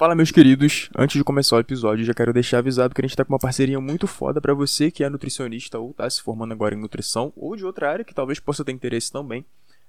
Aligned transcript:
Fala, 0.00 0.14
meus 0.14 0.30
queridos. 0.30 0.88
Antes 0.96 1.18
de 1.18 1.22
começar 1.22 1.56
o 1.56 1.60
episódio, 1.60 2.06
já 2.06 2.14
quero 2.14 2.32
deixar 2.32 2.56
avisado 2.56 2.94
que 2.94 3.02
a 3.02 3.06
gente 3.06 3.14
tá 3.14 3.22
com 3.22 3.34
uma 3.34 3.38
parceria 3.38 3.78
muito 3.78 4.06
foda 4.06 4.40
para 4.40 4.54
você 4.54 4.90
que 4.90 5.04
é 5.04 5.10
nutricionista 5.10 5.78
ou 5.78 5.92
tá 5.92 6.08
se 6.08 6.22
formando 6.22 6.52
agora 6.52 6.74
em 6.74 6.78
nutrição 6.78 7.34
ou 7.36 7.54
de 7.54 7.66
outra 7.66 7.90
área 7.90 8.02
que 8.02 8.14
talvez 8.14 8.40
possa 8.40 8.64
ter 8.64 8.72
interesse 8.72 9.12
também, 9.12 9.44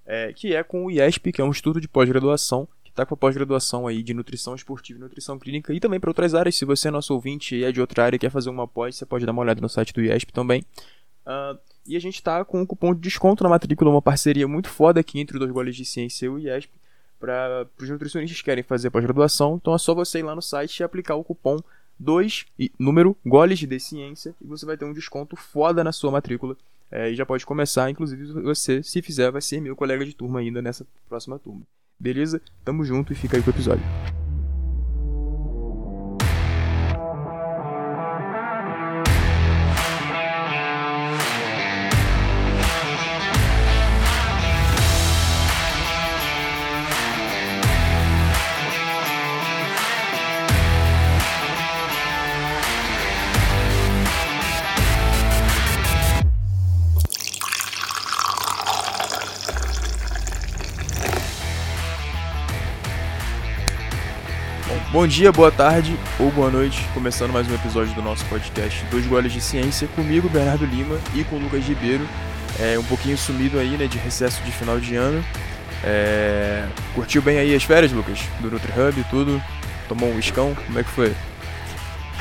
é, 0.05 0.33
que 0.33 0.53
é 0.53 0.61
com 0.63 0.83
o 0.83 0.91
IESP, 0.91 1.31
que 1.31 1.39
é 1.39 1.45
um 1.45 1.49
estudo 1.49 1.79
de 1.79 1.87
pós-graduação 1.87 2.67
que 2.83 2.91
tá 2.91 3.05
com 3.05 3.13
a 3.13 3.17
pós-graduação 3.17 3.87
aí 3.87 4.03
de 4.03 4.13
nutrição 4.13 4.53
esportiva 4.53 4.99
e 4.99 5.01
nutrição 5.01 5.39
clínica 5.39 5.73
e 5.73 5.79
também 5.79 5.97
para 5.97 6.09
outras 6.09 6.35
áreas. 6.35 6.57
Se 6.57 6.65
você 6.65 6.89
é 6.89 6.91
nosso 6.91 7.13
ouvinte 7.13 7.55
e 7.55 7.63
é 7.63 7.71
de 7.71 7.79
outra 7.79 8.03
área 8.03 8.17
e 8.17 8.19
quer 8.19 8.31
fazer 8.31 8.49
uma 8.49 8.67
pós, 8.67 8.97
você 8.97 9.05
pode 9.05 9.25
dar 9.25 9.31
uma 9.31 9.43
olhada 9.43 9.61
no 9.61 9.69
site 9.69 9.93
do 9.93 10.01
IESP 10.01 10.33
também. 10.33 10.61
Uh, 11.25 11.57
e 11.87 11.95
a 11.95 12.01
gente 12.01 12.21
tá 12.21 12.43
com 12.43 12.59
um 12.59 12.65
cupom 12.65 12.93
de 12.93 12.99
desconto 12.99 13.45
na 13.45 13.49
matrícula, 13.49 13.89
uma 13.89 14.01
parceria 14.01 14.45
muito 14.45 14.67
foda 14.67 14.99
aqui 14.99 15.21
entre 15.21 15.37
os 15.37 15.39
dois 15.39 15.53
goles 15.53 15.73
de 15.73 15.85
ciência 15.85 16.25
e 16.25 16.29
o 16.29 16.37
IESP 16.37 16.80
para 17.21 17.67
os 17.79 17.89
nutricionistas 17.89 18.39
que 18.39 18.45
querem 18.45 18.63
fazer 18.63 18.89
pós-graduação. 18.89 19.59
Então 19.61 19.73
é 19.75 19.77
só 19.77 19.93
você 19.93 20.19
ir 20.19 20.23
lá 20.23 20.35
no 20.35 20.41
site 20.41 20.79
e 20.79 20.83
aplicar 20.83 21.15
o 21.15 21.23
cupom 21.23 21.59
2 21.99 22.47
e 22.59 22.71
número 22.79 23.15
goles 23.23 23.59
de 23.59 23.79
ciência 23.79 24.35
e 24.41 24.47
você 24.47 24.65
vai 24.65 24.75
ter 24.75 24.85
um 24.85 24.93
desconto 24.93 25.35
foda 25.35 25.83
na 25.83 25.91
sua 25.91 26.11
matrícula. 26.11 26.57
É, 26.89 27.09
e 27.09 27.15
já 27.15 27.25
pode 27.25 27.45
começar, 27.45 27.89
inclusive 27.89 28.33
você, 28.41 28.83
se 28.83 29.01
fizer, 29.01 29.31
vai 29.31 29.41
ser 29.41 29.61
meu 29.61 29.77
colega 29.77 30.03
de 30.03 30.13
turma 30.13 30.39
ainda 30.39 30.61
nessa 30.61 30.85
próxima 31.07 31.39
turma. 31.39 31.61
Beleza? 31.97 32.41
Tamo 32.65 32.83
junto 32.83 33.13
e 33.13 33.15
fica 33.15 33.37
aí 33.37 33.43
com 33.43 33.49
o 33.49 33.53
episódio. 33.53 33.85
Bom 64.91 65.07
dia, 65.07 65.31
boa 65.31 65.49
tarde 65.49 65.97
ou 66.19 66.29
boa 66.31 66.51
noite, 66.51 66.85
começando 66.93 67.31
mais 67.31 67.49
um 67.49 67.55
episódio 67.55 67.95
do 67.95 68.01
nosso 68.01 68.25
podcast 68.25 68.83
Dois 68.91 69.07
Goles 69.07 69.31
de 69.31 69.39
Ciência, 69.39 69.87
comigo, 69.95 70.27
Bernardo 70.27 70.65
Lima, 70.65 70.99
e 71.15 71.23
com 71.23 71.37
o 71.37 71.39
Lucas 71.39 71.63
Ribeiro, 71.63 72.05
é, 72.59 72.77
um 72.77 72.83
pouquinho 72.83 73.17
sumido 73.17 73.57
aí, 73.57 73.77
né, 73.77 73.87
de 73.87 73.97
recesso 73.97 74.43
de 74.43 74.51
final 74.51 74.81
de 74.81 74.97
ano. 74.97 75.23
É, 75.81 76.67
curtiu 76.93 77.21
bem 77.21 77.39
aí 77.39 77.55
as 77.55 77.63
férias, 77.63 77.93
Lucas? 77.93 78.19
Do 78.41 78.51
NutriHub 78.51 78.99
e 78.99 79.03
tudo? 79.05 79.41
Tomou 79.87 80.09
um 80.09 80.19
iscão? 80.19 80.53
Como 80.53 80.77
é 80.77 80.83
que 80.83 80.89
foi? 80.89 81.15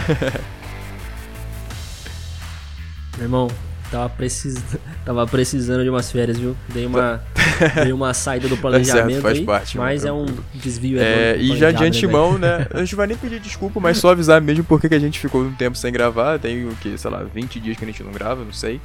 Meu 3.19 3.27
irmão, 3.27 3.49
Tava, 3.91 4.09
precis... 4.09 4.63
Tava 5.05 5.27
precisando 5.27 5.83
de 5.83 5.91
umas 5.91 6.11
férias, 6.11 6.39
viu? 6.39 6.57
Dei 6.69 6.87
uma, 6.87 7.23
Dei 7.83 7.93
uma 7.93 8.15
saída 8.15 8.49
do 8.49 8.57
planejamento 8.57 9.07
tá 9.07 9.11
certo, 9.11 9.23
faz 9.23 9.39
aí, 9.39 9.45
parte, 9.45 9.79
mas 9.79 10.05
é 10.05 10.13
um 10.13 10.27
desvio. 10.55 11.01
É, 11.01 11.37
e 11.37 11.57
já 11.57 11.71
de 11.71 11.85
antemão, 11.85 12.39
né? 12.39 12.67
A 12.73 12.79
gente 12.79 12.95
vai 12.95 13.07
nem 13.07 13.17
pedir 13.17 13.41
desculpa, 13.41 13.81
mas 13.81 13.99
só 13.99 14.11
avisar 14.11 14.41
mesmo 14.41 14.65
porque 14.65 14.89
que 14.89 14.95
a 14.95 14.99
gente 14.99 15.19
ficou 15.19 15.43
um 15.43 15.55
tempo 15.55 15.77
sem 15.77 15.93
gravar. 15.93 16.39
Tem 16.39 16.67
o 16.67 16.77
que, 16.77 16.97
sei 16.97 17.11
lá, 17.11 17.23
20 17.23 17.61
dias 17.61 17.77
que 17.77 17.85
a 17.85 17.87
gente 17.87 18.03
não 18.03 18.13
grava, 18.13 18.45
não 18.45 18.53
sei. 18.53 18.81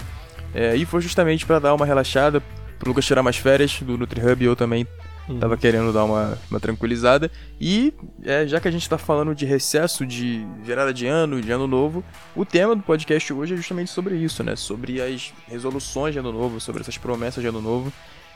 É, 0.54 0.76
e 0.76 0.86
foi 0.86 1.02
justamente 1.02 1.46
para 1.46 1.60
dar 1.60 1.74
uma 1.74 1.86
relaxada, 1.86 2.42
pro 2.80 2.90
Lucas 2.90 3.06
tirar 3.06 3.22
mais 3.22 3.38
férias 3.38 3.80
do 3.82 3.98
NutriHub 3.98 4.44
e 4.44 4.48
eu 4.48 4.56
também 4.56 4.88
Uhum. 5.28 5.40
Tava 5.40 5.58
querendo 5.58 5.92
dar 5.92 6.04
uma, 6.04 6.38
uma 6.50 6.60
tranquilizada. 6.60 7.32
E 7.60 7.94
é, 8.24 8.46
já 8.46 8.60
que 8.60 8.68
a 8.68 8.72
gente 8.72 8.88
tá 8.88 8.98
falando 8.98 9.34
de 9.34 9.46
recesso, 9.46 10.06
de 10.06 10.46
virada 10.64 10.94
de 10.94 11.08
ano, 11.08 11.42
de 11.42 11.52
ano 11.52 11.68
novo, 11.68 12.04
o 12.36 12.46
tema 12.46 12.76
do 12.76 12.84
podcast 12.84 13.34
hoje 13.34 13.54
é 13.54 13.58
justamente 13.58 13.90
sobre 13.90 14.16
isso, 14.16 14.44
né? 14.44 14.56
Sobre 14.56 15.02
as 15.02 15.34
resoluções 15.48 16.14
de 16.14 16.20
ano 16.20 16.32
novo, 16.32 16.60
sobre 16.60 16.82
essas 16.82 16.98
promessas 16.98 17.42
de 17.42 17.48
ano 17.48 17.62
novo. 17.62 17.92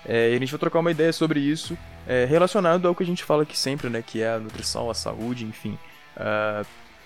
É, 0.06 0.32
e 0.32 0.36
a 0.36 0.40
gente 0.40 0.52
vai 0.52 0.60
trocar 0.60 0.80
uma 0.80 0.92
ideia 0.92 1.12
sobre 1.12 1.40
isso, 1.40 1.78
é, 2.08 2.26
relacionado 2.26 2.88
ao 2.88 2.96
que 2.96 3.04
a 3.04 3.06
gente 3.06 3.24
fala 3.24 3.44
aqui 3.44 3.58
sempre, 3.58 3.90
né? 3.90 4.04
Que 4.06 4.22
é 4.22 4.34
a 4.34 4.40
nutrição, 4.40 4.90
a 4.90 4.94
saúde, 4.94 5.46
enfim. 5.46 5.78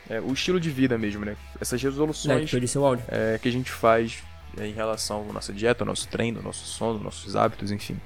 É, 0.09 0.19
o 0.21 0.33
estilo 0.33 0.59
de 0.59 0.69
vida 0.69 0.97
mesmo, 0.97 1.23
né? 1.25 1.35
Essas 1.59 1.81
resoluções 1.81 2.53
é, 3.07 3.37
que 3.37 3.47
a 3.47 3.51
gente 3.51 3.71
faz 3.71 4.21
é, 4.57 4.67
em 4.67 4.73
relação 4.73 5.25
à 5.29 5.33
nossa 5.33 5.53
dieta, 5.53 5.83
ao 5.83 5.87
nosso 5.87 6.07
treino, 6.07 6.39
ao 6.39 6.43
nosso 6.43 6.65
sono, 6.65 6.99
nossos 6.99 7.35
hábitos, 7.35 7.71
enfim. 7.71 7.99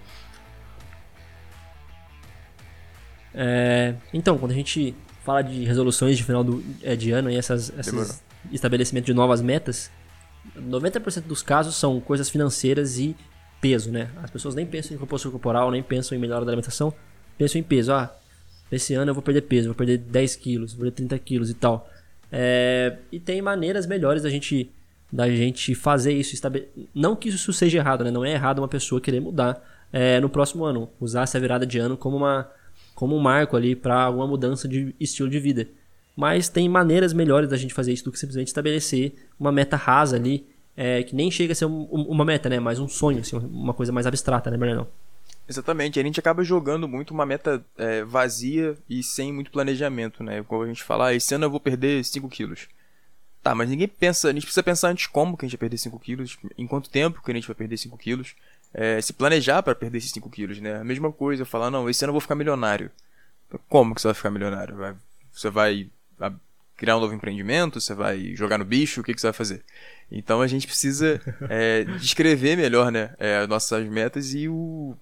É, 3.40 3.94
então, 4.12 4.36
quando 4.36 4.52
a 4.52 4.56
gente 4.56 4.96
fala 5.24 5.44
de 5.44 5.64
resoluções 5.64 6.18
de 6.18 6.24
final 6.24 6.44
do, 6.44 6.64
é, 6.82 6.96
de 6.96 7.12
ano 7.12 7.30
e 7.30 7.36
essas, 7.36 7.72
esses 7.78 8.24
estabelecimentos 8.52 9.06
de 9.06 9.14
novas 9.14 9.42
metas, 9.42 9.92
90% 10.58 11.22
dos 11.22 11.44
casos 11.44 11.76
são 11.76 12.00
coisas 12.00 12.30
financeiras 12.30 12.98
e 12.98 13.16
peso, 13.62 13.92
né? 13.92 14.10
As 14.24 14.32
pessoas 14.32 14.56
nem 14.56 14.66
pensam 14.66 14.96
em 14.96 15.00
composição 15.00 15.32
corporal, 15.32 15.70
nem 15.70 15.84
pensam 15.84 16.18
em 16.18 16.22
melhora 16.22 16.44
da 16.44 16.52
alimentação, 16.52 16.92
pensam 17.38 17.60
em 17.62 17.64
peso. 17.64 17.94
Ah, 17.94 18.16
esse 18.72 18.96
ano 18.96 19.12
eu 19.12 19.14
vou 19.14 19.22
perder 19.22 19.42
peso, 19.42 19.68
vou 19.68 19.76
perder 19.76 20.00
10 20.00 20.36
quilos, 20.38 20.74
vou 20.74 20.82
perder 20.82 20.96
30 20.96 21.20
quilos 21.20 21.50
e 21.52 21.54
tal. 21.54 21.88
É, 22.32 22.98
e 23.12 23.20
tem 23.20 23.40
maneiras 23.42 23.86
melhores 23.86 24.24
da 24.24 24.30
gente 24.30 24.72
da 25.12 25.30
gente 25.30 25.76
fazer 25.76 26.14
isso. 26.14 26.36
Não 26.94 27.16
que 27.16 27.30
isso 27.30 27.54
seja 27.54 27.78
errado, 27.78 28.04
né? 28.04 28.12
Não 28.12 28.26
é 28.26 28.34
errado 28.34 28.60
uma 28.60 28.68
pessoa 28.68 29.00
querer 29.00 29.22
mudar 29.22 29.62
é, 29.94 30.20
no 30.20 30.28
próximo 30.28 30.66
ano. 30.66 30.90
Usar 31.00 31.24
essa 31.24 31.40
virada 31.40 31.66
de 31.66 31.78
ano 31.78 31.96
como 31.96 32.18
uma 32.18 32.50
como 32.98 33.16
um 33.16 33.20
marco 33.20 33.56
ali 33.56 33.76
para 33.76 34.06
alguma 34.06 34.26
mudança 34.26 34.68
de 34.68 34.96
estilo 35.00 35.30
de 35.30 35.40
vida. 35.40 35.70
Mas 36.16 36.50
tem 36.50 36.68
maneiras 36.68 37.14
melhores 37.14 37.48
da 37.48 37.56
gente 37.56 37.72
fazer 37.72 37.94
isso 37.94 38.04
do 38.04 38.12
que 38.12 38.18
simplesmente 38.18 38.48
estabelecer 38.48 39.14
uma 39.40 39.52
meta 39.52 39.78
rasa 39.78 40.16
ali, 40.16 40.48
é, 40.76 41.04
que 41.04 41.16
nem 41.16 41.30
chega 41.30 41.52
a 41.52 41.56
ser 41.56 41.66
um, 41.66 41.84
uma 41.84 42.26
meta, 42.26 42.50
né? 42.50 42.60
Mas 42.60 42.80
um 42.80 42.88
sonho, 42.88 43.20
assim, 43.20 43.38
uma 43.38 43.72
coisa 43.72 43.92
mais 43.92 44.08
abstrata, 44.08 44.50
né, 44.50 44.58
Bernardo? 44.58 44.88
Exatamente, 45.48 46.00
a 46.00 46.04
gente 46.04 46.20
acaba 46.20 46.44
jogando 46.44 46.88
muito 46.88 47.14
uma 47.14 47.24
meta 47.24 47.64
é, 47.78 48.04
vazia 48.04 48.76
e 48.90 49.04
sem 49.04 49.32
muito 49.32 49.52
planejamento, 49.52 50.24
né? 50.24 50.42
Como 50.42 50.64
a 50.64 50.68
gente 50.68 50.84
fala, 50.84 51.10
ah, 51.10 51.14
esse 51.14 51.36
ano 51.36 51.46
eu 51.46 51.52
vou 51.52 51.60
perder 51.60 52.04
5 52.04 52.28
quilos. 52.30 52.68
Tá, 53.44 53.54
mas 53.54 53.70
ninguém 53.70 53.88
pensa, 53.88 54.30
a 54.30 54.34
gente 54.34 54.42
precisa 54.42 54.64
pensar 54.64 54.90
antes 54.90 55.06
como 55.06 55.38
que 55.38 55.46
a 55.46 55.48
gente 55.48 55.56
vai 55.56 55.70
perder 55.70 55.78
5 55.78 56.00
quilos, 56.00 56.40
em 56.58 56.66
quanto 56.66 56.90
tempo 56.90 57.22
que 57.22 57.30
a 57.30 57.36
gente 57.36 57.48
vai 57.48 57.56
perder 57.56 57.78
5 57.78 57.96
quilos 57.96 58.34
é, 58.74 59.02
se 59.02 59.14
planejar 59.14 59.64
para 59.64 59.76
perder 59.76 59.98
esses 59.98 60.12
5 60.12 60.30
quilos, 60.30 60.60
né? 60.60 60.80
A 60.80 60.84
mesma 60.84 61.12
coisa, 61.12 61.46
falar, 61.46 61.72
não, 61.72 61.90
esse 61.90 62.04
ano 62.04 62.10
eu 62.10 62.14
vou 62.14 62.22
ficar 62.22 62.36
milionário. 62.36 62.92
Como 63.70 63.96
que 63.96 64.02
você 64.02 64.08
vai 64.08 64.16
ficar 64.16 64.30
milionário? 64.30 64.76
Vai, 64.76 64.96
você 65.32 65.50
vai 65.50 65.90
criar 66.78 66.96
um 66.96 67.00
novo 67.00 67.14
empreendimento? 67.14 67.82
Você 67.82 67.94
vai 67.94 68.36
jogar 68.36 68.58
no 68.58 68.66
bicho? 68.66 69.02
O 69.02 69.04
que, 69.04 69.14
que 69.14 69.20
você 69.20 69.28
vai 69.28 69.34
fazer? 69.34 69.64
Então 70.12 70.42
a 70.42 70.48
gente 70.48 70.68
precisa 70.68 71.20
é, 71.50 71.84
descrever 71.84 72.56
melhor, 72.56 72.92
né? 72.92 73.16
É, 73.18 73.38
as 73.38 73.48
nossas 73.48 73.86
metas 73.88 74.34
e 74.34 74.48
o, 74.48 74.96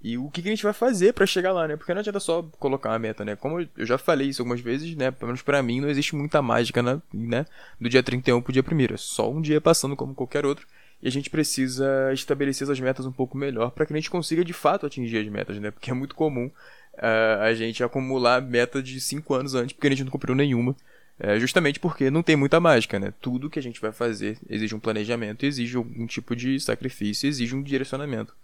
e 0.00 0.16
o 0.16 0.30
que, 0.30 0.40
que 0.40 0.48
a 0.48 0.52
gente 0.52 0.62
vai 0.62 0.72
fazer 0.72 1.12
para 1.12 1.26
chegar 1.26 1.52
lá, 1.52 1.66
né? 1.66 1.76
Porque 1.76 1.92
não 1.92 2.00
adianta 2.00 2.20
só 2.20 2.42
colocar 2.58 2.90
uma 2.90 2.98
meta, 2.98 3.24
né? 3.24 3.34
Como 3.36 3.60
eu 3.60 3.86
já 3.86 3.98
falei 3.98 4.28
isso 4.28 4.42
algumas 4.42 4.60
vezes, 4.60 4.94
né? 4.94 5.10
Pelo 5.10 5.28
menos 5.28 5.42
pra 5.42 5.62
mim, 5.62 5.80
não 5.80 5.88
existe 5.88 6.14
muita 6.14 6.40
mágica, 6.40 6.82
né? 6.82 7.02
né? 7.12 7.46
Do 7.80 7.88
dia 7.88 8.02
31 8.02 8.40
pro 8.40 8.52
dia 8.52 8.62
1 8.62 8.94
É 8.94 8.96
só 8.96 9.30
um 9.30 9.40
dia 9.40 9.60
passando 9.60 9.96
como 9.96 10.14
qualquer 10.14 10.46
outro 10.46 10.66
e 11.02 11.08
a 11.08 11.10
gente 11.10 11.28
precisa 11.28 12.12
estabelecer 12.12 12.64
essas 12.64 12.78
metas 12.78 13.04
um 13.04 13.12
pouco 13.12 13.36
melhor 13.36 13.70
para 13.70 13.84
que 13.84 13.92
a 13.92 13.96
gente 13.96 14.10
consiga 14.10 14.44
de 14.44 14.52
fato 14.52 14.86
atingir 14.86 15.18
as 15.18 15.28
metas, 15.28 15.58
né? 15.58 15.70
Porque 15.70 15.90
é 15.90 15.94
muito 15.94 16.14
comum 16.14 16.46
uh, 16.46 17.42
a 17.42 17.52
gente 17.54 17.82
acumular 17.82 18.40
meta 18.40 18.82
de 18.82 19.00
5 19.00 19.34
anos 19.34 19.54
antes 19.54 19.72
porque 19.72 19.88
a 19.88 19.90
gente 19.90 20.04
não 20.04 20.10
cumpriu 20.10 20.34
nenhuma. 20.34 20.76
Uh, 21.18 21.38
justamente 21.40 21.80
porque 21.80 22.10
não 22.10 22.22
tem 22.22 22.36
muita 22.36 22.60
mágica, 22.60 23.00
né? 23.00 23.12
Tudo 23.20 23.50
que 23.50 23.58
a 23.58 23.62
gente 23.62 23.80
vai 23.80 23.90
fazer 23.90 24.38
exige 24.48 24.74
um 24.74 24.80
planejamento, 24.80 25.44
exige 25.44 25.76
algum 25.76 26.06
tipo 26.06 26.36
de 26.36 26.58
sacrifício, 26.60 27.28
exige 27.28 27.54
um 27.54 27.62
direcionamento. 27.62 28.34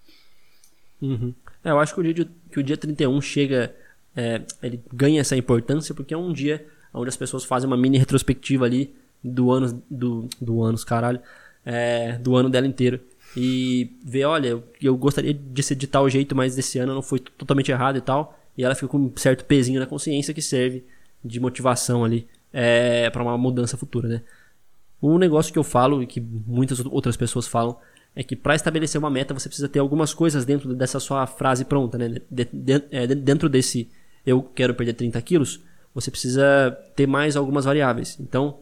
Uhum. 1.00 1.32
É, 1.62 1.70
eu 1.70 1.78
acho 1.78 1.94
que 1.94 2.00
o 2.00 2.14
dia, 2.14 2.28
que 2.50 2.58
o 2.58 2.62
dia 2.62 2.76
31 2.76 3.20
chega, 3.20 3.74
é, 4.16 4.42
ele 4.60 4.82
ganha 4.92 5.20
essa 5.20 5.36
importância 5.36 5.94
porque 5.94 6.12
é 6.12 6.16
um 6.16 6.32
dia 6.32 6.66
onde 6.92 7.08
as 7.08 7.16
pessoas 7.16 7.44
fazem 7.44 7.68
uma 7.68 7.76
mini 7.76 7.98
retrospectiva 7.98 8.64
ali 8.64 8.92
do 9.22 9.50
ano, 9.50 9.82
do, 9.90 10.28
do 10.40 10.62
anos, 10.62 10.84
caralho, 10.84 11.20
é, 11.68 12.16
do 12.16 12.34
ano 12.34 12.48
dela 12.48 12.66
inteiro. 12.66 12.98
E 13.36 13.98
ver, 14.02 14.24
olha, 14.24 14.64
eu, 14.80 14.96
gostaria 14.96 15.34
de 15.34 15.62
ser 15.62 15.74
de 15.74 15.86
tal 15.86 16.08
jeito, 16.08 16.34
mas 16.34 16.56
esse 16.56 16.78
ano 16.78 16.94
não 16.94 17.02
foi 17.02 17.18
totalmente 17.18 17.70
errado 17.70 17.98
e 17.98 18.00
tal. 18.00 18.38
E 18.56 18.64
ela 18.64 18.74
fica 18.74 18.88
com 18.88 18.98
um 18.98 19.12
certo 19.14 19.44
pezinho 19.44 19.78
na 19.78 19.86
consciência 19.86 20.32
que 20.32 20.40
serve 20.40 20.82
de 21.22 21.38
motivação 21.38 22.04
ali 22.04 22.26
é, 22.50 23.10
para 23.10 23.22
uma 23.22 23.36
mudança 23.36 23.76
futura, 23.76 24.08
né? 24.08 24.22
Um 25.00 25.18
negócio 25.18 25.52
que 25.52 25.58
eu 25.58 25.62
falo 25.62 26.02
e 26.02 26.06
que 26.06 26.20
muitas 26.20 26.80
outras 26.86 27.16
pessoas 27.16 27.46
falam 27.46 27.76
é 28.16 28.22
que 28.22 28.34
para 28.34 28.56
estabelecer 28.56 28.98
uma 28.98 29.10
meta 29.10 29.34
você 29.34 29.48
precisa 29.48 29.68
ter 29.68 29.78
algumas 29.78 30.12
coisas 30.12 30.44
dentro 30.44 30.74
dessa 30.74 30.98
sua 30.98 31.26
frase 31.26 31.64
pronta, 31.64 31.98
né? 31.98 32.20
De, 32.30 32.48
de, 32.50 32.82
é, 32.90 33.06
dentro 33.06 33.48
desse 33.48 33.90
eu 34.26 34.42
quero 34.42 34.74
perder 34.74 34.94
30 34.94 35.20
quilos, 35.22 35.60
você 35.94 36.10
precisa 36.10 36.76
ter 36.96 37.06
mais 37.06 37.36
algumas 37.36 37.66
variáveis. 37.66 38.18
Então, 38.18 38.60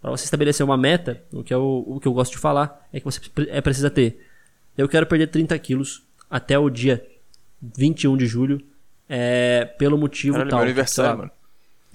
para 0.00 0.10
você 0.10 0.24
estabelecer 0.24 0.64
uma 0.64 0.76
meta, 0.76 1.22
o 1.32 1.42
que, 1.42 1.52
é 1.52 1.56
o, 1.56 1.84
o 1.86 2.00
que 2.00 2.06
eu 2.06 2.12
gosto 2.12 2.32
de 2.32 2.38
falar 2.38 2.86
é 2.92 3.00
que 3.00 3.04
você 3.04 3.20
é, 3.48 3.60
precisa 3.60 3.90
ter. 3.90 4.24
Eu 4.76 4.88
quero 4.88 5.06
perder 5.06 5.28
30 5.28 5.58
quilos 5.58 6.04
até 6.30 6.58
o 6.58 6.70
dia 6.70 7.04
21 7.60 8.16
de 8.16 8.26
julho, 8.26 8.60
é, 9.08 9.64
pelo 9.78 9.98
motivo 9.98 10.34
Caralho, 10.34 10.50
tal. 10.50 10.58
Meu 10.58 10.66
aniversário, 10.66 11.18
mano. 11.18 11.30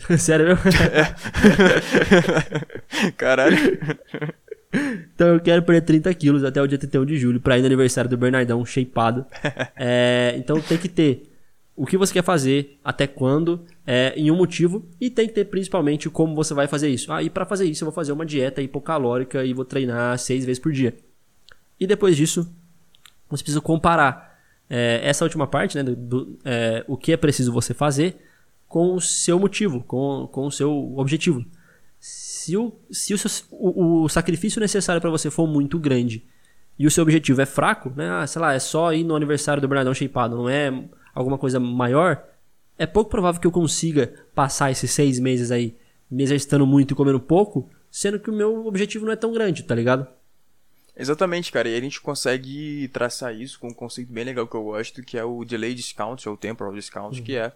Sério 0.17 0.47
mesmo? 0.47 0.63
Caralho. 3.15 3.57
Então 5.15 5.27
eu 5.27 5.39
quero 5.39 5.61
perder 5.61 5.81
30 5.81 6.13
quilos 6.15 6.43
até 6.43 6.61
o 6.61 6.67
dia 6.67 6.77
31 6.77 7.05
de 7.05 7.17
julho 7.17 7.39
pra 7.39 7.57
ir 7.57 7.61
no 7.61 7.67
aniversário 7.67 8.09
do 8.09 8.17
Bernardão 8.17 8.65
shapeado. 8.65 9.25
É, 9.75 10.35
então 10.37 10.61
tem 10.61 10.77
que 10.77 10.87
ter 10.87 11.32
o 11.75 11.85
que 11.85 11.97
você 11.97 12.13
quer 12.13 12.23
fazer, 12.23 12.79
até 12.83 13.07
quando, 13.07 13.65
é, 13.85 14.13
em 14.15 14.29
um 14.29 14.35
motivo, 14.35 14.85
e 15.01 15.09
tem 15.09 15.27
que 15.27 15.33
ter 15.33 15.45
principalmente 15.45 16.09
como 16.09 16.35
você 16.35 16.53
vai 16.53 16.67
fazer 16.67 16.89
isso. 16.89 17.11
Ah, 17.11 17.23
e 17.23 17.29
pra 17.29 17.45
fazer 17.45 17.65
isso 17.65 17.83
eu 17.83 17.87
vou 17.87 17.93
fazer 17.93 18.11
uma 18.11 18.25
dieta 18.25 18.61
hipocalórica 18.61 19.43
e 19.43 19.53
vou 19.53 19.65
treinar 19.65 20.17
seis 20.19 20.45
vezes 20.45 20.59
por 20.59 20.71
dia. 20.71 20.95
E 21.79 21.87
depois 21.87 22.15
disso, 22.15 22.53
você 23.29 23.43
precisa 23.43 23.61
comparar 23.61 24.39
é, 24.69 25.01
essa 25.03 25.25
última 25.25 25.47
parte, 25.47 25.75
né, 25.75 25.83
do, 25.83 25.95
do 25.95 26.39
é, 26.45 26.85
o 26.87 26.95
que 26.95 27.11
é 27.11 27.17
preciso 27.17 27.51
você 27.51 27.73
fazer 27.73 28.17
com 28.67 28.93
o 28.93 29.01
seu 29.01 29.39
motivo, 29.39 29.83
com, 29.83 30.29
com 30.31 30.45
o 30.45 30.51
seu 30.51 30.97
objetivo. 30.97 31.43
Se 31.99 32.55
o, 32.55 32.73
se 32.91 33.13
o, 33.13 33.17
seu, 33.17 33.29
o, 33.51 34.03
o 34.03 34.09
sacrifício 34.09 34.59
necessário 34.59 35.01
para 35.01 35.09
você 35.09 35.31
for 35.31 35.47
muito 35.47 35.79
grande 35.79 36.23
e 36.77 36.85
o 36.85 36.91
seu 36.91 37.01
objetivo 37.01 37.41
é 37.41 37.45
fraco, 37.45 37.91
né, 37.95 38.09
ah, 38.09 38.27
sei 38.27 38.41
lá, 38.41 38.53
é 38.53 38.59
só 38.59 38.93
ir 38.93 39.03
no 39.03 39.15
aniversário 39.15 39.61
do 39.61 39.67
Bernardão 39.67 39.93
shapeado, 39.93 40.35
não 40.35 40.49
é 40.49 40.71
alguma 41.13 41.37
coisa 41.37 41.59
maior, 41.59 42.23
é 42.77 42.85
pouco 42.85 43.09
provável 43.09 43.39
que 43.39 43.47
eu 43.47 43.51
consiga 43.51 44.13
passar 44.33 44.71
esses 44.71 44.91
seis 44.91 45.19
meses 45.19 45.51
aí 45.51 45.75
me 46.09 46.23
exercitando 46.23 46.65
muito 46.65 46.91
e 46.91 46.95
comendo 46.95 47.19
pouco, 47.19 47.69
sendo 47.89 48.19
que 48.19 48.29
o 48.29 48.33
meu 48.33 48.65
objetivo 48.65 49.05
não 49.05 49.13
é 49.13 49.15
tão 49.15 49.33
grande, 49.33 49.63
tá 49.63 49.73
ligado? 49.73 50.07
Exatamente, 50.95 51.51
cara. 51.51 51.67
E 51.69 51.75
a 51.75 51.81
gente 51.81 51.99
consegue 51.99 52.87
traçar 52.89 53.35
isso 53.35 53.59
com 53.59 53.69
um 53.69 53.73
conceito 53.73 54.11
bem 54.11 54.23
legal 54.23 54.47
que 54.47 54.55
eu 54.55 54.63
gosto, 54.63 55.01
que 55.01 55.17
é 55.17 55.23
o 55.23 55.43
delay 55.43 55.73
discount, 55.73 56.27
ou 56.27 56.37
temporal 56.37 56.73
discount, 56.73 57.17
uhum. 57.17 57.23
que 57.23 57.35
é 57.35 57.51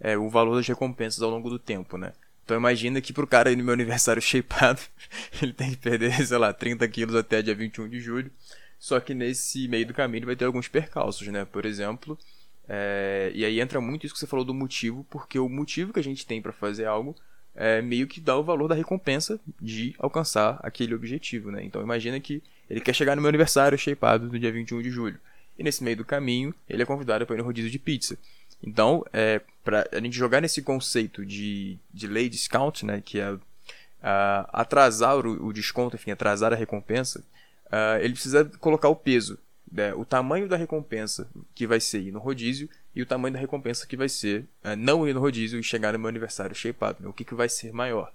é, 0.00 0.16
o 0.16 0.28
valor 0.30 0.56
das 0.56 0.66
recompensas 0.66 1.22
ao 1.22 1.30
longo 1.30 1.50
do 1.50 1.58
tempo, 1.58 1.98
né? 1.98 2.12
Então 2.44 2.56
imagina 2.56 3.00
que 3.00 3.12
pro 3.12 3.26
cara 3.26 3.52
ir 3.52 3.56
no 3.56 3.62
meu 3.62 3.74
aniversário 3.74 4.20
shapeado, 4.22 4.80
ele 5.40 5.52
tem 5.52 5.70
que 5.70 5.76
perder, 5.76 6.26
sei 6.26 6.38
lá, 6.38 6.52
30 6.52 6.88
quilos 6.88 7.14
até 7.14 7.42
dia 7.42 7.54
21 7.54 7.88
de 7.88 8.00
julho. 8.00 8.30
Só 8.78 8.98
que 8.98 9.12
nesse 9.12 9.68
meio 9.68 9.86
do 9.86 9.92
caminho 9.92 10.20
ele 10.20 10.26
vai 10.26 10.36
ter 10.36 10.46
alguns 10.46 10.66
percalços, 10.66 11.28
né? 11.28 11.44
Por 11.44 11.66
exemplo, 11.66 12.18
é... 12.72 13.32
e 13.34 13.44
aí 13.44 13.60
entra 13.60 13.80
muito 13.80 14.06
isso 14.06 14.14
que 14.14 14.20
você 14.20 14.26
falou 14.26 14.44
do 14.44 14.54
motivo, 14.54 15.04
porque 15.10 15.38
o 15.38 15.48
motivo 15.48 15.92
que 15.92 16.00
a 16.00 16.04
gente 16.04 16.24
tem 16.24 16.40
para 16.40 16.52
fazer 16.52 16.86
algo 16.86 17.16
é 17.54 17.82
meio 17.82 18.06
que 18.06 18.20
dá 18.20 18.36
o 18.36 18.44
valor 18.44 18.68
da 18.68 18.74
recompensa 18.74 19.40
de 19.60 19.94
alcançar 19.98 20.60
aquele 20.62 20.94
objetivo, 20.94 21.50
né? 21.50 21.64
Então 21.64 21.82
imagina 21.82 22.20
que 22.20 22.42
ele 22.68 22.80
quer 22.80 22.94
chegar 22.94 23.16
no 23.16 23.22
meu 23.22 23.28
aniversário 23.28 23.76
shapeado 23.76 24.26
no 24.26 24.38
dia 24.38 24.52
21 24.52 24.82
de 24.82 24.90
julho. 24.90 25.18
E 25.58 25.62
nesse 25.64 25.82
meio 25.82 25.96
do 25.96 26.04
caminho, 26.04 26.54
ele 26.68 26.82
é 26.82 26.86
convidado 26.86 27.26
para 27.26 27.34
ir 27.34 27.38
no 27.38 27.44
rodízio 27.44 27.70
de 27.70 27.78
pizza. 27.78 28.16
Então, 28.62 29.04
é, 29.12 29.40
para 29.64 29.86
a 29.92 30.00
gente 30.00 30.16
jogar 30.16 30.40
nesse 30.40 30.62
conceito 30.62 31.24
de, 31.26 31.78
de 31.92 32.06
lay 32.06 32.28
discount, 32.28 32.84
né, 32.84 33.02
que 33.04 33.18
é 33.18 33.32
uh, 33.32 33.40
atrasar 34.52 35.16
o, 35.26 35.46
o, 35.46 35.52
desconto, 35.52 35.96
enfim, 35.96 36.10
atrasar 36.10 36.52
a 36.52 36.56
recompensa, 36.56 37.20
uh, 37.66 38.00
ele 38.00 38.12
precisa 38.12 38.44
colocar 38.58 38.88
o 38.88 38.96
peso, 38.96 39.38
né, 39.70 39.94
o 39.94 40.04
tamanho 40.04 40.48
da 40.48 40.56
recompensa 40.56 41.28
que 41.54 41.66
vai 41.66 41.80
ser 41.80 42.00
ir 42.00 42.12
no 42.12 42.18
rodízio 42.18 42.68
e 42.94 43.02
o 43.02 43.06
tamanho 43.06 43.34
da 43.34 43.40
recompensa 43.40 43.86
que 43.86 43.96
vai 43.96 44.08
ser 44.08 44.46
uh, 44.64 44.76
não 44.76 45.06
ir 45.08 45.14
no 45.14 45.20
rodízio 45.20 45.58
e 45.58 45.62
chegar 45.62 45.92
no 45.92 45.98
meu 45.98 46.08
aniversário 46.08 46.54
shapeado, 46.54 47.02
né, 47.02 47.08
o 47.08 47.12
que, 47.12 47.24
que 47.24 47.34
vai 47.34 47.48
ser 47.48 47.72
maior. 47.72 48.12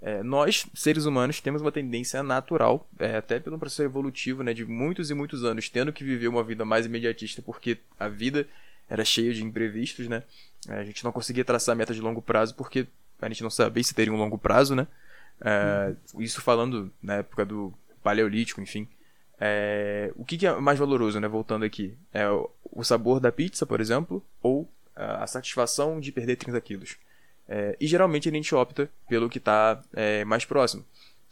É, 0.00 0.22
nós, 0.22 0.66
seres 0.74 1.06
humanos, 1.06 1.40
temos 1.40 1.62
uma 1.62 1.72
tendência 1.72 2.22
natural, 2.22 2.86
é, 2.98 3.16
até 3.16 3.40
pelo 3.40 3.58
processo 3.58 3.82
evolutivo, 3.82 4.42
né, 4.42 4.52
de 4.52 4.64
muitos 4.64 5.10
e 5.10 5.14
muitos 5.14 5.42
anos, 5.42 5.70
tendo 5.70 5.92
que 5.92 6.04
viver 6.04 6.28
uma 6.28 6.44
vida 6.44 6.64
mais 6.64 6.86
imediatista, 6.86 7.40
porque 7.40 7.78
a 7.98 8.08
vida 8.08 8.46
era 8.88 9.04
cheio 9.04 9.32
de 9.34 9.42
imprevistos, 9.42 10.06
né? 10.06 10.22
É, 10.68 10.74
a 10.74 10.84
gente 10.84 11.02
não 11.04 11.12
conseguia 11.12 11.44
traçar 11.44 11.74
meta 11.74 11.94
de 11.94 12.00
longo 12.00 12.22
prazo 12.22 12.54
porque 12.54 12.86
a 13.20 13.28
gente 13.28 13.42
não 13.42 13.50
sabia 13.50 13.82
se 13.82 13.94
teria 13.94 14.12
um 14.12 14.16
longo 14.16 14.38
prazo, 14.38 14.74
né? 14.74 14.86
É, 15.40 15.94
uhum. 16.14 16.22
Isso 16.22 16.40
falando 16.40 16.92
na 17.02 17.16
época 17.16 17.44
do 17.44 17.72
Paleolítico, 18.02 18.60
enfim. 18.60 18.88
É, 19.40 20.12
o 20.16 20.24
que, 20.24 20.38
que, 20.38 20.46
é 20.46 20.54
mais 20.54 20.78
valoroso, 20.78 21.20
né? 21.20 21.28
Voltando 21.28 21.64
aqui. 21.64 21.96
É 22.12 22.26
o 22.28 22.84
sabor 22.84 23.20
da 23.20 23.32
pizza, 23.32 23.66
por 23.66 23.80
exemplo, 23.80 24.22
ou 24.42 24.68
a 24.94 25.26
satisfação 25.26 26.00
de 26.00 26.10
perder 26.10 26.36
30 26.36 26.60
quilos. 26.60 26.96
É, 27.48 27.76
e 27.78 27.86
geralmente 27.86 28.28
a 28.28 28.32
gente 28.32 28.54
opta 28.54 28.90
pelo 29.08 29.28
que 29.28 29.38
está 29.38 29.82
é, 29.92 30.24
mais 30.24 30.44
próximo. 30.44 30.84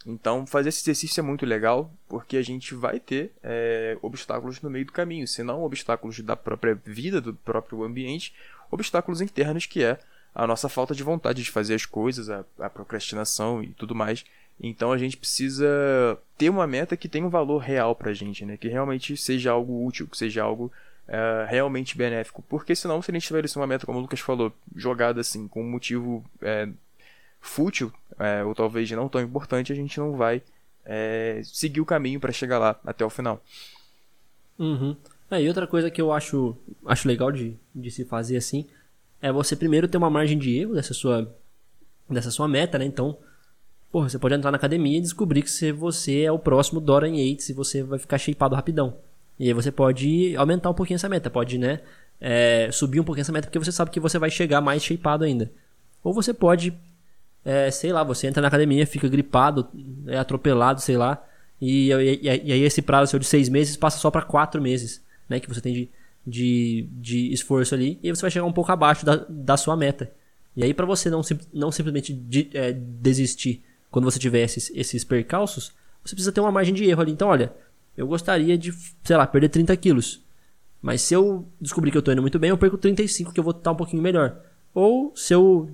Então, 0.07 0.47
fazer 0.47 0.69
esse 0.69 0.83
exercício 0.83 1.21
é 1.21 1.23
muito 1.23 1.47
legal, 1.47 1.91
porque 2.07 2.37
a 2.37 2.43
gente 2.43 2.75
vai 2.75 3.01
ter 3.01 3.33
é, 3.43 3.97
obstáculos 4.03 4.61
no 4.61 4.69
meio 4.69 4.85
do 4.85 4.93
caminho, 4.93 5.27
se 5.27 5.43
não 5.43 5.63
obstáculos 5.63 6.21
da 6.21 6.37
própria 6.37 6.75
vida, 6.75 7.23
do 7.23 7.35
próprio 7.35 7.83
ambiente, 7.83 8.35
obstáculos 8.71 9.23
internos 9.23 9.65
que 9.65 9.83
é 9.83 9.99
a 10.35 10.47
nossa 10.47 10.69
falta 10.69 10.95
de 10.95 11.03
vontade 11.03 11.43
de 11.43 11.51
fazer 11.51 11.75
as 11.75 11.87
coisas, 11.87 12.29
a, 12.29 12.45
a 12.59 12.69
procrastinação 12.69 13.63
e 13.63 13.69
tudo 13.69 13.95
mais. 13.95 14.25
Então 14.61 14.93
a 14.93 14.99
gente 14.99 15.17
precisa 15.17 16.19
ter 16.39 16.49
uma 16.49 16.67
meta 16.67 16.97
que 16.97 17.09
tenha 17.09 17.27
um 17.27 17.31
valor 17.31 17.59
real 17.59 17.95
pra 17.95 18.13
gente, 18.13 18.45
né? 18.45 18.57
Que 18.57 18.69
realmente 18.69 19.17
seja 19.17 19.51
algo 19.51 19.85
útil, 19.85 20.07
que 20.07 20.17
seja 20.17 20.43
algo 20.43 20.73
é, 21.09 21.47
realmente 21.49 21.97
benéfico. 21.97 22.43
Porque 22.49 22.75
senão, 22.75 23.03
se 23.03 23.11
a 23.11 23.15
gente 23.15 23.23
estabelecer 23.23 23.61
uma 23.61 23.67
meta, 23.67 23.87
como 23.87 23.99
o 23.99 24.03
Lucas 24.03 24.21
falou, 24.21 24.53
jogada 24.75 25.21
assim, 25.21 25.47
com 25.49 25.63
um 25.63 25.71
motivo 25.71 26.25
é, 26.41 26.69
fútil, 27.41 27.93
é, 28.19 28.45
ou 28.45 28.55
talvez 28.55 28.91
não 28.93 29.09
tão 29.09 29.21
importante, 29.21 29.73
a 29.73 29.77
gente 29.77 29.99
não 29.99 30.17
vai 30.17 30.43
é, 30.85 31.41
seguir 31.45 31.81
o 31.81 31.87
caminho 31.87 32.21
para 32.21 32.33
chegar 32.33 32.59
lá 32.59 32.79
até 32.85 33.05
o 33.05 33.11
final. 33.11 33.43
Uhum. 34.59 34.97
É, 35.31 35.43
e 35.43 35.49
outra 35.49 35.67
coisa 35.67 35.91
que 35.91 36.01
eu 36.01 36.13
acho, 36.13 36.57
acho 36.87 37.09
legal 37.09 37.33
de, 37.33 37.57
de 37.75 37.91
se 37.91 38.05
fazer 38.05 38.37
assim 38.37 38.67
é 39.21 39.33
você 39.33 39.57
primeiro 39.57 39.89
ter 39.89 39.97
uma 39.97 40.11
margem 40.11 40.39
de 40.39 40.57
erro 40.57 40.75
dessa 40.75 40.93
sua, 40.93 41.35
dessa 42.09 42.31
sua 42.31 42.47
meta, 42.47 42.79
né? 42.79 42.85
Então, 42.85 43.17
porra, 43.95 44.09
você 44.09 44.19
pode 44.19 44.35
entrar 44.35 44.51
na 44.51 44.57
academia 44.57 44.99
e 44.99 45.01
descobrir 45.01 45.41
que 45.41 45.71
você 45.71 46.23
é 46.23 46.33
o 46.33 46.37
próximo 46.37 46.81
Dorian 46.81 47.15
Yates 47.15 47.49
e 47.49 47.53
você 47.53 47.81
vai 47.81 47.97
ficar 47.97 48.19
shapeado 48.19 48.57
rapidão. 48.57 48.97
E 49.39 49.47
aí 49.47 49.53
você 49.53 49.71
pode 49.71 50.35
aumentar 50.37 50.69
um 50.69 50.75
pouquinho 50.75 50.97
essa 50.97 51.09
meta, 51.09 51.31
pode, 51.31 51.59
né? 51.59 51.79
É, 52.21 52.69
subir 52.73 52.99
um 52.99 53.05
pouquinho 53.05 53.23
essa 53.23 53.31
meta 53.31 53.47
porque 53.47 53.59
você 53.61 53.71
sabe 53.71 53.93
que 53.93 54.01
você 54.01 54.19
vai 54.19 54.31
chegar 54.31 54.61
mais 54.61 54.83
shapeado 54.83 55.23
ainda. 55.23 55.49
Ou 56.03 56.13
você 56.13 56.35
pode 56.35 56.75
é, 57.45 57.71
sei 57.71 57.93
lá, 57.93 58.03
você 58.03 58.27
entra 58.27 58.43
na 58.43 58.49
academia, 58.49 58.85
fica 58.85 59.07
gripado, 59.07 59.69
é 60.09 60.19
atropelado, 60.19 60.81
sei 60.81 60.97
lá, 60.97 61.25
e, 61.61 61.93
e, 61.93 62.21
e 62.25 62.53
aí 62.53 62.63
esse 62.63 62.83
prazo 62.83 63.11
seu 63.11 63.21
de 63.21 63.27
seis 63.27 63.49
meses 63.49 63.77
passa 63.77 63.99
só 63.99 64.11
para 64.11 64.23
quatro 64.23 64.61
meses, 64.61 65.05
né, 65.29 65.39
que 65.39 65.49
você 65.49 65.61
tem 65.61 65.73
de, 65.73 65.91
de, 66.27 66.89
de 66.91 67.33
esforço 67.33 67.77
ali, 67.77 68.01
e 68.03 68.11
você 68.11 68.23
vai 68.23 68.31
chegar 68.33 68.45
um 68.45 68.53
pouco 68.53 68.73
abaixo 68.73 69.07
da, 69.07 69.25
da 69.29 69.57
sua 69.57 69.77
meta. 69.77 70.11
E 70.57 70.65
aí 70.65 70.75
para 70.75 70.85
você 70.85 71.09
não, 71.09 71.21
não 71.53 71.71
simplesmente 71.71 72.13
de, 72.13 72.51
é, 72.55 72.73
desistir 72.73 73.63
quando 73.95 74.07
você 74.07 74.19
tiver 74.19 74.43
esses, 74.43 74.73
esses 74.75 75.05
percalços, 75.05 75.73
você 76.03 76.17
precisa 76.17 76.33
ter 76.33 76.41
uma 76.41 76.51
margem 76.51 76.75
de 76.75 76.85
erro 76.85 77.01
ali. 77.01 77.13
Então, 77.13 77.29
olha, 77.29 77.55
eu 77.97 78.09
gostaria 78.09 78.59
de, 78.59 78.75
sei 79.05 79.17
lá, 79.17 79.25
perder 79.25 79.51
30 79.51 79.77
quilos. 79.77 80.21
Mas 80.83 81.01
se 81.01 81.15
eu 81.15 81.47
descobrir 81.61 81.93
que 81.93 81.97
eu 81.97 82.03
tô 82.03 82.11
indo 82.11 82.21
muito 82.21 82.37
bem, 82.37 82.51
eu 82.51 82.59
perco 82.59 82.77
35, 82.77 83.33
que 83.33 83.39
eu 83.39 83.45
vou 83.45 83.53
estar 83.53 83.71
um 83.71 83.77
pouquinho 83.77 84.03
melhor. 84.03 84.37
Ou 84.75 85.13
se 85.15 85.33
eu 85.33 85.71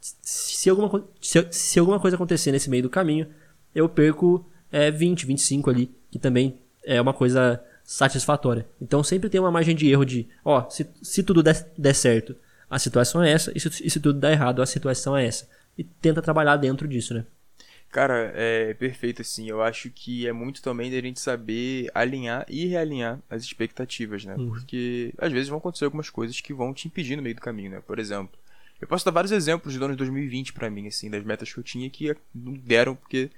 se 0.00 0.70
alguma, 0.70 1.04
se, 1.20 1.46
se 1.50 1.78
alguma 1.78 2.00
coisa 2.00 2.16
acontecer 2.16 2.50
nesse 2.50 2.70
meio 2.70 2.84
do 2.84 2.88
caminho, 2.88 3.26
eu 3.74 3.90
perco 3.90 4.42
é, 4.72 4.90
20, 4.90 5.26
25 5.26 5.68
ali, 5.68 5.94
que 6.10 6.18
também 6.18 6.58
é 6.82 6.98
uma 6.98 7.12
coisa 7.12 7.62
satisfatória. 7.84 8.66
Então 8.80 9.04
sempre 9.04 9.28
tem 9.28 9.38
uma 9.38 9.50
margem 9.50 9.76
de 9.76 9.86
erro 9.86 10.06
de, 10.06 10.26
ó, 10.42 10.66
se, 10.70 10.88
se 11.02 11.22
tudo 11.22 11.42
der, 11.42 11.70
der 11.76 11.94
certo, 11.94 12.34
a 12.70 12.78
situação 12.78 13.22
é 13.22 13.30
essa, 13.30 13.52
e 13.54 13.60
se, 13.60 13.68
e 13.84 13.90
se 13.90 14.00
tudo 14.00 14.18
der 14.18 14.32
errado, 14.32 14.62
a 14.62 14.66
situação 14.66 15.14
é 15.14 15.26
essa. 15.26 15.46
E 15.76 15.84
tenta 15.84 16.22
trabalhar 16.22 16.56
dentro 16.56 16.88
disso, 16.88 17.12
né? 17.12 17.26
Cara, 17.90 18.32
é 18.36 18.72
perfeito 18.74 19.22
assim. 19.22 19.48
Eu 19.48 19.62
acho 19.62 19.90
que 19.90 20.26
é 20.26 20.32
muito 20.32 20.62
também 20.62 20.90
da 20.90 21.00
gente 21.00 21.18
saber 21.18 21.90
alinhar 21.92 22.46
e 22.48 22.66
realinhar 22.66 23.18
as 23.28 23.42
expectativas, 23.42 24.24
né? 24.24 24.36
Uhum. 24.36 24.50
Porque 24.50 25.12
às 25.18 25.32
vezes 25.32 25.48
vão 25.48 25.58
acontecer 25.58 25.84
algumas 25.84 26.08
coisas 26.08 26.40
que 26.40 26.54
vão 26.54 26.72
te 26.72 26.86
impedir 26.86 27.16
no 27.16 27.22
meio 27.22 27.34
do 27.34 27.40
caminho, 27.40 27.72
né? 27.72 27.82
Por 27.84 27.98
exemplo, 27.98 28.38
eu 28.80 28.86
posso 28.86 29.04
dar 29.04 29.10
vários 29.10 29.32
exemplos 29.32 29.76
do 29.76 29.84
ano 29.84 29.94
de 29.94 29.98
2020 29.98 30.52
para 30.52 30.70
mim, 30.70 30.86
assim, 30.86 31.10
das 31.10 31.24
metas 31.24 31.52
que 31.52 31.58
eu 31.58 31.64
tinha 31.64 31.90
que 31.90 32.16
não 32.32 32.52
deram 32.52 32.94
porque 32.94 33.28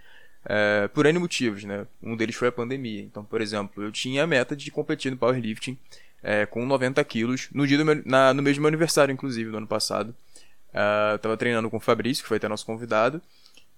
é, 0.45 0.89
por 0.89 1.07
N 1.07 1.19
motivos, 1.19 1.65
né? 1.65 1.87
Um 2.03 2.17
deles 2.17 2.35
foi 2.35 2.49
a 2.49 2.53
pandemia. 2.53 3.01
Então, 3.01 3.25
por 3.25 3.41
exemplo, 3.41 3.83
eu 3.83 3.91
tinha 3.91 4.25
a 4.25 4.27
meta 4.27 4.55
de 4.55 4.71
competir 4.71 5.11
no 5.11 5.17
powerlifting 5.17 5.79
é, 6.23 6.47
com 6.47 6.67
90 6.67 7.03
quilos 7.05 7.49
no 7.53 7.67
dia 7.67 7.79
do 7.79 7.85
meu, 7.85 8.03
na, 8.05 8.35
no 8.35 8.43
mês 8.43 8.57
do 8.57 8.61
meu 8.61 8.69
aniversário, 8.69 9.13
inclusive, 9.13 9.51
do 9.51 9.57
ano 9.57 9.67
passado. 9.67 10.15
Uh, 10.71 11.19
tava 11.19 11.37
treinando 11.37 11.69
com 11.69 11.77
o 11.77 11.81
Fabrício, 11.81 12.23
que 12.23 12.29
foi 12.29 12.39
até 12.39 12.49
nosso 12.49 12.65
convidado. 12.65 13.21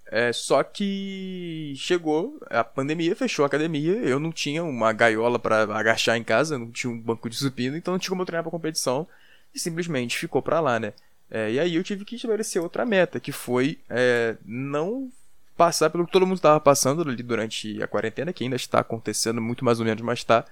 É, 0.07 0.33
só 0.33 0.63
que 0.63 1.75
chegou 1.77 2.39
a 2.51 2.63
pandemia, 2.63 3.17
fechou 3.17 3.45
a 3.45 3.47
academia. 3.47 3.93
Eu 3.93 4.21
não 4.21 4.31
tinha 4.31 4.63
uma 4.63 4.93
gaiola 4.93 5.39
para 5.39 5.63
agachar 5.77 6.17
em 6.17 6.25
casa, 6.25 6.59
não 6.59 6.71
tinha 6.71 6.93
um 6.93 7.01
banco 7.01 7.29
de 7.29 7.37
supino, 7.37 7.77
então 7.77 7.93
não 7.93 7.99
tinha 7.99 8.11
como 8.11 8.23
eu 8.23 8.27
treinar 8.27 8.43
pra 8.43 8.51
competição. 8.51 9.07
E 9.55 9.59
simplesmente 9.59 10.19
ficou 10.19 10.43
pra 10.43 10.61
lá, 10.61 10.79
né? 10.79 10.93
É, 11.31 11.51
e 11.51 11.59
aí 11.59 11.75
eu 11.75 11.83
tive 11.85 12.05
que 12.05 12.17
estabelecer 12.17 12.61
outra 12.63 12.85
meta, 12.85 13.19
que 13.19 13.33
foi 13.33 13.79
é, 13.89 14.37
não 14.45 15.11
passar 15.57 15.91
pelo 15.91 16.07
que 16.07 16.13
todo 16.13 16.27
mundo 16.27 16.37
estava 16.37 16.61
passando 16.61 17.03
ali 17.03 17.23
durante 17.23 17.83
a 17.83 17.87
quarentena, 17.87 18.33
que 18.33 18.45
ainda 18.45 18.57
está 18.57 18.81
acontecendo 18.81 19.41
muito 19.41 19.65
mais 19.65 19.79
ou 19.79 19.87
menos, 19.87 20.03
mas 20.03 20.21
está, 20.21 20.45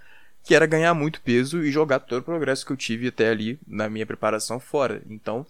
que 0.44 0.54
era 0.54 0.66
ganhar 0.66 0.94
muito 0.94 1.20
peso 1.20 1.62
e 1.62 1.70
jogar 1.70 2.00
todo 2.00 2.20
o 2.20 2.24
progresso 2.24 2.64
que 2.64 2.72
eu 2.72 2.76
tive 2.76 3.08
até 3.08 3.28
ali 3.28 3.58
na 3.66 3.88
minha 3.88 4.06
preparação 4.06 4.58
fora. 4.58 5.02
Então, 5.08 5.46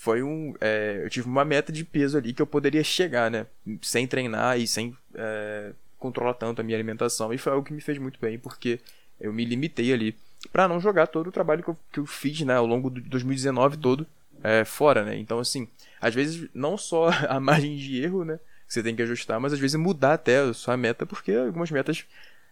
foi 0.00 0.22
um. 0.22 0.54
É, 0.62 1.02
eu 1.04 1.10
tive 1.10 1.28
uma 1.28 1.44
meta 1.44 1.70
de 1.70 1.84
peso 1.84 2.16
ali 2.16 2.32
que 2.32 2.40
eu 2.40 2.46
poderia 2.46 2.82
chegar, 2.82 3.30
né? 3.30 3.46
Sem 3.82 4.06
treinar 4.06 4.58
e 4.58 4.66
sem 4.66 4.96
é, 5.14 5.72
controlar 5.98 6.32
tanto 6.32 6.58
a 6.58 6.64
minha 6.64 6.74
alimentação. 6.74 7.34
E 7.34 7.36
foi 7.36 7.52
algo 7.52 7.66
que 7.66 7.72
me 7.74 7.82
fez 7.82 7.98
muito 7.98 8.18
bem, 8.18 8.38
porque 8.38 8.80
eu 9.20 9.30
me 9.30 9.44
limitei 9.44 9.92
ali 9.92 10.16
para 10.50 10.66
não 10.66 10.80
jogar 10.80 11.06
todo 11.06 11.26
o 11.26 11.32
trabalho 11.32 11.62
que 11.62 11.68
eu, 11.68 11.76
que 11.92 12.00
eu 12.00 12.06
fiz 12.06 12.40
né, 12.40 12.54
ao 12.54 12.64
longo 12.64 12.90
de 12.90 13.02
2019 13.02 13.76
todo 13.76 14.06
é, 14.42 14.64
fora, 14.64 15.04
né? 15.04 15.18
Então, 15.18 15.38
assim, 15.38 15.68
às 16.00 16.14
vezes 16.14 16.48
não 16.54 16.78
só 16.78 17.10
a 17.28 17.38
margem 17.38 17.76
de 17.76 18.02
erro, 18.02 18.24
né? 18.24 18.40
Que 18.66 18.72
você 18.72 18.82
tem 18.82 18.96
que 18.96 19.02
ajustar, 19.02 19.38
mas 19.38 19.52
às 19.52 19.58
vezes 19.58 19.78
mudar 19.78 20.14
até 20.14 20.38
a 20.38 20.54
sua 20.54 20.78
meta, 20.78 21.04
porque 21.04 21.32
algumas 21.32 21.70
metas 21.70 22.06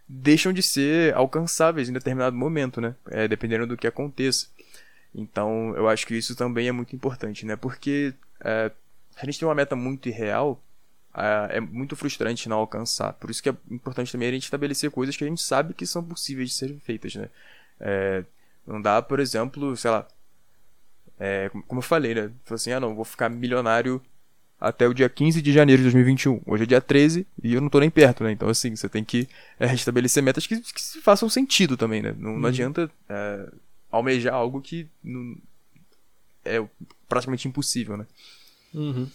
deixam 0.07 0.53
de 0.53 0.63
ser 0.63 1.15
alcançáveis 1.15 1.89
em 1.89 1.95
determinado 1.95 2.37
momento, 2.37 2.79
né? 2.79 2.95
É, 3.07 3.27
dependendo 3.27 3.67
do 3.67 3.77
que 3.79 3.87
aconteça. 3.87 4.49
Então, 5.19 5.75
eu 5.77 5.89
acho 5.89 6.07
que 6.07 6.15
isso 6.15 6.37
também 6.37 6.69
é 6.69 6.73
muito 6.73 6.95
importante, 6.95 7.45
né? 7.45 7.57
Porque 7.57 8.15
é, 8.41 8.71
a 9.17 9.25
gente 9.25 9.39
tem 9.39 9.49
uma 9.49 9.55
meta 9.55 9.75
muito 9.75 10.09
irreal, 10.09 10.63
é, 11.15 11.57
é 11.57 11.61
muito 11.61 11.97
frustrante 11.97 12.49
não 12.49 12.59
alcançar. 12.59 13.13
Por 13.15 13.31
isso 13.31 13.43
que 13.43 13.49
é 13.49 13.57
importante 13.71 14.13
também 14.13 14.29
a 14.29 14.33
gente 14.33 14.45
estabelecer 14.45 14.91
coisas 14.91 15.17
que 15.17 15.25
a 15.25 15.27
gente 15.27 15.43
sabe 15.43 15.75
que 15.75 15.87
são 15.87 16.05
possíveis 16.05 16.51
de 16.51 16.55
serem 16.55 16.79
feitas, 16.79 17.15
né? 17.17 17.29
É, 17.81 18.25
não 18.67 18.81
dá, 18.81 19.03
por 19.03 19.19
exemplo, 19.19 19.77
sei 19.77 19.91
lá, 19.91 20.07
é, 21.19 21.51
como 21.67 21.81
eu 21.81 21.83
falei, 21.83 22.15
né? 22.15 22.31
Falei 22.45 22.55
assim, 22.55 22.73
ah 22.73 22.79
não, 22.79 22.95
vou 22.95 23.05
ficar 23.05 23.29
milionário 23.29 24.01
até 24.61 24.87
o 24.87 24.95
dia 24.95 25.09
15 25.09 25.43
de 25.43 25.53
janeiro 25.53 25.83
de 25.83 25.91
2021. 25.91 26.43
Hoje 26.47 26.63
é 26.63 26.67
dia 26.67 26.81
13 26.81 27.27
e 27.43 27.55
eu 27.55 27.61
não 27.61 27.69
tô 27.69 27.81
nem 27.81 27.91
perto, 27.91 28.23
né? 28.23 28.31
Então, 28.31 28.49
assim, 28.49 28.75
você 28.75 28.89
tem 28.89 29.05
que 29.05 29.29
é, 29.59 29.73
estabelecer 29.75 30.23
metas 30.23 30.47
que, 30.47 30.61
que 30.61 31.01
façam 31.03 31.29
sentido 31.29 31.77
também, 31.77 32.03
né? 32.03 32.15
Não, 32.17 32.33
uhum. 32.33 32.39
não 32.39 32.49
adianta 32.49 32.89
é, 33.09 33.49
almejar 33.91 34.35
algo 34.35 34.61
que 34.61 34.89
não, 35.03 35.37
é 36.45 36.65
praticamente 37.09 37.49
impossível, 37.49 37.97
né? 37.97 38.07
Uhum. 38.75 39.09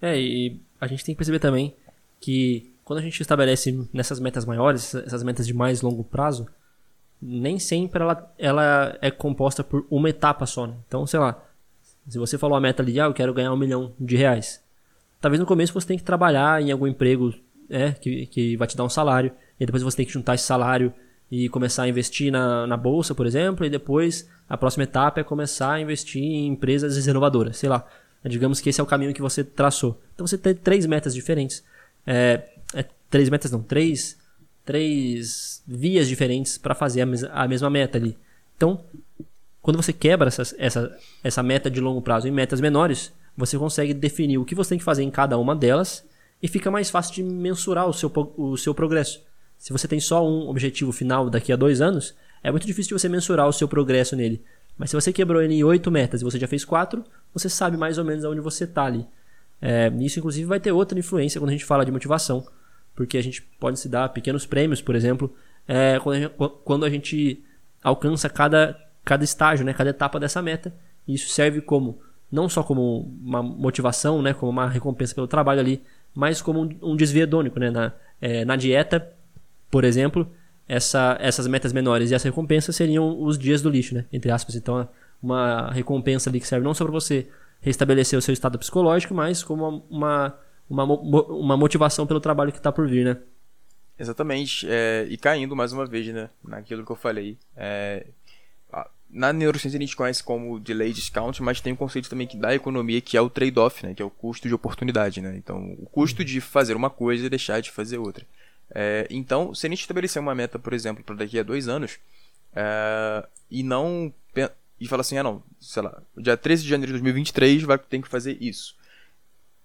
É, 0.00 0.20
e 0.20 0.60
a 0.80 0.86
gente 0.86 1.04
tem 1.04 1.14
que 1.14 1.18
perceber 1.18 1.38
também 1.38 1.74
que 2.20 2.72
quando 2.84 2.98
a 2.98 3.02
gente 3.02 3.20
estabelece 3.20 3.88
nessas 3.92 4.18
metas 4.18 4.44
maiores, 4.44 4.94
essas 4.94 5.22
metas 5.22 5.46
de 5.46 5.54
mais 5.54 5.82
longo 5.82 6.02
prazo, 6.02 6.46
nem 7.20 7.58
sempre 7.58 8.02
ela, 8.02 8.34
ela 8.36 8.98
é 9.00 9.10
composta 9.10 9.62
por 9.62 9.86
uma 9.88 10.10
etapa 10.10 10.44
só. 10.44 10.66
Né? 10.66 10.74
Então, 10.86 11.06
sei 11.06 11.20
lá, 11.20 11.42
se 12.08 12.18
você 12.18 12.36
falou 12.36 12.56
a 12.56 12.60
meta 12.60 12.82
ali, 12.82 12.98
ah, 13.00 13.04
eu 13.04 13.14
quero 13.14 13.32
ganhar 13.32 13.52
um 13.52 13.56
milhão 13.56 13.94
de 13.98 14.16
reais. 14.16 14.62
Talvez 15.20 15.38
no 15.38 15.46
começo 15.46 15.72
você 15.72 15.86
tenha 15.86 15.98
que 15.98 16.04
trabalhar 16.04 16.60
em 16.60 16.72
algum 16.72 16.86
emprego 16.86 17.32
é, 17.70 17.92
que, 17.92 18.26
que 18.26 18.56
vai 18.56 18.66
te 18.66 18.76
dar 18.76 18.84
um 18.84 18.88
salário, 18.88 19.32
e 19.58 19.64
depois 19.64 19.82
você 19.84 19.98
tem 19.98 20.06
que 20.06 20.12
juntar 20.12 20.34
esse 20.34 20.44
salário 20.44 20.92
e 21.32 21.48
começar 21.48 21.84
a 21.84 21.88
investir 21.88 22.30
na, 22.30 22.66
na 22.66 22.76
bolsa, 22.76 23.14
por 23.14 23.26
exemplo, 23.26 23.64
e 23.64 23.70
depois 23.70 24.28
a 24.46 24.54
próxima 24.54 24.84
etapa 24.84 25.18
é 25.18 25.24
começar 25.24 25.72
a 25.72 25.80
investir 25.80 26.22
em 26.22 26.46
empresas 26.46 27.06
inovadoras, 27.06 27.56
sei 27.56 27.70
lá. 27.70 27.88
Digamos 28.22 28.60
que 28.60 28.68
esse 28.68 28.78
é 28.78 28.84
o 28.84 28.86
caminho 28.86 29.14
que 29.14 29.22
você 29.22 29.42
traçou. 29.42 29.98
Então 30.14 30.26
você 30.26 30.36
tem 30.36 30.54
três 30.54 30.84
metas 30.84 31.14
diferentes. 31.14 31.64
É, 32.06 32.42
é 32.74 32.84
três 33.08 33.30
metas 33.30 33.50
não, 33.50 33.62
três 33.62 34.18
três 34.62 35.62
vias 35.66 36.06
diferentes 36.06 36.58
para 36.58 36.74
fazer 36.74 37.00
a, 37.00 37.06
mes 37.06 37.24
a, 37.24 37.48
mesma 37.48 37.70
meta 37.70 37.96
ali. 37.96 38.14
Então, 38.54 38.84
quando 39.62 39.82
você 39.82 39.92
quebra 39.92 40.28
essa, 40.28 40.42
essa, 40.58 40.98
essa 41.24 41.42
meta 41.42 41.70
de 41.70 41.80
longo 41.80 42.02
prazo 42.02 42.28
em 42.28 42.30
metas 42.30 42.60
menores, 42.60 43.10
você 43.34 43.56
consegue 43.56 43.94
definir 43.94 44.36
o 44.36 44.44
que 44.44 44.54
você 44.54 44.68
tem 44.68 44.78
que 44.78 44.84
fazer 44.84 45.02
em 45.02 45.10
cada 45.10 45.38
uma 45.38 45.56
delas 45.56 46.06
e 46.42 46.46
fica 46.46 46.70
mais 46.70 46.90
fácil 46.90 47.14
de 47.14 47.22
mensurar 47.22 47.88
o 47.88 47.92
seu, 47.94 48.12
o 48.36 48.54
seu 48.58 48.74
progresso. 48.74 49.31
Se 49.62 49.72
você 49.72 49.86
tem 49.86 50.00
só 50.00 50.26
um 50.26 50.48
objetivo 50.48 50.90
final 50.90 51.30
daqui 51.30 51.52
a 51.52 51.56
dois 51.56 51.80
anos, 51.80 52.16
é 52.42 52.50
muito 52.50 52.66
difícil 52.66 52.96
de 52.96 53.00
você 53.00 53.08
mensurar 53.08 53.46
o 53.46 53.52
seu 53.52 53.68
progresso 53.68 54.16
nele. 54.16 54.42
Mas 54.76 54.90
se 54.90 54.96
você 54.96 55.12
quebrou 55.12 55.40
ele 55.40 55.54
em 55.54 55.62
oito 55.62 55.88
metas 55.88 56.20
e 56.20 56.24
você 56.24 56.36
já 56.36 56.48
fez 56.48 56.64
quatro, 56.64 57.04
você 57.32 57.48
sabe 57.48 57.76
mais 57.76 57.96
ou 57.96 58.04
menos 58.04 58.24
aonde 58.24 58.40
você 58.40 58.64
está 58.64 58.84
ali. 58.84 59.06
É, 59.60 59.92
isso, 60.00 60.18
inclusive, 60.18 60.44
vai 60.44 60.58
ter 60.58 60.72
outra 60.72 60.98
influência 60.98 61.40
quando 61.40 61.50
a 61.50 61.52
gente 61.52 61.64
fala 61.64 61.84
de 61.84 61.92
motivação 61.92 62.44
porque 62.94 63.16
a 63.16 63.22
gente 63.22 63.42
pode 63.58 63.78
se 63.78 63.88
dar 63.88 64.08
pequenos 64.10 64.46
prêmios, 64.46 64.82
por 64.82 64.94
exemplo, 64.94 65.34
é, 65.66 65.98
quando, 66.00 66.14
a 66.14 66.20
gente, 66.20 66.34
quando, 66.64 66.84
a 66.84 66.90
gente, 66.90 67.42
alcança 67.82 68.28
cada, 68.28 68.78
cada 69.04 69.24
estágio, 69.24 69.64
né, 69.64 69.72
cada 69.72 69.90
etapa 69.90 70.20
dessa 70.20 70.42
meta. 70.42 70.72
E 71.06 71.14
isso 71.14 71.28
serve 71.30 71.60
como 71.60 72.00
não 72.30 72.48
só 72.48 72.62
como 72.62 73.12
uma 73.22 73.42
motivação, 73.42 74.22
né, 74.22 74.34
como 74.34 74.50
uma 74.50 74.68
recompensa 74.68 75.14
pelo 75.14 75.26
trabalho 75.26 75.60
ali, 75.60 75.82
mas 76.14 76.42
como 76.42 76.62
um, 76.62 76.92
um 76.92 76.96
desvio 76.96 77.22
hedônico. 77.22 77.58
Né, 77.58 77.70
na, 77.70 77.92
é, 78.20 78.44
na 78.44 78.56
dieta, 78.56 79.08
por 79.72 79.84
exemplo, 79.84 80.30
essa, 80.68 81.16
essas 81.18 81.46
metas 81.48 81.72
menores 81.72 82.10
e 82.10 82.14
essa 82.14 82.28
recompensa 82.28 82.70
seriam 82.72 83.20
os 83.22 83.38
dias 83.38 83.62
do 83.62 83.70
lixo, 83.70 83.94
né, 83.94 84.04
entre 84.12 84.30
aspas. 84.30 84.54
Então, 84.54 84.86
uma 85.20 85.72
recompensa 85.72 86.28
ali 86.28 86.38
que 86.38 86.46
serve 86.46 86.64
não 86.64 86.74
só 86.74 86.84
para 86.84 86.92
você 86.92 87.26
restabelecer 87.60 88.18
o 88.18 88.22
seu 88.22 88.34
estado 88.34 88.58
psicológico, 88.58 89.14
mas 89.14 89.42
como 89.42 89.84
uma 89.88 90.38
uma, 90.68 90.84
uma 90.84 91.56
motivação 91.56 92.06
pelo 92.06 92.20
trabalho 92.20 92.52
que 92.52 92.58
está 92.58 92.72
por 92.72 92.88
vir, 92.88 93.04
né? 93.04 93.18
Exatamente. 93.98 94.66
É, 94.68 95.06
e 95.08 95.16
caindo 95.18 95.54
mais 95.54 95.72
uma 95.72 95.84
vez, 95.84 96.06
né? 96.08 96.30
Naquilo 96.42 96.84
que 96.84 96.90
eu 96.90 96.96
falei. 96.96 97.36
É, 97.54 98.06
na 99.10 99.32
neurociência 99.32 99.76
a 99.76 99.80
gente 99.80 99.94
conhece 99.94 100.24
como 100.24 100.58
delay 100.58 100.90
discount, 100.90 101.42
mas 101.42 101.60
tem 101.60 101.74
um 101.74 101.76
conceito 101.76 102.08
também 102.08 102.26
que 102.26 102.36
dá 102.36 102.54
economia 102.54 103.00
que 103.02 103.16
é 103.16 103.20
o 103.20 103.28
trade-off, 103.28 103.84
né? 103.84 103.92
Que 103.94 104.00
é 104.00 104.04
o 104.04 104.10
custo 104.10 104.48
de 104.48 104.54
oportunidade, 104.54 105.20
né? 105.20 105.36
Então, 105.36 105.76
o 105.78 105.86
custo 105.86 106.24
de 106.24 106.40
fazer 106.40 106.74
uma 106.74 106.88
coisa 106.88 107.26
e 107.26 107.28
deixar 107.28 107.60
de 107.60 107.70
fazer 107.70 107.98
outra. 107.98 108.24
É, 108.74 109.06
então, 109.10 109.54
se 109.54 109.66
a 109.66 109.70
gente 109.70 109.80
estabelecer 109.80 110.20
uma 110.20 110.34
meta, 110.34 110.58
por 110.58 110.72
exemplo, 110.72 111.04
para 111.04 111.16
daqui 111.16 111.38
a 111.38 111.42
dois 111.42 111.68
anos, 111.68 111.98
é, 112.54 113.26
e 113.50 113.62
não 113.62 114.12
e 114.80 114.88
fala 114.88 115.02
assim, 115.02 115.16
ah 115.16 115.22
não, 115.22 115.42
sei 115.60 115.80
lá, 115.80 116.02
dia 116.16 116.36
13 116.36 116.64
de 116.64 116.68
janeiro 116.68 116.88
de 116.88 116.98
2023 116.98 117.62
vai 117.62 117.78
ter 117.78 118.02
que 118.02 118.08
fazer 118.08 118.36
isso 118.40 118.74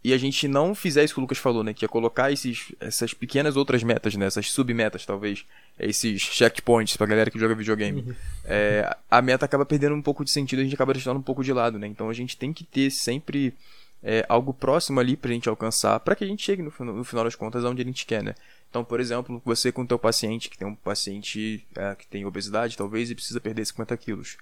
e 0.07 0.13
a 0.13 0.17
gente 0.17 0.47
não 0.47 0.73
fizer 0.73 1.03
isso 1.03 1.13
que 1.13 1.19
o 1.19 1.21
Lucas 1.21 1.37
falou, 1.37 1.65
né? 1.65 1.73
Que 1.73 1.83
é 1.83 1.87
colocar 1.87 2.31
esses, 2.31 2.73
essas 2.79 3.13
pequenas 3.13 3.57
outras 3.57 3.83
metas, 3.83 4.15
né? 4.15 4.25
Essas 4.25 4.49
submetas, 4.49 5.05
talvez. 5.05 5.45
Esses 5.77 6.21
checkpoints 6.21 6.95
pra 6.95 7.05
galera 7.05 7.29
que 7.29 7.37
joga 7.37 7.53
videogame. 7.53 8.01
Uhum. 8.01 8.15
É, 8.45 8.95
a 9.11 9.21
meta 9.21 9.43
acaba 9.43 9.65
perdendo 9.65 9.95
um 9.95 10.01
pouco 10.01 10.23
de 10.23 10.31
sentido, 10.31 10.59
a 10.59 10.63
gente 10.63 10.75
acaba 10.75 10.93
deixando 10.93 11.17
um 11.17 11.21
pouco 11.21 11.43
de 11.43 11.51
lado, 11.51 11.77
né? 11.77 11.87
Então 11.87 12.09
a 12.09 12.13
gente 12.13 12.37
tem 12.37 12.53
que 12.53 12.63
ter 12.63 12.89
sempre 12.89 13.53
é, 14.01 14.25
algo 14.29 14.53
próximo 14.53 14.99
ali 14.99 15.17
pra 15.17 15.31
gente 15.31 15.49
alcançar, 15.49 15.99
para 15.99 16.15
que 16.15 16.23
a 16.23 16.27
gente 16.27 16.41
chegue 16.41 16.61
no, 16.61 16.71
no, 16.85 17.03
final 17.03 17.25
das 17.25 17.35
contas 17.35 17.65
aonde 17.65 17.81
a 17.81 17.85
gente 17.85 18.05
quer, 18.05 18.23
né? 18.23 18.33
Então, 18.69 18.83
por 18.83 18.99
exemplo, 18.99 19.41
você 19.45 19.71
com 19.71 19.81
o 19.81 19.87
teu 19.87 19.97
paciente, 19.97 20.49
que 20.49 20.57
tem 20.57 20.67
um 20.67 20.75
paciente 20.75 21.65
é, 21.75 21.95
que 21.95 22.05
tem 22.07 22.25
obesidade, 22.25 22.77
talvez, 22.77 23.09
e 23.09 23.15
precisa 23.15 23.39
perder 23.39 23.65
50 23.65 23.95
quilos 23.97 24.37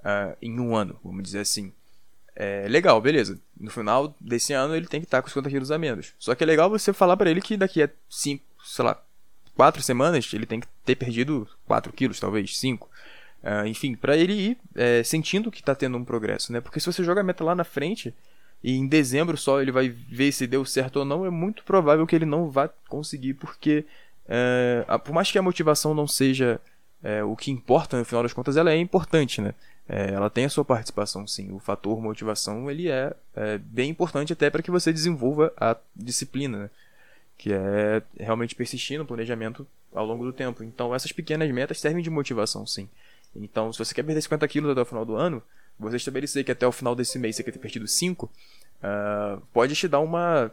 uh, 0.00 0.36
em 0.40 0.58
um 0.58 0.74
ano, 0.74 0.98
vamos 1.02 1.22
dizer 1.22 1.40
assim. 1.40 1.72
É 2.34 2.66
legal, 2.68 3.00
beleza. 3.00 3.38
No 3.58 3.70
final 3.70 4.14
desse 4.20 4.52
ano 4.52 4.74
ele 4.76 4.86
tem 4.86 5.00
que 5.00 5.06
estar 5.06 5.20
com 5.20 5.28
50 5.28 5.50
quilos 5.50 5.70
a 5.72 5.78
menos. 5.78 6.14
Só 6.18 6.34
que 6.34 6.44
é 6.44 6.46
legal 6.46 6.70
você 6.70 6.92
falar 6.92 7.16
para 7.16 7.30
ele 7.30 7.40
que 7.40 7.56
daqui 7.56 7.82
a 7.82 7.90
5, 8.08 8.44
sei 8.64 8.84
lá, 8.84 9.02
4 9.56 9.82
semanas 9.82 10.32
ele 10.32 10.46
tem 10.46 10.60
que 10.60 10.68
ter 10.84 10.94
perdido 10.94 11.48
4 11.66 11.92
quilos, 11.92 12.20
talvez 12.20 12.56
5. 12.56 12.86
Uh, 12.86 13.48
é, 13.48 13.68
enfim, 13.68 13.96
para 13.96 14.16
ele 14.16 14.32
ir 14.32 14.58
é, 14.74 15.02
sentindo 15.02 15.50
que 15.50 15.60
está 15.60 15.74
tendo 15.74 15.98
um 15.98 16.04
progresso, 16.04 16.52
né? 16.52 16.60
Porque 16.60 16.78
se 16.78 16.86
você 16.86 17.02
joga 17.02 17.20
a 17.20 17.24
meta 17.24 17.42
lá 17.42 17.54
na 17.54 17.64
frente 17.64 18.14
e 18.62 18.76
em 18.76 18.86
dezembro 18.86 19.36
só 19.36 19.60
ele 19.60 19.70
vai 19.70 19.88
ver 19.88 20.32
se 20.32 20.46
deu 20.46 20.64
certo 20.64 20.96
ou 20.96 21.04
não, 21.04 21.24
é 21.24 21.30
muito 21.30 21.62
provável 21.62 22.06
que 22.06 22.16
ele 22.16 22.26
não 22.26 22.50
vá 22.50 22.68
conseguir, 22.88 23.34
porque 23.34 23.84
é, 24.28 24.84
por 25.04 25.12
mais 25.12 25.30
que 25.30 25.38
a 25.38 25.42
motivação 25.42 25.94
não 25.94 26.06
seja 26.06 26.60
é, 27.02 27.22
o 27.22 27.36
que 27.36 27.50
importa 27.50 27.98
no 27.98 28.04
final 28.04 28.22
das 28.22 28.32
contas, 28.32 28.56
ela 28.56 28.72
é 28.72 28.76
importante, 28.76 29.40
né? 29.40 29.54
É, 29.88 30.12
ela 30.12 30.28
tem 30.28 30.44
a 30.44 30.50
sua 30.50 30.64
participação, 30.64 31.26
sim. 31.26 31.50
O 31.52 31.58
fator 31.58 32.00
motivação 32.00 32.70
ele 32.70 32.90
é, 32.90 33.14
é 33.34 33.58
bem 33.58 33.88
importante 33.88 34.32
até 34.32 34.50
para 34.50 34.62
que 34.62 34.70
você 34.70 34.92
desenvolva 34.92 35.52
a 35.56 35.76
disciplina, 35.96 36.64
né? 36.64 36.70
que 37.38 37.52
é 37.52 38.02
realmente 38.18 38.54
persistir 38.54 38.98
no 38.98 39.06
planejamento 39.06 39.66
ao 39.94 40.04
longo 40.04 40.24
do 40.24 40.32
tempo. 40.32 40.62
Então, 40.64 40.94
essas 40.94 41.12
pequenas 41.12 41.50
metas 41.50 41.80
servem 41.80 42.02
de 42.02 42.10
motivação, 42.10 42.66
sim. 42.66 42.88
Então, 43.34 43.72
se 43.72 43.78
você 43.78 43.94
quer 43.94 44.02
perder 44.02 44.20
50 44.20 44.46
quilos 44.48 44.70
até 44.70 44.80
o 44.80 44.84
final 44.84 45.04
do 45.04 45.14
ano, 45.14 45.40
você 45.78 45.96
estabelecer 45.96 46.44
que 46.44 46.52
até 46.52 46.66
o 46.66 46.72
final 46.72 46.94
desse 46.94 47.18
mês 47.18 47.36
você 47.36 47.42
quer 47.42 47.52
ter 47.52 47.58
perdido 47.58 47.86
5, 47.86 48.26
uh, 48.26 48.30
ah, 48.82 49.38
pode 49.52 49.74
te 49.74 49.86
dar 49.86 50.00
uma, 50.00 50.50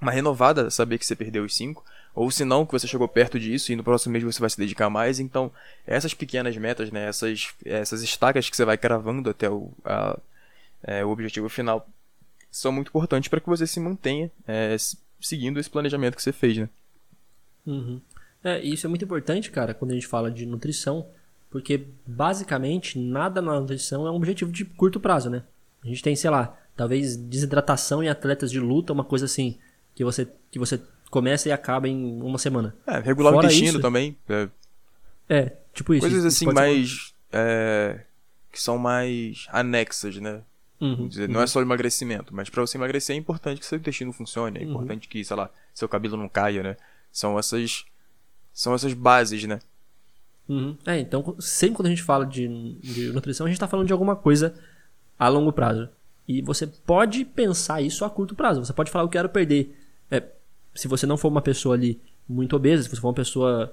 uma 0.00 0.10
renovada 0.10 0.70
saber 0.70 0.98
que 0.98 1.06
você 1.06 1.14
perdeu 1.14 1.44
os 1.44 1.54
5, 1.54 1.84
ou 2.14 2.30
se 2.30 2.44
não, 2.44 2.66
que 2.66 2.72
você 2.72 2.86
chegou 2.86 3.06
perto 3.06 3.38
disso 3.38 3.72
e 3.72 3.76
no 3.76 3.84
próximo 3.84 4.12
mês 4.12 4.24
você 4.24 4.40
vai 4.40 4.50
se 4.50 4.58
dedicar 4.58 4.90
mais. 4.90 5.20
Então, 5.20 5.52
essas 5.86 6.12
pequenas 6.12 6.56
metas, 6.56 6.90
né, 6.90 7.06
essas, 7.08 7.54
essas 7.64 8.02
estacas 8.02 8.50
que 8.50 8.56
você 8.56 8.64
vai 8.64 8.76
cravando 8.76 9.30
até 9.30 9.48
o, 9.48 9.70
a, 9.84 10.18
é, 10.82 11.04
o 11.04 11.10
objetivo 11.10 11.48
final, 11.48 11.88
são 12.50 12.72
muito 12.72 12.88
importantes 12.88 13.28
para 13.28 13.40
que 13.40 13.48
você 13.48 13.66
se 13.66 13.78
mantenha 13.78 14.30
é, 14.46 14.76
seguindo 15.20 15.60
esse 15.60 15.70
planejamento 15.70 16.16
que 16.16 16.22
você 16.22 16.32
fez, 16.32 16.56
né? 16.56 16.68
Uhum. 17.66 18.00
É, 18.42 18.60
isso 18.60 18.86
é 18.86 18.88
muito 18.88 19.04
importante, 19.04 19.50
cara, 19.50 19.74
quando 19.74 19.92
a 19.92 19.94
gente 19.94 20.06
fala 20.06 20.30
de 20.30 20.46
nutrição, 20.46 21.06
porque 21.50 21.86
basicamente 22.06 22.98
nada 22.98 23.42
na 23.42 23.60
nutrição 23.60 24.06
é 24.06 24.10
um 24.10 24.14
objetivo 24.14 24.52
de 24.52 24.64
curto 24.64 25.00
prazo, 25.00 25.28
né? 25.28 25.42
A 25.84 25.88
gente 25.88 26.02
tem, 26.02 26.14
sei 26.14 26.30
lá, 26.30 26.56
talvez 26.76 27.16
desidratação 27.16 28.02
em 28.02 28.08
atletas 28.08 28.50
de 28.50 28.60
luta, 28.60 28.92
uma 28.92 29.04
coisa 29.04 29.24
assim, 29.24 29.58
que 29.94 30.04
você, 30.04 30.28
que 30.50 30.58
você 30.58 30.80
começa 31.10 31.48
e 31.48 31.52
acaba 31.52 31.88
em 31.88 32.22
uma 32.22 32.38
semana. 32.38 32.74
É, 32.86 33.00
regular 33.00 33.32
Fora 33.32 33.46
o 33.46 33.50
intestino 33.50 33.72
isso, 33.72 33.80
também. 33.80 34.16
É, 34.28 34.48
é, 35.28 35.56
tipo 35.74 35.92
isso. 35.92 36.02
Coisas 36.02 36.24
assim 36.24 36.46
mais. 36.46 37.12
É, 37.32 38.00
que 38.52 38.60
são 38.60 38.78
mais 38.78 39.46
anexas, 39.50 40.16
né? 40.16 40.42
Uhum, 40.80 41.08
dizer, 41.08 41.28
uhum. 41.28 41.34
Não 41.34 41.42
é 41.42 41.46
só 41.46 41.60
emagrecimento, 41.60 42.34
mas 42.34 42.48
para 42.48 42.62
você 42.62 42.78
emagrecer 42.78 43.14
é 43.14 43.18
importante 43.18 43.60
que 43.60 43.66
seu 43.66 43.76
intestino 43.76 44.12
funcione, 44.12 44.58
é 44.58 44.62
uhum. 44.62 44.70
importante 44.70 45.08
que, 45.08 45.22
sei 45.22 45.36
lá, 45.36 45.50
seu 45.74 45.88
cabelo 45.88 46.16
não 46.16 46.28
caia, 46.28 46.62
né? 46.62 46.76
São 47.12 47.38
essas 47.38 47.84
são 48.52 48.74
essas 48.74 48.94
bases, 48.94 49.44
né? 49.44 49.60
Uhum. 50.50 50.76
É, 50.84 50.98
então 50.98 51.36
sempre 51.38 51.76
quando 51.76 51.86
a 51.86 51.90
gente 51.90 52.02
fala 52.02 52.26
de, 52.26 52.48
de 52.80 53.12
nutrição, 53.12 53.46
a 53.46 53.48
gente 53.48 53.54
está 53.54 53.68
falando 53.68 53.86
de 53.86 53.92
alguma 53.92 54.16
coisa 54.16 54.52
a 55.16 55.28
longo 55.28 55.52
prazo. 55.52 55.88
E 56.26 56.42
você 56.42 56.66
pode 56.66 57.24
pensar 57.24 57.80
isso 57.80 58.04
a 58.04 58.10
curto 58.10 58.34
prazo. 58.34 58.64
Você 58.64 58.72
pode 58.72 58.90
falar, 58.90 59.04
eu 59.04 59.08
quero 59.08 59.28
perder. 59.28 59.78
É, 60.10 60.24
se 60.74 60.88
você 60.88 61.06
não 61.06 61.16
for 61.16 61.28
uma 61.28 61.40
pessoa 61.40 61.76
ali 61.76 62.00
muito 62.28 62.56
obesa, 62.56 62.82
se 62.82 62.88
você 62.88 63.00
for 63.00 63.08
uma 63.08 63.14
pessoa 63.14 63.72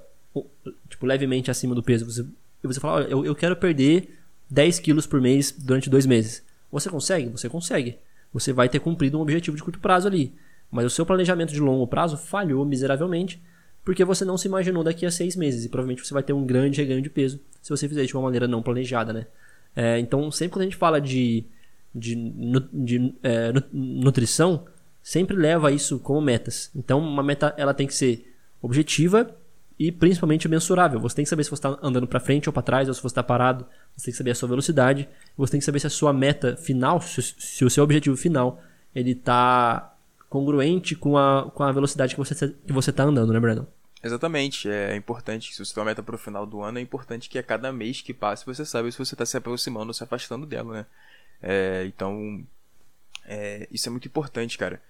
tipo, 0.87 1.05
levemente 1.07 1.49
acima 1.49 1.73
do 1.73 1.81
peso, 1.81 2.05
você, 2.05 2.23
você 2.61 2.79
fala, 2.79 3.01
eu, 3.05 3.25
eu 3.25 3.33
quero 3.33 3.55
perder 3.55 4.15
10 4.47 4.79
quilos 4.79 5.07
por 5.07 5.19
mês 5.19 5.51
durante 5.51 5.89
dois 5.89 6.05
meses. 6.05 6.43
Você 6.71 6.91
consegue? 6.91 7.29
Você 7.29 7.49
consegue. 7.49 7.97
Você 8.31 8.53
vai 8.53 8.69
ter 8.69 8.79
cumprido 8.79 9.17
um 9.17 9.21
objetivo 9.21 9.57
de 9.57 9.63
curto 9.63 9.79
prazo 9.79 10.07
ali. 10.07 10.35
Mas 10.69 10.85
o 10.85 10.89
seu 10.91 11.07
planejamento 11.07 11.53
de 11.53 11.59
longo 11.59 11.87
prazo 11.87 12.17
falhou 12.17 12.63
miseravelmente 12.65 13.41
porque 13.87 14.03
você 14.03 14.25
não 14.25 14.37
se 14.37 14.49
imaginou 14.49 14.83
daqui 14.83 15.05
a 15.05 15.09
seis 15.09 15.33
meses 15.37 15.63
e 15.63 15.69
provavelmente 15.69 16.05
você 16.05 16.13
vai 16.13 16.21
ter 16.21 16.33
um 16.33 16.45
grande 16.45 16.81
reganho 16.81 17.01
de 17.01 17.09
peso 17.09 17.39
se 17.61 17.69
você 17.69 17.87
fizer 17.87 18.03
de 18.03 18.13
uma 18.13 18.23
maneira 18.23 18.45
não 18.45 18.61
planejada, 18.61 19.13
né? 19.13 19.27
É, 19.73 19.97
então, 19.97 20.29
sempre 20.29 20.51
quando 20.51 20.61
a 20.63 20.65
gente 20.65 20.75
fala 20.75 20.99
de, 20.99 21.45
de, 21.95 22.13
de 22.73 23.13
é, 23.23 23.53
nutrição, 23.71 24.65
sempre 25.01 25.37
leva 25.37 25.71
isso 25.71 25.99
como 25.99 26.19
metas. 26.19 26.69
Então, 26.75 26.99
uma 26.99 27.23
meta 27.23 27.55
ela 27.55 27.73
tem 27.73 27.87
que 27.87 27.93
ser 27.93 28.29
objetiva 28.61 29.33
e 29.79 29.89
principalmente 29.89 30.49
mensurável. 30.49 30.99
Você 30.99 31.15
tem 31.15 31.23
que 31.23 31.29
saber 31.29 31.45
se 31.45 31.49
você 31.49 31.65
está 31.65 31.79
andando 31.81 32.07
para 32.07 32.19
frente 32.19 32.49
ou 32.49 32.53
para 32.53 32.63
trás, 32.63 32.89
ou 32.89 32.93
se 32.93 33.01
você 33.01 33.07
está 33.07 33.23
parado. 33.23 33.65
Você 33.95 34.07
tem 34.07 34.11
que 34.11 34.17
saber 34.17 34.31
a 34.31 34.35
sua 34.35 34.49
velocidade. 34.49 35.07
Você 35.37 35.51
tem 35.51 35.59
que 35.61 35.65
saber 35.65 35.79
se 35.79 35.87
a 35.87 35.89
sua 35.89 36.11
meta 36.11 36.57
final, 36.57 36.99
se, 36.99 37.63
o 37.63 37.69
seu 37.69 37.85
objetivo 37.85 38.17
final, 38.17 38.61
ele 38.93 39.11
está 39.11 39.95
congruente 40.29 40.93
com 40.93 41.17
a, 41.17 41.49
com 41.55 41.63
a 41.63 41.71
velocidade 41.71 42.15
que 42.15 42.19
você 42.19 42.49
que 42.49 42.73
você 42.73 42.89
está 42.89 43.05
andando, 43.05 43.31
né, 43.31 43.39
Brandon? 43.39 43.76
Exatamente. 44.03 44.69
É 44.69 44.95
importante, 44.95 45.53
se 45.53 45.63
você 45.63 45.73
tem 45.73 45.81
uma 45.81 45.89
meta 45.89 46.03
para 46.03 46.15
o 46.15 46.19
final 46.19 46.45
do 46.45 46.61
ano, 46.61 46.79
é 46.79 46.81
importante 46.81 47.29
que 47.29 47.39
a 47.39 47.43
cada 47.43 47.71
mês 47.71 48.01
que 48.01 48.13
passe 48.13 48.45
você 48.45 48.65
saiba 48.65 48.91
se 48.91 48.97
você 48.97 49.15
está 49.15 49.25
se 49.25 49.37
aproximando 49.37 49.89
ou 49.89 49.93
se 49.93 50.03
afastando 50.03 50.45
dela, 50.45 50.73
né? 50.73 50.85
É, 51.41 51.85
então, 51.85 52.45
é, 53.25 53.67
isso 53.71 53.89
é 53.89 53.91
muito 53.91 54.07
importante, 54.07 54.57
cara. 54.57 54.81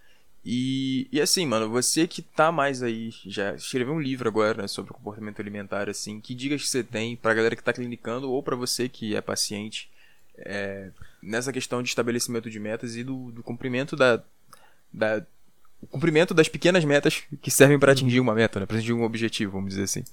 E, 0.45 1.07
e 1.11 1.19
assim, 1.19 1.45
mano, 1.45 1.69
você 1.69 2.07
que 2.07 2.21
tá 2.21 2.51
mais 2.51 2.81
aí, 2.81 3.11
já 3.25 3.55
escreveu 3.55 3.93
um 3.93 3.99
livro 3.99 4.29
agora, 4.29 4.61
né, 4.61 4.67
sobre 4.67 4.93
comportamento 4.93 5.41
alimentar, 5.41 5.89
assim, 5.89 6.21
que 6.21 6.33
dicas 6.33 6.61
que 6.61 6.69
você 6.69 6.83
tem 6.83 7.17
pra 7.17 7.33
galera 7.33 7.55
que 7.55 7.63
tá 7.63 7.73
clinicando 7.73 8.31
ou 8.31 8.41
para 8.41 8.55
você 8.55 8.87
que 8.87 9.15
é 9.15 9.21
paciente 9.21 9.89
é, 10.37 10.91
nessa 11.21 11.51
questão 11.51 11.83
de 11.83 11.89
estabelecimento 11.89 12.49
de 12.49 12.59
metas 12.59 12.95
e 12.95 13.03
do, 13.03 13.31
do 13.31 13.43
cumprimento 13.43 13.95
da, 13.95 14.23
da 14.93 15.25
o 15.81 15.87
cumprimento 15.87 16.33
das 16.33 16.47
pequenas 16.47 16.83
metas 16.83 17.23
que 17.41 17.51
servem 17.51 17.77
para 17.77 17.91
atingir 17.91 18.19
uma 18.19 18.33
meta, 18.33 18.59
né, 18.59 18.65
para 18.65 18.77
atingir 18.77 18.93
um 18.93 19.03
objetivo, 19.03 19.53
vamos 19.53 19.69
dizer 19.69 19.83
assim. 19.83 20.03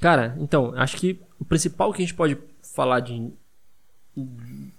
Cara, 0.00 0.36
então, 0.38 0.72
acho 0.76 0.96
que 0.96 1.20
o 1.38 1.44
principal 1.44 1.92
que 1.92 2.02
a 2.02 2.04
gente 2.04 2.14
pode 2.14 2.38
falar 2.62 3.00
de 3.00 3.30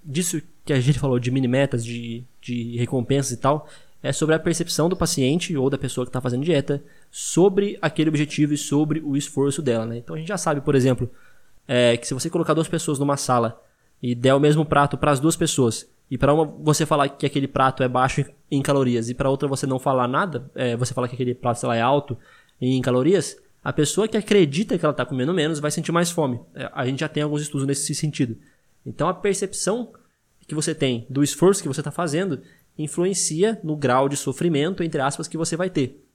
disso 0.04 0.42
que 0.66 0.74
a 0.74 0.80
gente 0.80 1.00
falou 1.00 1.20
de 1.20 1.32
mini 1.32 1.48
metas, 1.48 1.84
de, 1.84 2.24
de 2.42 2.78
recompensas 2.78 3.32
e 3.32 3.38
tal, 3.38 3.68
é 4.04 4.12
sobre 4.12 4.36
a 4.36 4.40
percepção 4.40 4.90
do 4.90 4.96
paciente 4.96 5.56
ou 5.56 5.70
da 5.70 5.78
pessoa 5.78 6.06
que 6.06 6.10
está 6.10 6.20
fazendo 6.20 6.44
dieta 6.44 6.84
sobre 7.10 7.78
aquele 7.82 8.10
objetivo 8.10 8.54
e 8.54 8.58
sobre 8.58 9.00
o 9.00 9.16
esforço 9.16 9.62
dela. 9.62 9.86
Né? 9.86 9.98
Então 9.98 10.16
a 10.16 10.20
gente 10.20 10.28
já 10.28 10.38
sabe, 10.38 10.62
por 10.62 10.76
exemplo, 10.76 11.10
é, 11.68 11.98
que 11.98 12.08
se 12.08 12.14
você 12.14 12.30
colocar 12.30 12.54
duas 12.54 12.68
pessoas 12.68 12.98
numa 12.98 13.18
sala 13.18 13.62
e 14.02 14.16
der 14.16 14.34
o 14.34 14.40
mesmo 14.40 14.66
prato 14.66 14.98
para 14.98 15.12
as 15.12 15.20
duas 15.20 15.36
pessoas 15.36 15.88
e 16.12 16.18
para 16.18 16.34
uma 16.34 16.44
você 16.44 16.86
falar 16.86 17.08
que 17.08 17.26
aquele 17.26 17.48
prato 17.48 17.82
é 17.82 17.88
baixo 17.88 18.26
em 18.52 18.62
calorias 18.62 19.10
e 19.10 19.14
para 19.14 19.30
outra 19.30 19.48
você 19.48 19.66
não 19.66 19.80
falar 19.80 20.10
nada, 20.10 20.52
é, 20.54 20.76
você 20.76 20.94
falar 20.94 21.08
que 21.08 21.16
aquele 21.16 21.34
prato 21.34 21.62
sei 21.62 21.70
lá, 21.70 21.78
é 21.78 21.82
alto 21.82 22.18
em 22.60 22.82
calorias, 22.82 23.38
a 23.64 23.72
pessoa 23.72 24.10
que 24.10 24.18
acredita 24.18 24.78
que 24.78 24.84
ela 24.84 24.92
está 24.92 25.06
comendo 25.06 25.34
menos 25.34 25.62
vai 25.62 25.72
sentir 25.72 25.94
mais 25.94 26.12
fome. 26.12 26.42
É, 26.54 26.70
a 26.74 26.86
gente 26.86 27.00
já 27.00 27.08
tem 27.08 27.24
alguns 27.24 27.42
estudos 27.42 27.66
nesse 27.66 27.96
sentido. 27.96 28.36
Então 28.86 29.08
a 29.08 29.14
percepção 29.14 29.94
que 30.46 30.54
você 30.54 30.76
tem 30.76 31.08
do 31.10 31.24
esforço 31.24 31.62
que 31.62 31.68
você 31.70 31.80
está 31.80 31.92
fazendo 31.92 32.42
influencia 32.78 33.58
no 33.64 33.78
grau 33.78 34.10
de 34.10 34.18
sofrimento, 34.18 34.84
entre 34.84 35.00
aspas, 35.00 35.30
que 35.30 35.38
você 35.38 35.56
vai 35.56 35.70
ter. 35.70 36.06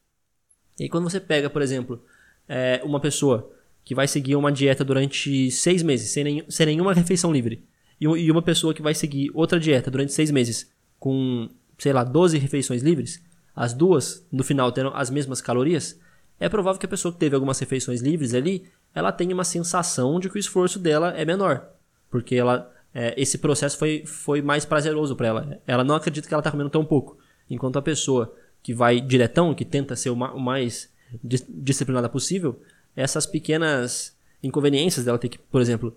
E 0.78 0.90
quando 0.90 1.04
você 1.04 1.18
pega, 1.18 1.48
por 1.48 1.62
exemplo, 1.62 2.02
é, 2.46 2.82
uma 2.84 3.00
pessoa 3.00 3.50
que 3.82 3.94
vai 3.94 4.06
seguir 4.06 4.36
uma 4.36 4.52
dieta 4.52 4.84
durante 4.84 5.50
seis 5.50 5.82
meses, 5.82 6.10
sem, 6.10 6.22
nenhum, 6.22 6.50
sem 6.50 6.66
nenhuma 6.66 6.92
refeição 6.92 7.32
livre, 7.32 7.64
e 8.00 8.30
uma 8.30 8.42
pessoa 8.42 8.74
que 8.74 8.82
vai 8.82 8.94
seguir 8.94 9.30
outra 9.32 9.58
dieta 9.58 9.90
durante 9.90 10.12
seis 10.12 10.30
meses, 10.30 10.70
com, 10.98 11.48
sei 11.78 11.92
lá, 11.92 12.04
12 12.04 12.38
refeições 12.38 12.82
livres, 12.82 13.22
as 13.54 13.72
duas, 13.72 14.26
no 14.30 14.44
final, 14.44 14.70
terão 14.70 14.94
as 14.94 15.08
mesmas 15.08 15.40
calorias, 15.40 15.98
é 16.38 16.48
provável 16.48 16.78
que 16.78 16.84
a 16.84 16.88
pessoa 16.88 17.12
que 17.12 17.18
teve 17.18 17.34
algumas 17.34 17.58
refeições 17.58 18.02
livres 18.02 18.34
ali, 18.34 18.64
ela 18.94 19.10
tenha 19.10 19.32
uma 19.32 19.44
sensação 19.44 20.20
de 20.20 20.28
que 20.28 20.36
o 20.36 20.38
esforço 20.38 20.78
dela 20.78 21.14
é 21.16 21.24
menor. 21.24 21.70
Porque 22.10 22.34
ela 22.34 22.70
é, 22.98 23.14
esse 23.14 23.36
processo 23.36 23.76
foi, 23.76 24.04
foi 24.06 24.40
mais 24.40 24.64
prazeroso 24.64 25.14
para 25.14 25.28
ela. 25.28 25.60
Ela 25.66 25.84
não 25.84 25.94
acredita 25.94 26.26
que 26.26 26.32
ela 26.32 26.40
está 26.40 26.50
comendo 26.50 26.70
tão 26.70 26.82
pouco. 26.82 27.18
Enquanto 27.48 27.78
a 27.78 27.82
pessoa 27.82 28.34
que 28.62 28.72
vai 28.72 29.02
diretão, 29.02 29.54
que 29.54 29.66
tenta 29.66 29.94
ser 29.94 30.08
o, 30.08 30.16
ma 30.16 30.32
o 30.32 30.40
mais 30.40 30.90
dis 31.22 31.44
disciplinada 31.46 32.08
possível, 32.08 32.58
essas 32.96 33.26
pequenas 33.26 34.16
inconveniências 34.42 35.04
dela 35.04 35.18
ter 35.18 35.28
que, 35.28 35.38
por 35.38 35.60
exemplo, 35.60 35.94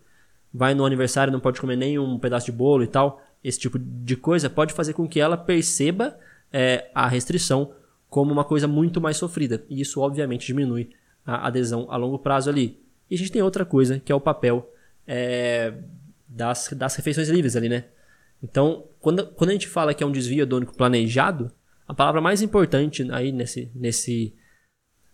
vai 0.54 0.74
no 0.74 0.86
aniversário 0.86 1.32
não 1.32 1.40
pode 1.40 1.60
comer 1.60 1.76
nem 1.76 2.00
um 2.00 2.18
pedaço 2.18 2.48
de 2.48 2.52
bolo 2.52 2.84
e 2.84 2.88
tal, 2.88 3.22
esse 3.44 3.60
tipo 3.60 3.78
de 3.80 4.16
coisa 4.16 4.50
pode 4.50 4.74
fazer 4.74 4.94
com 4.94 5.08
que 5.08 5.20
ela 5.20 5.38
perceba 5.38 6.18
é, 6.52 6.90
a 6.94 7.08
restrição 7.08 7.74
como 8.10 8.32
uma 8.32 8.44
coisa 8.44 8.68
muito 8.68 9.00
mais 9.00 9.18
sofrida. 9.18 9.64
E 9.70 9.80
isso, 9.82 10.02
obviamente, 10.02 10.48
diminui 10.48 10.90
a 11.26 11.48
adesão 11.48 11.88
a 11.90 11.96
longo 11.96 12.20
prazo 12.20 12.50
ali. 12.50 12.80
E 13.10 13.16
a 13.16 13.18
gente 13.18 13.32
tem 13.32 13.42
outra 13.42 13.64
coisa, 13.64 14.00
que 14.00 14.12
é 14.12 14.16
o 14.16 14.20
papel 14.20 14.72
é, 15.08 15.74
das, 16.28 16.70
das 16.76 16.96
refeições 16.96 17.30
livres 17.30 17.56
ali, 17.56 17.70
né? 17.70 17.86
Então, 18.42 18.86
quando, 19.00 19.28
quando 19.28 19.50
a 19.52 19.54
gente 19.54 19.68
fala 19.68 19.94
que 19.94 20.04
é 20.04 20.08
um 20.08 20.12
desvio 20.12 20.44
hedônico 20.44 20.76
planejado, 20.76 21.52
a 21.88 21.94
palavra 21.94 22.22
mais 22.22 22.42
importante 22.42 23.08
aí 23.12 23.32
nesse, 23.32 23.72
nesse, 23.76 24.34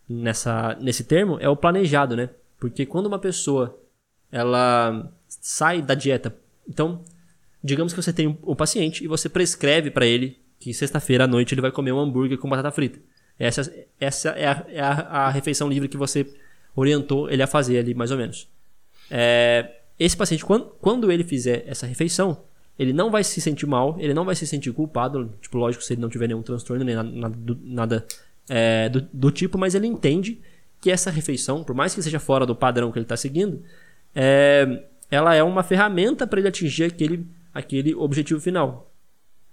nessa, 0.08 0.78
nesse 0.80 1.04
termo 1.04 1.38
é 1.39 1.50
o 1.50 1.56
planejado, 1.56 2.15
né? 2.15 2.30
Porque 2.60 2.86
quando 2.86 3.08
uma 3.08 3.19
pessoa 3.19 3.80
ela 4.32 5.12
sai 5.41 5.82
da 5.82 5.93
dieta, 5.93 6.36
então, 6.67 7.04
digamos 7.63 7.93
que 7.93 8.02
você 8.02 8.12
tem 8.12 8.28
um, 8.28 8.56
paciente 8.56 9.04
e 9.04 9.08
você 9.08 9.30
prescreve 9.30 9.91
para 9.91 10.06
ele 10.06 10.39
que 10.60 10.74
sexta-feira 10.74 11.26
à 11.26 11.28
noite 11.28 11.54
ele 11.54 11.62
vai 11.62 11.71
comer 11.71 11.91
um 11.91 12.00
hambúrguer 12.00 12.38
com 12.38 12.50
batata 12.50 12.71
frita. 12.71 13.00
Essa, 13.38 13.71
essa 14.00 14.30
é, 14.30 14.48
a, 14.48 14.65
é 14.69 14.80
a, 14.80 14.91
a 14.91 15.30
refeição 15.30 15.67
livre 15.69 15.89
que 15.89 15.98
você 15.98 16.26
orientou 16.76 17.30
ele 17.30 17.43
a 17.43 17.48
fazer 17.48 17.78
ali, 17.78 17.93
mais 17.93 18.12
ou 18.12 18.17
menos. 18.17 18.48
É, 19.10 19.71
esse 20.00 20.15
paciente, 20.15 20.43
quando, 20.43 20.65
quando 20.82 21.12
ele 21.12 21.24
fizer 21.24 21.63
essa 21.67 21.86
refeição, 21.86 22.43
ele 22.78 22.91
não 22.91 23.10
vai 23.10 23.24
se 23.24 23.39
sentir 23.39 23.65
mal, 23.65 23.95
ele 24.00 24.13
não 24.13 24.26
vai 24.26 24.36
se 24.36 24.45
sentir 24.45 24.71
culpado, 24.74 25.34
tipo, 25.41 25.58
lógico, 25.58 25.84
se 25.84 25.93
ele 25.93 26.02
não 26.02 26.10
tiver 26.10 26.28
nenhum 26.28 26.41
transtorno, 26.41 26.84
nem 26.84 26.95
nada, 26.95 27.58
nada 27.63 28.06
é, 28.50 28.89
do, 28.89 29.02
do, 29.13 29.32
tipo, 29.32 29.58
mas 29.58 29.76
ele 29.76 29.88
entende 29.88 30.41
que 30.82 30.91
essa 30.91 31.10
refeição, 31.10 31.63
por 31.63 31.74
mais 31.74 31.95
que 31.95 32.02
seja 32.02 32.19
fora 32.19 32.45
do 32.45 32.56
padrão 32.56 32.91
que 32.91 32.98
ele 32.98 33.06
está 33.06 33.15
seguindo, 33.15 33.63
é, 34.13 34.84
ela 35.10 35.36
é 35.36 35.44
uma 35.44 35.63
ferramenta 35.63 36.26
para 36.26 36.39
ele 36.39 36.48
atingir 36.48 36.86
aquele, 36.86 37.26
aquele 37.54 37.94
objetivo 37.96 38.39
final. 38.39 38.91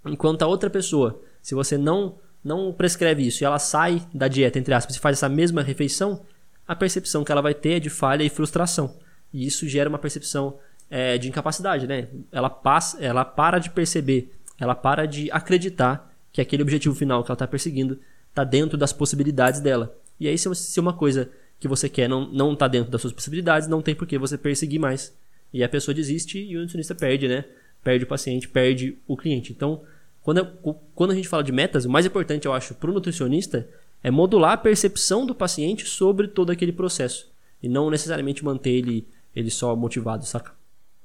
Enquanto 0.04 0.42
a 0.42 0.46
outra 0.46 0.68
pessoa, 0.68 1.20
se 1.40 1.54
você 1.54 1.78
não, 1.78 2.16
não 2.42 2.72
prescreve 2.72 3.26
isso 3.26 3.42
e 3.42 3.46
ela 3.46 3.58
sai 3.58 4.02
da 4.12 4.28
dieta, 4.28 4.58
entre 4.58 4.74
aspas, 4.74 4.96
e 4.96 5.00
faz 5.00 5.18
essa 5.18 5.28
mesma 5.28 5.62
refeição, 5.62 6.22
a 6.66 6.74
percepção 6.74 7.24
que 7.24 7.30
ela 7.30 7.42
vai 7.42 7.54
ter 7.54 7.74
é 7.74 7.80
de 7.80 7.90
falha 7.90 8.22
e 8.22 8.28
frustração. 8.28 8.96
E 9.32 9.46
isso 9.46 9.68
gera 9.68 9.88
uma 9.88 9.98
percepção 9.98 10.58
é, 10.90 11.16
de 11.18 11.28
incapacidade, 11.28 11.86
né? 11.86 12.08
Ela, 12.30 12.50
passa, 12.50 13.02
ela 13.02 13.24
para 13.24 13.58
de 13.58 13.70
perceber, 13.70 14.32
ela 14.58 14.74
para 14.74 15.06
de 15.06 15.30
acreditar 15.30 16.12
que 16.32 16.40
aquele 16.40 16.62
objetivo 16.62 16.94
final 16.94 17.22
que 17.22 17.30
ela 17.30 17.34
está 17.34 17.46
perseguindo 17.46 17.98
está 18.28 18.44
dentro 18.44 18.76
das 18.78 18.92
possibilidades 18.92 19.60
dela. 19.60 19.94
E 20.18 20.26
aí, 20.26 20.36
se 20.38 20.80
uma 20.80 20.92
coisa 20.92 21.30
que 21.58 21.68
você 21.68 21.88
quer 21.88 22.08
não 22.08 22.52
está 22.52 22.66
dentro 22.66 22.90
das 22.90 23.00
suas 23.00 23.12
possibilidades, 23.12 23.68
não 23.68 23.82
tem 23.82 23.94
por 23.94 24.06
que 24.06 24.18
você 24.18 24.36
perseguir 24.36 24.80
mais. 24.80 25.14
E 25.52 25.62
a 25.62 25.68
pessoa 25.68 25.94
desiste 25.94 26.38
e 26.38 26.56
o 26.56 26.60
nutricionista 26.60 26.94
perde, 26.94 27.28
né? 27.28 27.44
Perde 27.82 28.04
o 28.04 28.08
paciente, 28.08 28.48
perde 28.48 28.98
o 29.06 29.16
cliente. 29.16 29.52
Então, 29.52 29.82
quando, 30.22 30.46
quando 30.94 31.10
a 31.10 31.14
gente 31.14 31.28
fala 31.28 31.42
de 31.42 31.52
metas, 31.52 31.84
o 31.84 31.90
mais 31.90 32.06
importante, 32.06 32.46
eu 32.46 32.52
acho, 32.52 32.74
para 32.74 32.90
o 32.90 32.94
nutricionista 32.94 33.68
é 34.02 34.10
modular 34.10 34.52
a 34.52 34.56
percepção 34.56 35.26
do 35.26 35.34
paciente 35.34 35.86
sobre 35.86 36.28
todo 36.28 36.50
aquele 36.50 36.72
processo. 36.72 37.30
E 37.62 37.68
não 37.68 37.90
necessariamente 37.90 38.44
manter 38.44 38.70
ele 38.70 39.06
ele 39.34 39.50
só 39.50 39.74
motivado, 39.74 40.24
saca? 40.24 40.52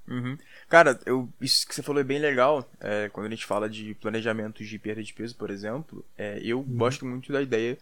Uhum. 0.07 0.37
Cara, 0.69 0.99
eu, 1.05 1.29
isso 1.41 1.67
que 1.67 1.75
você 1.75 1.81
falou 1.81 2.01
é 2.01 2.03
bem 2.03 2.19
legal. 2.19 2.69
É, 2.79 3.09
quando 3.09 3.27
a 3.27 3.29
gente 3.29 3.45
fala 3.45 3.69
de 3.69 3.93
planejamento 3.95 4.63
de 4.63 4.79
perda 4.79 5.03
de 5.03 5.13
peso, 5.13 5.35
por 5.35 5.49
exemplo, 5.49 6.05
é, 6.17 6.39
eu 6.43 6.59
uhum. 6.59 6.77
gosto 6.77 7.05
muito 7.05 7.31
da 7.31 7.41
ideia 7.41 7.77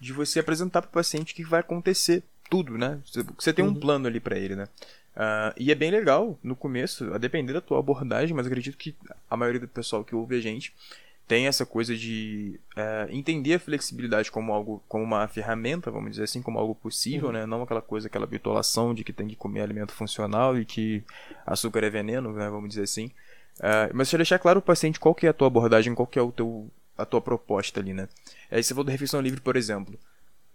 de 0.00 0.12
você 0.12 0.40
apresentar 0.40 0.82
para 0.82 0.88
o 0.88 0.92
paciente 0.92 1.32
o 1.32 1.36
que 1.36 1.44
vai 1.44 1.60
acontecer 1.60 2.22
tudo, 2.50 2.76
né? 2.76 3.00
Você 3.38 3.52
tem 3.52 3.64
um 3.64 3.68
uhum. 3.68 3.74
plano 3.80 4.06
ali 4.08 4.20
para 4.20 4.36
ele, 4.36 4.56
né? 4.56 4.68
Uh, 5.16 5.54
e 5.56 5.70
é 5.70 5.74
bem 5.74 5.90
legal 5.90 6.38
no 6.42 6.56
começo, 6.56 7.12
a 7.14 7.18
depender 7.18 7.52
da 7.52 7.60
tua 7.60 7.78
abordagem, 7.78 8.34
mas 8.34 8.46
acredito 8.46 8.76
que 8.76 8.94
a 9.30 9.36
maioria 9.36 9.60
do 9.60 9.68
pessoal 9.68 10.04
que 10.04 10.14
ouve 10.14 10.36
a 10.36 10.40
gente 10.40 10.74
tem 11.26 11.46
essa 11.46 11.64
coisa 11.64 11.96
de 11.96 12.58
uh, 12.76 13.14
entender 13.14 13.54
a 13.54 13.60
flexibilidade 13.60 14.32
como 14.32 14.52
algo, 14.52 14.82
como 14.88 15.04
uma 15.04 15.28
ferramenta, 15.28 15.88
vamos 15.88 16.10
dizer 16.10 16.24
assim, 16.24 16.42
como 16.42 16.58
algo 16.58 16.74
possível, 16.74 17.28
uhum. 17.28 17.34
né? 17.34 17.46
Não 17.46 17.62
aquela 17.62 17.80
coisa, 17.80 18.08
aquela 18.08 18.26
bitolação 18.26 18.92
de 18.92 19.04
que 19.04 19.12
tem 19.12 19.28
que 19.28 19.36
comer 19.36 19.60
alimento 19.60 19.92
funcional 19.92 20.58
e 20.58 20.64
que 20.64 21.04
açúcar 21.46 21.84
é 21.84 21.90
veneno, 21.90 22.32
né? 22.32 22.48
Vamos 22.50 22.70
dizer 22.70 22.82
assim. 22.82 23.12
Uh, 23.58 23.92
mas 23.92 24.08
deixa 24.08 24.16
deixar 24.16 24.38
claro 24.40 24.58
o 24.58 24.62
paciente 24.62 24.98
qual 24.98 25.14
que 25.14 25.26
é 25.26 25.30
a 25.30 25.32
tua 25.32 25.46
abordagem, 25.46 25.94
qual 25.94 26.06
que 26.06 26.18
é 26.18 26.22
o 26.22 26.32
teu, 26.32 26.68
a 26.98 27.04
tua 27.04 27.20
proposta 27.20 27.78
ali, 27.78 27.92
né? 27.92 28.08
Aí 28.50 28.62
você 28.62 28.74
falou 28.74 28.84
da 28.84 28.92
refeição 28.92 29.20
livre, 29.20 29.40
por 29.40 29.54
exemplo. 29.54 29.98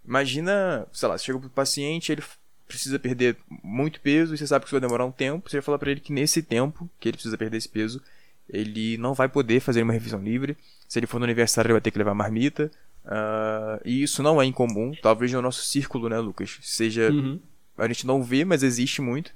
Imagina, 0.07 0.87
sei 0.93 1.09
lá, 1.09 1.17
você 1.17 1.25
chega 1.25 1.39
pro 1.39 1.49
paciente, 1.49 2.11
ele 2.11 2.23
precisa 2.67 2.97
perder 2.97 3.37
muito 3.63 3.99
peso 4.01 4.33
e 4.33 4.37
você 4.37 4.47
sabe 4.47 4.63
que 4.63 4.67
isso 4.67 4.75
vai 4.75 4.81
demorar 4.81 5.05
um 5.05 5.11
tempo, 5.11 5.49
você 5.49 5.57
vai 5.57 5.63
falar 5.63 5.77
para 5.77 5.91
ele 5.91 5.99
que 5.99 6.13
nesse 6.13 6.41
tempo 6.41 6.89
que 6.99 7.09
ele 7.09 7.17
precisa 7.17 7.37
perder 7.37 7.57
esse 7.57 7.69
peso, 7.69 8.01
ele 8.49 8.97
não 8.97 9.13
vai 9.13 9.27
poder 9.27 9.59
fazer 9.59 9.83
uma 9.83 9.93
refeição 9.93 10.21
livre. 10.21 10.57
Se 10.87 10.99
ele 10.99 11.07
for 11.07 11.19
no 11.19 11.25
aniversário, 11.25 11.67
ele 11.67 11.73
vai 11.73 11.81
ter 11.81 11.91
que 11.91 11.97
levar 11.97 12.13
marmita. 12.13 12.71
Uh, 13.05 13.81
e 13.83 14.03
isso 14.03 14.23
não 14.23 14.41
é 14.41 14.45
incomum, 14.45 14.93
talvez 15.01 15.31
no 15.31 15.41
nosso 15.41 15.63
círculo, 15.63 16.09
né, 16.09 16.19
Lucas? 16.19 16.57
Seja. 16.61 17.11
Uhum. 17.11 17.39
A 17.77 17.87
gente 17.87 18.07
não 18.07 18.23
vê, 18.23 18.45
mas 18.45 18.63
existe 18.63 19.01
muito. 19.01 19.29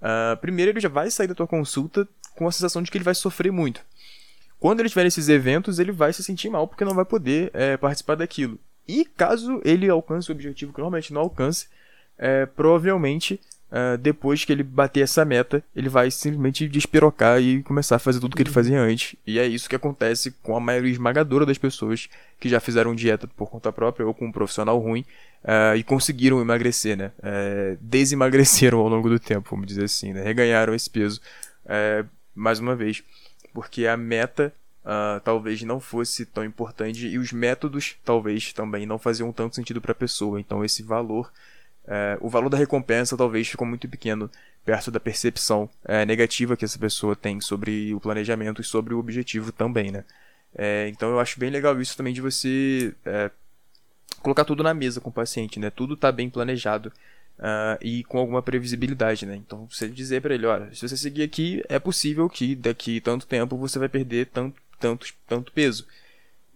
Uh, 0.00 0.36
primeiro, 0.40 0.72
ele 0.72 0.80
já 0.80 0.88
vai 0.88 1.10
sair 1.10 1.28
da 1.28 1.34
tua 1.34 1.46
consulta 1.46 2.08
com 2.34 2.46
a 2.46 2.52
sensação 2.52 2.82
de 2.82 2.90
que 2.90 2.98
ele 2.98 3.04
vai 3.04 3.14
sofrer 3.14 3.52
muito. 3.52 3.80
Quando 4.58 4.80
ele 4.80 4.88
tiver 4.88 5.06
esses 5.06 5.28
eventos, 5.28 5.78
ele 5.78 5.92
vai 5.92 6.12
se 6.12 6.22
sentir 6.22 6.48
mal 6.48 6.66
porque 6.66 6.84
não 6.84 6.94
vai 6.94 7.04
poder 7.04 7.50
é, 7.54 7.76
participar 7.76 8.16
daquilo. 8.16 8.58
E 8.88 9.04
caso 9.04 9.60
ele 9.64 9.88
alcance 9.88 10.30
o 10.30 10.34
objetivo 10.34 10.72
que 10.72 10.78
normalmente 10.80 11.12
não 11.12 11.20
alcance, 11.20 11.68
é, 12.16 12.46
provavelmente 12.46 13.40
Uh, 13.70 13.98
depois 13.98 14.46
que 14.46 14.52
ele 14.52 14.62
bater 14.62 15.02
essa 15.02 15.26
meta, 15.26 15.62
ele 15.76 15.90
vai 15.90 16.10
simplesmente 16.10 16.66
despirocar 16.66 17.38
e 17.38 17.62
começar 17.62 17.96
a 17.96 17.98
fazer 17.98 18.18
tudo 18.18 18.34
que 18.34 18.42
ele 18.42 18.50
fazia 18.50 18.80
antes. 18.80 19.14
E 19.26 19.38
é 19.38 19.46
isso 19.46 19.68
que 19.68 19.76
acontece 19.76 20.30
com 20.42 20.56
a 20.56 20.60
maioria 20.60 20.90
esmagadora 20.90 21.44
das 21.44 21.58
pessoas 21.58 22.08
que 22.40 22.48
já 22.48 22.60
fizeram 22.60 22.94
dieta 22.94 23.28
por 23.28 23.50
conta 23.50 23.70
própria 23.70 24.06
ou 24.06 24.14
com 24.14 24.24
um 24.24 24.32
profissional 24.32 24.78
ruim 24.78 25.04
uh, 25.44 25.76
e 25.76 25.82
conseguiram 25.82 26.40
emagrecer, 26.40 26.96
né? 26.96 27.12
Uh, 27.18 27.76
desemagreceram 27.78 28.78
ao 28.78 28.88
longo 28.88 29.10
do 29.10 29.20
tempo, 29.20 29.50
vamos 29.50 29.66
dizer 29.66 29.84
assim, 29.84 30.14
né? 30.14 30.22
Reganharam 30.22 30.74
esse 30.74 30.88
peso 30.88 31.20
mais 32.34 32.58
uma 32.60 32.74
vez. 32.74 33.02
Porque 33.52 33.86
a 33.86 33.98
meta 33.98 34.54
talvez 35.24 35.62
não 35.62 35.80
fosse 35.80 36.24
tão 36.24 36.44
importante 36.44 37.06
e 37.06 37.18
os 37.18 37.32
métodos 37.32 37.96
talvez 38.04 38.52
também 38.52 38.86
não 38.86 38.98
faziam 38.98 39.32
tanto 39.32 39.56
sentido 39.56 39.80
para 39.80 39.92
a 39.92 39.94
pessoa. 39.94 40.40
Então 40.40 40.64
esse 40.64 40.82
valor 40.82 41.30
é, 41.86 42.18
o 42.20 42.28
valor 42.28 42.48
da 42.48 42.56
recompensa 42.58 43.16
talvez 43.16 43.48
ficou 43.48 43.66
muito 43.66 43.88
pequeno 43.88 44.30
perto 44.64 44.90
da 44.90 45.00
percepção 45.00 45.68
é, 45.84 46.04
negativa 46.04 46.56
que 46.56 46.64
essa 46.64 46.78
pessoa 46.78 47.16
tem 47.16 47.40
sobre 47.40 47.94
o 47.94 48.00
planejamento 48.00 48.60
e 48.60 48.64
sobre 48.64 48.92
o 48.94 48.98
objetivo 48.98 49.52
também, 49.52 49.90
né? 49.90 50.04
É, 50.54 50.88
então 50.88 51.10
eu 51.10 51.20
acho 51.20 51.38
bem 51.38 51.50
legal 51.50 51.80
isso 51.80 51.96
também 51.96 52.12
de 52.12 52.20
você 52.20 52.94
colocar 54.22 54.44
tudo 54.44 54.62
na 54.62 54.74
mesa 54.74 55.00
com 55.00 55.10
o 55.10 55.12
paciente, 55.12 55.58
né? 55.58 55.70
Tudo 55.70 55.94
está 55.94 56.10
bem 56.10 56.28
planejado 56.28 56.92
uh, 57.38 57.78
e 57.80 58.04
com 58.04 58.18
alguma 58.18 58.42
previsibilidade, 58.42 59.26
né? 59.26 59.36
Então 59.36 59.66
você 59.70 59.88
dizer 59.88 60.20
para 60.20 60.34
ele, 60.34 60.46
olha, 60.46 60.72
se 60.74 60.86
você 60.86 60.96
seguir 60.96 61.22
aqui, 61.22 61.62
é 61.68 61.78
possível 61.78 62.28
que 62.28 62.54
daqui 62.54 63.00
tanto 63.00 63.26
tempo 63.26 63.56
você 63.56 63.78
vai 63.78 63.88
perder 63.88 64.26
tanto, 64.26 64.60
tanto, 64.78 65.06
tanto 65.26 65.52
peso. 65.52 65.86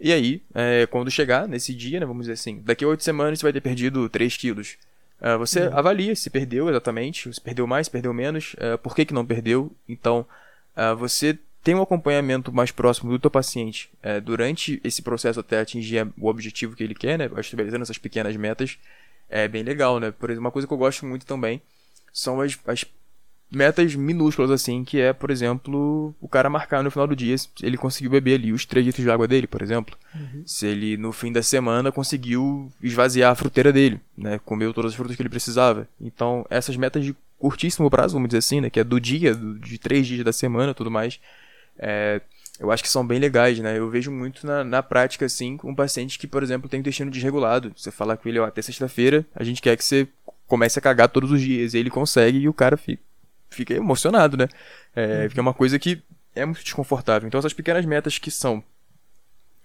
E 0.00 0.12
aí, 0.12 0.42
é, 0.54 0.86
quando 0.86 1.10
chegar 1.10 1.46
nesse 1.46 1.72
dia, 1.72 2.00
né, 2.00 2.06
vamos 2.06 2.22
dizer 2.22 2.32
assim, 2.32 2.60
daqui 2.64 2.84
a 2.84 2.88
oito 2.88 3.04
semanas 3.04 3.38
você 3.38 3.44
vai 3.44 3.52
ter 3.52 3.60
perdido 3.60 4.08
3 4.08 4.36
quilos. 4.36 4.76
Uh, 5.22 5.38
você 5.38 5.68
uhum. 5.68 5.78
avalia 5.78 6.16
se 6.16 6.28
perdeu 6.28 6.68
exatamente, 6.68 7.32
se 7.32 7.40
perdeu 7.40 7.64
mais, 7.64 7.86
se 7.86 7.90
perdeu 7.92 8.12
menos, 8.12 8.54
uh, 8.54 8.76
por 8.78 8.96
que, 8.96 9.04
que 9.04 9.14
não 9.14 9.24
perdeu. 9.24 9.70
Então, 9.88 10.26
uh, 10.76 10.96
você 10.96 11.38
tem 11.62 11.76
um 11.76 11.82
acompanhamento 11.82 12.52
mais 12.52 12.72
próximo 12.72 13.12
do 13.12 13.20
teu 13.20 13.30
paciente 13.30 13.88
durante 14.24 14.80
esse 14.82 15.00
processo 15.00 15.38
até 15.38 15.60
atingir 15.60 16.04
o 16.18 16.26
objetivo 16.26 16.74
que 16.74 16.82
ele 16.82 16.92
quer, 16.92 17.16
né? 17.16 17.30
Estabelecendo 17.38 17.84
essas 17.84 17.98
pequenas 17.98 18.34
metas. 18.34 18.76
É 19.30 19.46
bem 19.46 19.62
legal, 19.62 20.00
né? 20.00 20.10
Por 20.10 20.28
exemplo, 20.28 20.46
uma 20.46 20.50
coisa 20.50 20.66
que 20.66 20.74
eu 20.74 20.78
gosto 20.78 21.06
muito 21.06 21.24
também 21.24 21.62
são 22.12 22.40
as, 22.40 22.58
as 22.66 22.84
metas 23.52 23.94
minúsculas, 23.94 24.50
assim, 24.50 24.82
que 24.82 24.98
é, 24.98 25.12
por 25.12 25.30
exemplo, 25.30 26.14
o 26.20 26.26
cara 26.26 26.48
marcar 26.48 26.82
no 26.82 26.90
final 26.90 27.06
do 27.06 27.14
dia 27.14 27.36
se 27.36 27.48
ele 27.62 27.76
conseguiu 27.76 28.10
beber 28.10 28.34
ali 28.34 28.52
os 28.52 28.64
3 28.64 28.86
litros 28.86 29.04
de 29.04 29.10
água 29.10 29.28
dele, 29.28 29.46
por 29.46 29.62
exemplo. 29.62 29.96
Uhum. 30.14 30.42
Se 30.46 30.66
ele, 30.66 30.96
no 30.96 31.12
fim 31.12 31.30
da 31.30 31.42
semana, 31.42 31.92
conseguiu 31.92 32.72
esvaziar 32.82 33.30
a 33.30 33.34
fruteira 33.34 33.72
dele, 33.72 34.00
né? 34.16 34.40
Comeu 34.44 34.72
todas 34.72 34.92
as 34.92 34.96
frutas 34.96 35.14
que 35.14 35.22
ele 35.22 35.28
precisava. 35.28 35.86
Então, 36.00 36.46
essas 36.48 36.76
metas 36.76 37.04
de 37.04 37.14
curtíssimo 37.38 37.90
prazo, 37.90 38.14
vamos 38.14 38.28
dizer 38.28 38.38
assim, 38.38 38.60
né? 38.60 38.70
Que 38.70 38.80
é 38.80 38.84
do 38.84 39.00
dia, 39.00 39.34
do, 39.34 39.58
de 39.58 39.78
três 39.78 40.06
dias 40.06 40.24
da 40.24 40.32
semana 40.32 40.72
tudo 40.72 40.90
mais. 40.90 41.20
É, 41.78 42.22
eu 42.58 42.70
acho 42.70 42.82
que 42.82 42.88
são 42.88 43.06
bem 43.06 43.18
legais, 43.18 43.58
né? 43.58 43.78
Eu 43.78 43.90
vejo 43.90 44.10
muito 44.10 44.46
na, 44.46 44.64
na 44.64 44.82
prática, 44.82 45.26
assim, 45.26 45.56
com 45.56 45.70
um 45.70 45.74
paciente 45.74 46.18
que, 46.18 46.26
por 46.26 46.42
exemplo, 46.42 46.68
tem 46.68 46.80
o 46.80 46.82
intestino 46.82 47.10
desregulado. 47.10 47.72
Você 47.76 47.90
falar 47.90 48.16
com 48.16 48.28
ele, 48.28 48.38
ó, 48.38 48.46
até 48.46 48.62
sexta-feira, 48.62 49.26
a 49.34 49.44
gente 49.44 49.60
quer 49.60 49.76
que 49.76 49.84
você 49.84 50.08
comece 50.46 50.78
a 50.78 50.82
cagar 50.82 51.08
todos 51.08 51.30
os 51.30 51.40
dias. 51.40 51.74
E 51.74 51.78
ele 51.78 51.90
consegue 51.90 52.38
e 52.38 52.48
o 52.48 52.54
cara 52.54 52.76
fica 52.76 53.02
fica 53.54 53.74
emocionado, 53.74 54.36
né? 54.36 54.48
É, 54.94 55.28
uhum. 55.34 55.42
uma 55.42 55.54
coisa 55.54 55.78
que 55.78 56.02
é 56.34 56.44
muito 56.44 56.62
desconfortável. 56.62 57.26
Então 57.26 57.38
essas 57.38 57.52
pequenas 57.52 57.84
metas 57.84 58.18
que 58.18 58.30
são 58.30 58.62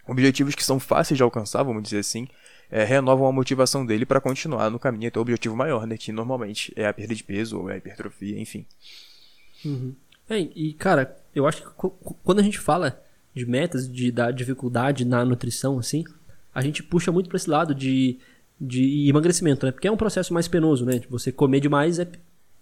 objetivos 0.08 0.56
que 0.56 0.64
são 0.64 0.80
fáceis 0.80 1.18
de 1.18 1.24
alcançar, 1.24 1.64
vamos 1.64 1.84
dizer 1.84 2.00
assim, 2.00 2.28
é, 2.72 2.84
renovam 2.84 3.28
a 3.28 3.32
motivação 3.32 3.86
dele 3.86 4.06
para 4.06 4.22
continuar 4.22 4.70
no 4.70 4.80
caminho 4.80 5.08
até 5.08 5.20
o 5.20 5.22
objetivo 5.22 5.56
maior, 5.56 5.86
né? 5.86 5.98
Que 5.98 6.12
normalmente 6.12 6.74
é 6.76 6.88
a 6.88 6.94
perda 6.94 7.14
de 7.14 7.24
peso 7.24 7.60
ou 7.60 7.70
é 7.70 7.76
a 7.76 7.78
hipertrofia, 7.78 8.40
enfim. 8.40 8.66
Uhum. 9.64 9.94
É, 10.30 10.40
e 10.40 10.74
cara, 10.74 11.18
eu 11.34 11.48
acho 11.48 11.64
que 11.64 11.70
quando 12.24 12.40
a 12.40 12.44
gente 12.44 12.60
fala 12.60 13.02
de 13.34 13.46
metas, 13.46 13.92
de 13.92 14.12
da 14.12 14.32
dificuldade 14.32 15.06
na 15.06 15.24
nutrição, 15.24 15.80
assim, 15.80 16.04
a 16.54 16.62
gente 16.62 16.84
puxa 16.84 17.12
muito 17.12 17.30
para 17.30 17.38
esse 17.38 17.50
lado 17.50 17.74
de, 17.74 18.18
de 18.60 19.08
emagrecimento, 19.08 19.66
né? 19.66 19.72
Porque 19.72 19.88
é 19.88 19.92
um 19.92 19.98
processo 19.98 20.34
mais 20.34 20.48
penoso, 20.48 20.86
né? 20.86 21.02
Você 21.10 21.32
comer 21.32 21.60
demais 21.60 22.00
é 22.00 22.08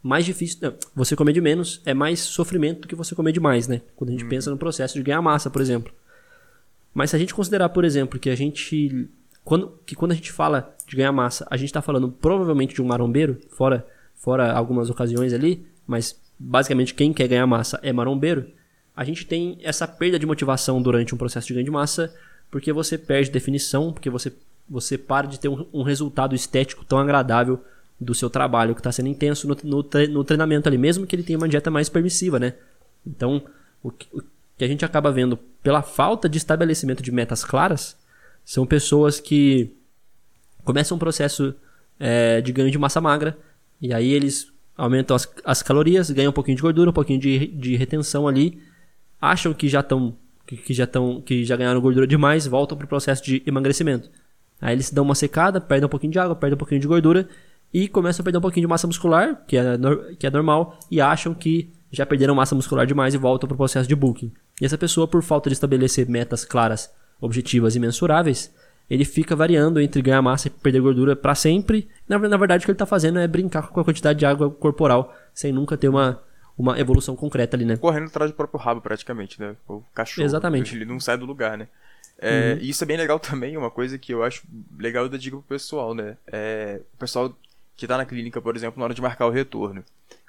mais 0.06 0.24
difícil. 0.24 0.60
Não, 0.62 0.76
você 0.96 1.15
comer 1.15 1.34
de 1.34 1.41
menos 1.41 1.82
é 1.84 1.91
mais 1.91 2.20
sofrimento 2.20 2.82
do 2.82 2.88
que 2.88 2.94
você 2.94 3.15
comer 3.15 3.32
demais, 3.32 3.68
né? 3.68 3.82
Quando 3.96 4.12
a 4.12 4.13
gente 4.13 4.26
pensa 4.26 4.52
no 4.52 4.58
processo 4.58 4.94
de 4.94 5.02
ganhar 5.02 5.20
massa, 5.20 5.50
por 5.50 5.60
exemplo. 5.60 5.91
Mas 6.94 7.10
se 7.10 7.15
a 7.15 7.20
gente 7.20 7.34
considerar, 7.34 7.70
por 7.70 7.84
exemplo, 7.84 8.20
que 8.20 8.30
a 8.30 8.36
gente. 8.36 9.10
Quando, 9.44 9.80
que 9.84 9.96
quando 9.96 10.12
a 10.12 10.15
gente 10.15 10.32
fala 10.32 10.76
de 10.88 10.96
ganhar 10.96 11.12
massa, 11.12 11.48
a 11.50 11.58
gente 11.58 11.70
está 11.70 11.82
falando 11.82 12.12
provavelmente 12.12 12.76
de 12.76 12.84
um 12.84 12.86
marombeiro, 12.86 13.39
fora, 13.50 13.84
fora 14.13 14.52
algumas 14.52 14.91
ocasiões 14.91 15.34
ali, 15.34 15.65
mas 15.88 16.20
basicamente 16.38 16.94
quem 16.94 17.12
quer 17.12 17.28
ganhar 17.28 17.48
massa 17.48 17.80
é 17.82 17.91
marombeiro. 17.91 18.48
A 18.96 19.04
gente 19.04 19.26
tem 19.26 19.58
essa 19.63 19.88
perda 19.88 20.20
de 20.20 20.26
motivação 20.28 20.80
durante 20.84 21.15
um 21.15 21.18
processo 21.18 21.48
de 21.48 21.56
ganho 21.56 21.65
de 21.65 21.72
massa, 21.72 22.13
porque 22.52 22.72
você 22.72 22.96
perde 22.96 23.32
definição, 23.32 23.91
porque 23.91 24.12
você, 24.12 24.32
você 24.70 25.00
para 25.00 25.26
de 25.26 25.39
ter 25.39 25.50
um, 25.50 25.65
um 25.74 25.82
resultado 25.82 26.36
estético 26.36 26.86
tão 26.86 27.00
agradável 27.00 27.60
do 27.99 28.13
seu 28.13 28.29
trabalho 28.29 28.75
que 28.75 28.81
está 28.81 28.91
sendo 28.91 29.08
intenso 29.08 29.47
no, 29.47 29.58
no, 29.63 29.89
no, 30.10 30.23
treinamento 30.23 30.67
ali, 30.67 30.77
mesmo 30.77 31.08
que 31.08 31.15
ele 31.15 31.23
tenha 31.23 31.38
uma 31.38 31.47
dieta 31.47 31.71
mais 31.71 31.88
permissiva, 31.88 32.38
né? 32.38 32.53
Então, 33.05 33.41
o 33.81 33.91
que, 33.91 34.08
o 34.13 34.21
que 34.58 34.65
a 34.65 34.67
gente 34.67 34.84
acaba 34.84 35.12
vendo 35.12 35.38
pela 35.63 35.81
falta 35.81 36.27
de 36.27 36.38
estabelecimento 36.38 37.01
de 37.01 37.12
metas 37.12 37.43
claras 37.43 37.97
são 38.43 38.65
pessoas 38.65 39.19
que 39.19 39.71
começam 40.63 40.95
um 40.95 40.99
processo 40.99 41.55
é, 41.99 42.41
de 42.41 42.51
ganho 42.51 42.71
de 42.71 42.77
massa 42.77 42.99
magra 42.99 43.38
e 43.81 43.93
aí 43.93 44.12
eles 44.12 44.51
aumentam 44.77 45.15
as, 45.15 45.31
as 45.43 45.62
calorias, 45.62 46.10
ganham 46.12 46.31
um 46.31 46.34
pouquinho 46.34 46.58
de 46.58 46.62
gordura, 46.62 46.89
um 46.89 46.93
pouquinho 46.93 47.19
de, 47.19 47.47
de 47.47 47.75
retenção 47.75 48.27
ali, 48.27 48.62
acham 49.21 49.53
que 49.53 49.69
já 49.69 49.79
estão 49.79 50.17
que, 50.45 50.58
que, 50.58 50.73
já 50.73 50.84
estão 50.84 51.21
que 51.21 51.43
já 51.43 51.55
ganharam 51.55 51.81
gordura 51.81 52.05
demais, 52.05 52.45
voltam 52.45 52.77
para 52.77 52.86
o 52.86 52.88
processo 52.88 53.23
de 53.23 53.41
emagrecimento. 53.45 54.10
Aí 54.62 54.73
eles 54.73 54.91
dão 54.91 55.03
uma 55.03 55.15
secada, 55.15 55.60
perdem 55.60 55.86
um 55.86 55.89
pouquinho 55.89 56.12
de 56.12 56.19
água, 56.19 56.36
perdem 56.36 56.55
um 56.55 56.58
pouquinho 56.60 56.81
de 56.81 56.88
gordura 56.88 57.27
e 57.73 57.88
começam 57.88 58.21
a 58.21 58.23
perder 58.23 58.38
um 58.38 58.41
pouquinho 58.41 58.65
de 58.65 58.69
massa 58.69 58.88
muscular, 58.88 59.43
que 59.47 59.58
é, 59.58 59.63
que 60.17 60.25
é 60.25 60.30
normal, 60.30 60.80
e 60.89 61.01
acham 61.01 61.34
que 61.34 61.71
já 61.91 62.06
perderam 62.06 62.36
massa 62.36 62.56
muscular 62.56 62.86
demais 62.86 63.13
e 63.13 63.17
voltam 63.17 63.47
para 63.47 63.56
o 63.56 63.58
processo 63.58 63.88
de 63.88 63.95
bulking. 63.95 64.32
E 64.62 64.65
essa 64.65 64.78
pessoa, 64.78 65.08
por 65.08 65.21
falta 65.21 65.49
de 65.49 65.54
estabelecer 65.54 66.08
metas 66.08 66.45
claras, 66.45 66.93
objetivas 67.19 67.75
e 67.75 67.80
mensuráveis, 67.80 68.54
ele 68.89 69.04
fica 69.04 69.36
variando 69.36 69.82
entre 69.82 70.01
ganhar 70.01 70.21
massa 70.21 70.47
e 70.47 70.51
perder 70.51 70.80
gordura 70.80 71.15
para 71.15 71.34
sempre. 71.34 71.88
Na, 72.08 72.19
na, 72.19 72.38
verdade, 72.38 72.63
o 72.63 72.65
que 72.65 72.71
ele 72.71 72.75
está 72.75 72.86
fazendo 72.86 73.19
é 73.19 73.28
brincar 73.28 73.69
com 73.69 73.80
a 73.80 73.84
quantidade 73.84 74.19
de 74.19 74.25
água 74.25 74.49
corporal, 74.49 75.13
sem 75.34 75.51
nunca 75.51 75.75
ter 75.75 75.89
uma, 75.89 76.21
uma 76.58 76.80
evolução 76.80 77.15
concreta 77.15 77.58
ali, 77.58 77.65
né? 77.65 77.78
Correndo 77.78 78.08
atrás 78.08 78.30
do 78.32 78.36
próprio 78.36 78.60
rabo, 78.60 78.82
praticamente, 78.82 79.39
né? 79.41 79.56
O 79.67 79.82
cachorro. 79.93 80.25
Exatamente. 80.25 80.75
Ele 80.75 80.86
não 80.86 80.99
sai 80.99 81.17
do 81.17 81.25
lugar, 81.25 81.58
né? 81.58 81.67
É, 82.17 82.54
uhum. 82.54 82.60
E 82.62 82.69
isso 82.69 82.84
é 82.84 82.88
bem 82.88 82.97
legal 82.97 83.19
também, 83.19 83.58
uma 83.58 83.71
coisa 83.71 83.97
que 83.97 84.13
eu 84.13 84.23
acho 84.23 84.43
legal 84.78 85.10
da 85.10 85.17
dica 85.17 85.36
pro 85.36 85.45
pessoal, 85.45 85.93
né? 85.93 86.15
É, 86.28 86.82
o 86.93 86.97
pessoal 86.97 87.36
que 87.75 87.85
está 87.85 87.97
na 87.97 88.05
clínica, 88.05 88.41
por 88.41 88.55
exemplo, 88.55 88.79
na 88.79 88.85
hora 88.85 88.93
de 88.93 89.01
marcar 89.01 89.25
o 89.27 89.31
retorno. 89.31 89.83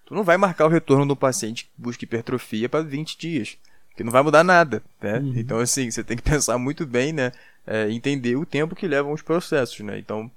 Tu 0.04 0.14
não 0.14 0.22
vai 0.24 0.36
marcar 0.36 0.66
o 0.66 0.68
retorno 0.70 1.06
do 1.06 1.16
paciente 1.16 1.64
que 1.64 1.70
busca 1.76 2.04
hipertrofia 2.04 2.68
para 2.68 2.82
20 2.84 3.18
dias, 3.18 3.56
que 3.96 4.04
não 4.04 4.12
vai 4.12 4.22
mudar 4.22 4.44
nada, 4.44 4.82
né? 5.00 5.18
Uhum. 5.18 5.32
Então, 5.36 5.58
assim, 5.58 5.90
você 5.90 6.04
tem 6.04 6.16
que 6.16 6.22
pensar 6.30 6.58
muito 6.58 6.86
bem, 6.86 7.12
né? 7.12 7.32
É, 7.66 7.90
entender 7.90 8.36
o 8.36 8.46
tempo 8.46 8.76
que 8.76 8.86
levam 8.86 9.12
os 9.12 9.22
processos, 9.22 9.80
né? 9.80 9.98
Então, 9.98 10.30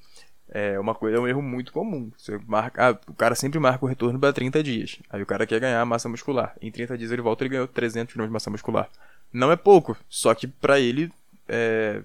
É 0.52 0.80
uma 0.80 0.96
coisa, 0.96 1.18
é 1.18 1.20
um 1.20 1.28
erro 1.28 1.42
muito 1.44 1.72
comum. 1.72 2.12
Você 2.18 2.40
marca, 2.48 2.90
ah, 2.90 3.00
o 3.08 3.14
cara 3.14 3.36
sempre 3.36 3.60
marca 3.60 3.86
o 3.86 3.88
retorno 3.88 4.20
para 4.20 4.34
30 4.34 4.64
dias. 4.64 4.98
Aí 5.10 5.22
o 5.22 5.26
cara 5.26 5.46
quer 5.46 5.60
ganhar 5.60 5.86
massa 5.86 6.10
muscular. 6.10 6.56
Em 6.60 6.72
30 6.72 6.98
dias 6.98 7.12
ele 7.12 7.22
volta 7.22 7.46
e 7.46 7.50
ganhou 7.50 7.68
300 7.68 8.16
gramas 8.16 8.30
de 8.30 8.34
massa 8.34 8.50
muscular. 8.50 8.90
Não 9.32 9.52
é 9.52 9.56
pouco, 9.56 9.96
só 10.10 10.34
que 10.34 10.48
para 10.48 10.80
ele 10.80 11.12
é, 11.48 12.02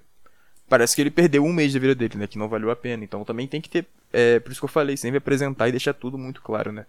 parece 0.68 0.94
que 0.94 1.00
ele 1.02 1.10
perdeu 1.10 1.42
um 1.42 1.52
mês 1.54 1.72
da 1.72 1.80
vida 1.80 1.94
dele, 1.94 2.18
né? 2.18 2.26
Que 2.26 2.38
não 2.38 2.48
valeu 2.48 2.70
a 2.70 2.76
pena. 2.76 3.02
Então 3.02 3.24
também 3.24 3.48
tem 3.48 3.62
que 3.62 3.70
ter, 3.70 3.86
é, 4.14 4.38
por 4.38 4.52
isso 4.52 4.60
que 4.60 4.64
eu 4.64 4.68
falei, 4.68 4.96
sempre 4.96 5.18
apresentar 5.18 5.68
e 5.68 5.72
deixar 5.72 5.92
tudo 5.92 6.16
muito 6.16 6.40
claro, 6.40 6.70
né? 6.70 6.86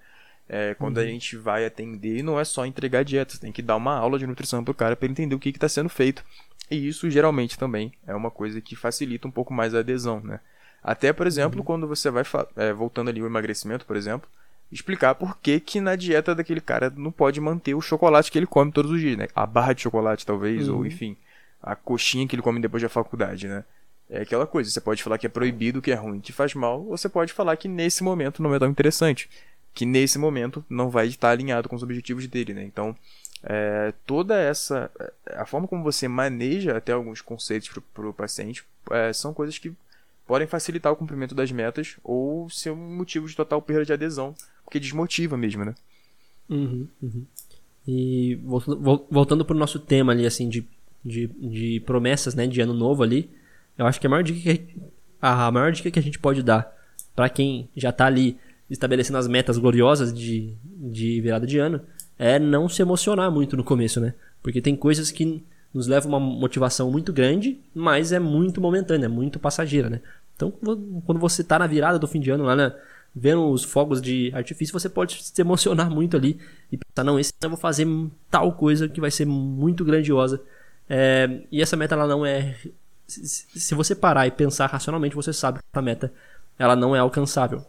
É, 0.48 0.76
quando 0.76 0.98
uhum. 0.98 1.04
a 1.04 1.08
gente 1.08 1.36
vai 1.36 1.66
atender, 1.66 2.22
não 2.22 2.40
é 2.40 2.46
só 2.46 2.68
entregar 2.68 3.04
dieta, 3.04 3.40
tem 3.40 3.52
que 3.52 3.64
dar 3.64 3.76
uma 3.76 3.98
aula 3.98 4.20
de 4.20 4.28
nutrição 4.28 4.64
pro 4.64 4.76
cara 4.76 4.96
para 4.96 5.08
ele 5.08 5.14
entender 5.14 5.34
o 5.34 5.40
que 5.40 5.50
está 5.50 5.68
sendo 5.68 5.90
feito. 5.90 6.24
E 6.70 6.88
isso 6.88 7.10
geralmente 7.10 7.58
também 7.58 7.92
é 8.06 8.14
uma 8.14 8.30
coisa 8.30 8.62
que 8.62 8.76
facilita 8.76 9.28
um 9.28 9.32
pouco 9.32 9.52
mais 9.52 9.74
a 9.74 9.80
adesão, 9.80 10.20
né? 10.20 10.40
Até, 10.84 11.12
por 11.12 11.26
exemplo, 11.26 11.60
uhum. 11.60 11.66
quando 11.66 11.88
você 11.88 12.12
vai 12.12 12.24
é, 12.56 12.72
voltando 12.72 13.10
ali 13.10 13.24
o 13.24 13.26
emagrecimento, 13.26 13.88
por 13.88 13.96
exemplo, 13.96 14.30
explicar 14.72 15.16
por 15.16 15.36
que, 15.40 15.60
que 15.60 15.82
na 15.82 15.96
dieta 15.96 16.36
daquele 16.36 16.62
cara 16.62 16.94
não 16.96 17.12
pode 17.12 17.42
manter 17.42 17.74
o 17.74 17.82
chocolate 17.82 18.32
que 18.32 18.38
ele 18.38 18.46
come 18.46 18.72
todos 18.72 18.92
os 18.92 19.00
dias, 19.00 19.18
né? 19.18 19.28
A 19.36 19.48
barra 19.48 19.74
de 19.74 19.82
chocolate, 19.82 20.28
talvez, 20.28 20.70
uhum. 20.70 20.78
ou 20.78 20.86
enfim, 20.86 21.18
a 21.60 21.76
coxinha 21.76 22.28
que 22.28 22.36
ele 22.36 22.44
come 22.44 22.62
depois 22.62 22.84
da 22.84 22.90
faculdade, 22.90 23.48
né? 23.48 23.64
É 24.10 24.22
aquela 24.22 24.46
coisa, 24.46 24.70
você 24.70 24.80
pode 24.80 25.02
falar 25.02 25.18
que 25.18 25.26
é 25.26 25.30
proibido, 25.30 25.82
que 25.82 25.92
é 25.92 25.96
ruim, 25.96 26.20
que 26.20 26.32
faz 26.32 26.54
mal, 26.54 26.80
ou 26.82 26.98
você 26.98 27.10
pode 27.10 27.34
falar 27.34 27.58
que 27.58 27.68
nesse 27.68 28.04
momento 28.04 28.42
não 28.42 28.54
é 28.54 28.60
tão 28.60 28.70
interessante, 28.70 29.30
que 29.74 29.86
nesse 29.86 30.20
momento 30.20 30.64
não 30.70 30.90
vai 30.90 31.08
estar 31.08 31.32
alinhado 31.32 31.68
com 31.68 31.76
os 31.76 31.84
objetivos 31.84 32.28
dele, 32.28 32.54
né? 32.54 32.64
Então, 32.64 32.96
é, 33.44 33.94
toda 34.06 34.40
essa, 34.40 34.92
a 35.28 35.46
forma 35.46 35.68
como 35.68 35.84
você 35.84 36.08
maneja 36.08 36.78
até 36.78 36.92
alguns 36.94 37.22
conceitos 37.22 37.70
para 37.94 38.08
o 38.08 38.14
paciente, 38.14 38.64
é, 38.92 39.12
são 39.12 39.34
coisas 39.34 39.58
que 39.58 39.74
podem 40.26 40.48
facilitar 40.48 40.92
o 40.92 40.96
cumprimento 40.96 41.36
das 41.36 41.52
metas 41.52 41.98
ou 42.04 42.50
ser 42.50 42.72
um 42.72 42.96
motivo 42.96 43.28
de 43.28 43.36
total 43.36 43.62
perda 43.62 43.86
de 43.86 43.94
adesão, 43.94 44.36
porque 44.64 44.80
desmotiva 44.80 45.38
mesmo, 45.38 45.64
né? 45.64 45.76
Uhum, 46.50 46.88
uhum. 47.02 47.26
E 47.88 48.36
voltando, 48.44 49.06
voltando 49.12 49.46
para 49.46 49.56
o 49.56 49.60
nosso 49.60 49.80
tema 49.80 50.12
ali, 50.12 50.26
assim, 50.26 50.50
de, 50.50 50.66
de, 51.04 51.28
de, 51.28 51.80
promessas, 51.86 52.34
né, 52.34 52.48
de 52.48 52.60
ano 52.62 52.74
novo 52.74 53.04
ali, 53.04 53.30
eu 53.78 53.86
acho 53.86 54.00
que 54.00 54.08
a 54.08 54.10
maior 54.10 54.24
dica 54.24 54.40
que 54.40 54.76
a, 55.22 55.48
a 55.48 55.52
maior 55.52 55.72
dica 55.72 55.92
que 55.92 56.00
a 56.00 56.02
gente 56.02 56.20
pode 56.20 56.44
dar 56.44 56.74
para 57.16 57.30
quem 57.30 57.70
já 57.76 57.90
está 57.90 58.06
ali 58.06 58.38
estabelecendo 58.70 59.18
as 59.18 59.28
metas 59.28 59.58
gloriosas 59.58 60.14
de, 60.14 60.56
de 60.64 61.22
virada 61.22 61.46
de 61.46 61.58
ano 61.58 61.82
é 62.18 62.40
não 62.40 62.68
se 62.68 62.82
emocionar 62.82 63.32
muito 63.32 63.56
no 63.56 63.64
começo, 63.64 64.00
né? 64.00 64.14
Porque 64.42 64.62
tem 64.62 64.76
coisas 64.76 65.12
que 65.12 65.44
nos 65.74 65.88
leva 65.88 66.08
uma 66.08 66.20
motivação 66.20 66.90
muito 66.90 67.12
grande, 67.12 67.60
mas 67.74 68.12
é 68.12 68.20
muito 68.20 68.62
momentânea, 68.62 69.06
é 69.06 69.10
muito 69.10 69.40
passageira, 69.40 69.90
né? 69.90 70.02
Então, 70.36 70.52
quando 71.06 71.20
você 71.20 71.42
está 71.42 71.60
na 71.60 71.68
virada 71.68 71.98
do 72.00 72.08
fim 72.08 72.20
de 72.20 72.30
ano, 72.30 72.44
lá 72.44 72.56
né, 72.56 72.74
vendo 73.16 73.50
os 73.50 73.64
fogos 73.64 74.02
de 74.02 74.32
artifício, 74.34 74.78
você 74.78 74.90
pode 74.90 75.24
se 75.24 75.42
emocionar 75.42 75.90
muito 75.90 76.18
ali 76.18 76.38
e 76.72 76.78
pensar, 76.78 77.04
não, 77.04 77.20
esse 77.20 77.32
ano 77.42 77.46
eu 77.46 77.50
vou 77.52 77.60
fazer 77.60 77.88
tal 78.30 78.52
coisa 78.54 78.90
que 78.90 79.00
vai 79.00 79.12
ser 79.12 79.26
muito 79.26 79.86
grandiosa. 79.86 80.42
É, 80.90 81.42
e 81.52 81.62
essa 81.62 81.78
meta, 81.78 81.96
ela 81.96 82.08
não 82.08 82.26
é... 82.26 82.58
Se 83.08 83.76
você 83.76 83.96
parar 83.96 84.28
e 84.28 84.32
pensar 84.32 84.68
racionalmente, 84.68 85.16
você 85.16 85.32
sabe 85.32 85.60
que 85.60 85.66
essa 85.72 85.82
meta, 85.82 86.14
ela 86.58 86.76
não 86.76 86.96
é 86.96 87.00
alcançável. 87.00 87.64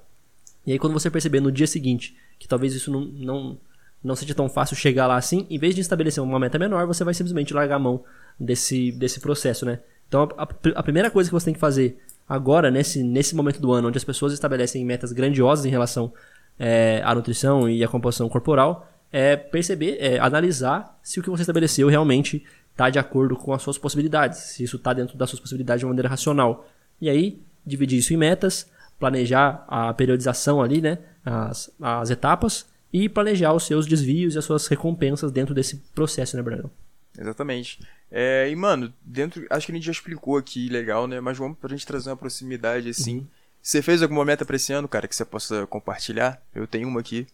E 0.66 0.72
aí, 0.72 0.78
quando 0.78 0.92
você 0.92 1.10
perceber 1.10 1.40
no 1.40 1.52
dia 1.52 1.66
seguinte 1.66 2.16
que 2.38 2.48
talvez 2.48 2.74
isso 2.74 2.90
não, 2.90 3.00
não 3.00 3.58
não 4.06 4.14
seja 4.14 4.34
tão 4.34 4.48
fácil 4.48 4.76
chegar 4.76 5.06
lá 5.06 5.16
assim, 5.16 5.46
em 5.50 5.58
vez 5.58 5.74
de 5.74 5.80
estabelecer 5.80 6.22
uma 6.22 6.38
meta 6.38 6.58
menor, 6.58 6.86
você 6.86 7.02
vai 7.02 7.12
simplesmente 7.12 7.52
largar 7.52 7.76
a 7.76 7.78
mão 7.78 8.04
desse, 8.38 8.92
desse 8.92 9.20
processo, 9.20 9.66
né? 9.66 9.80
Então, 10.06 10.28
a, 10.38 10.46
a 10.76 10.82
primeira 10.82 11.10
coisa 11.10 11.28
que 11.28 11.34
você 11.34 11.46
tem 11.46 11.54
que 11.54 11.60
fazer 11.60 11.98
agora, 12.28 12.70
nesse, 12.70 13.02
nesse 13.02 13.34
momento 13.34 13.60
do 13.60 13.72
ano, 13.72 13.88
onde 13.88 13.98
as 13.98 14.04
pessoas 14.04 14.32
estabelecem 14.32 14.84
metas 14.84 15.12
grandiosas 15.12 15.64
em 15.64 15.70
relação 15.70 16.12
é, 16.58 17.02
à 17.04 17.14
nutrição 17.14 17.68
e 17.68 17.82
à 17.82 17.88
composição 17.88 18.28
corporal, 18.28 18.88
é 19.10 19.36
perceber, 19.36 19.96
é, 19.98 20.18
analisar 20.18 20.98
se 21.02 21.18
o 21.18 21.22
que 21.22 21.30
você 21.30 21.42
estabeleceu 21.42 21.88
realmente 21.88 22.44
está 22.76 22.90
de 22.90 22.98
acordo 22.98 23.34
com 23.36 23.54
as 23.54 23.62
suas 23.62 23.78
possibilidades, 23.78 24.38
se 24.38 24.62
isso 24.62 24.76
está 24.76 24.92
dentro 24.92 25.16
das 25.16 25.30
suas 25.30 25.40
possibilidades 25.40 25.80
de 25.80 25.86
uma 25.86 25.92
maneira 25.92 26.10
racional. 26.10 26.68
E 27.00 27.08
aí, 27.08 27.40
dividir 27.64 27.98
isso 27.98 28.12
em 28.12 28.18
metas, 28.18 28.70
planejar 28.98 29.64
a 29.66 29.92
periodização 29.94 30.60
ali, 30.60 30.82
né, 30.82 30.98
as, 31.24 31.70
as 31.80 32.10
etapas, 32.10 32.66
e 32.92 33.08
planejar 33.08 33.54
os 33.54 33.66
seus 33.66 33.86
desvios 33.86 34.34
e 34.34 34.38
as 34.38 34.44
suas 34.44 34.66
recompensas 34.66 35.32
dentro 35.32 35.54
desse 35.54 35.76
processo, 35.94 36.36
né, 36.36 36.42
Brandon? 36.42 36.70
Exatamente. 37.18 37.80
É, 38.10 38.48
e, 38.50 38.54
mano, 38.54 38.92
dentro. 39.02 39.44
Acho 39.48 39.66
que 39.66 39.72
a 39.72 39.74
gente 39.74 39.86
já 39.86 39.92
explicou 39.92 40.36
aqui 40.36 40.68
legal, 40.68 41.06
né? 41.06 41.18
Mas 41.18 41.38
vamos 41.38 41.56
pra 41.58 41.70
gente 41.70 41.86
trazer 41.86 42.10
uma 42.10 42.16
proximidade 42.16 42.90
assim. 42.90 43.18
Uhum. 43.18 43.26
Você 43.62 43.80
fez 43.80 44.02
alguma 44.02 44.24
meta 44.24 44.44
pra 44.44 44.56
esse 44.56 44.72
ano, 44.72 44.86
cara, 44.86 45.08
que 45.08 45.16
você 45.16 45.24
possa 45.24 45.66
compartilhar? 45.66 46.40
Eu 46.54 46.66
tenho 46.66 46.86
uma 46.86 47.00
aqui. 47.00 47.26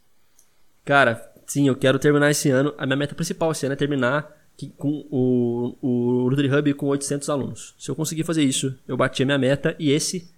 Cara, 0.84 1.32
sim, 1.46 1.66
eu 1.66 1.74
quero 1.74 1.98
terminar 1.98 2.30
esse 2.30 2.48
ano. 2.48 2.72
A 2.78 2.86
minha 2.86 2.96
meta 2.96 3.14
principal 3.14 3.50
esse 3.50 3.66
ano 3.66 3.72
é 3.72 3.76
terminar 3.76 4.41
com 4.78 5.06
o, 5.10 5.76
o 5.82 6.28
Rotary 6.28 6.52
Hub 6.52 6.74
com 6.74 6.86
800 6.86 7.28
alunos. 7.28 7.74
Se 7.78 7.90
eu 7.90 7.96
conseguir 7.96 8.24
fazer 8.24 8.42
isso, 8.42 8.78
eu 8.86 8.96
bati 8.96 9.22
a 9.22 9.26
minha 9.26 9.38
meta 9.38 9.74
e 9.78 9.90
esse 9.90 10.30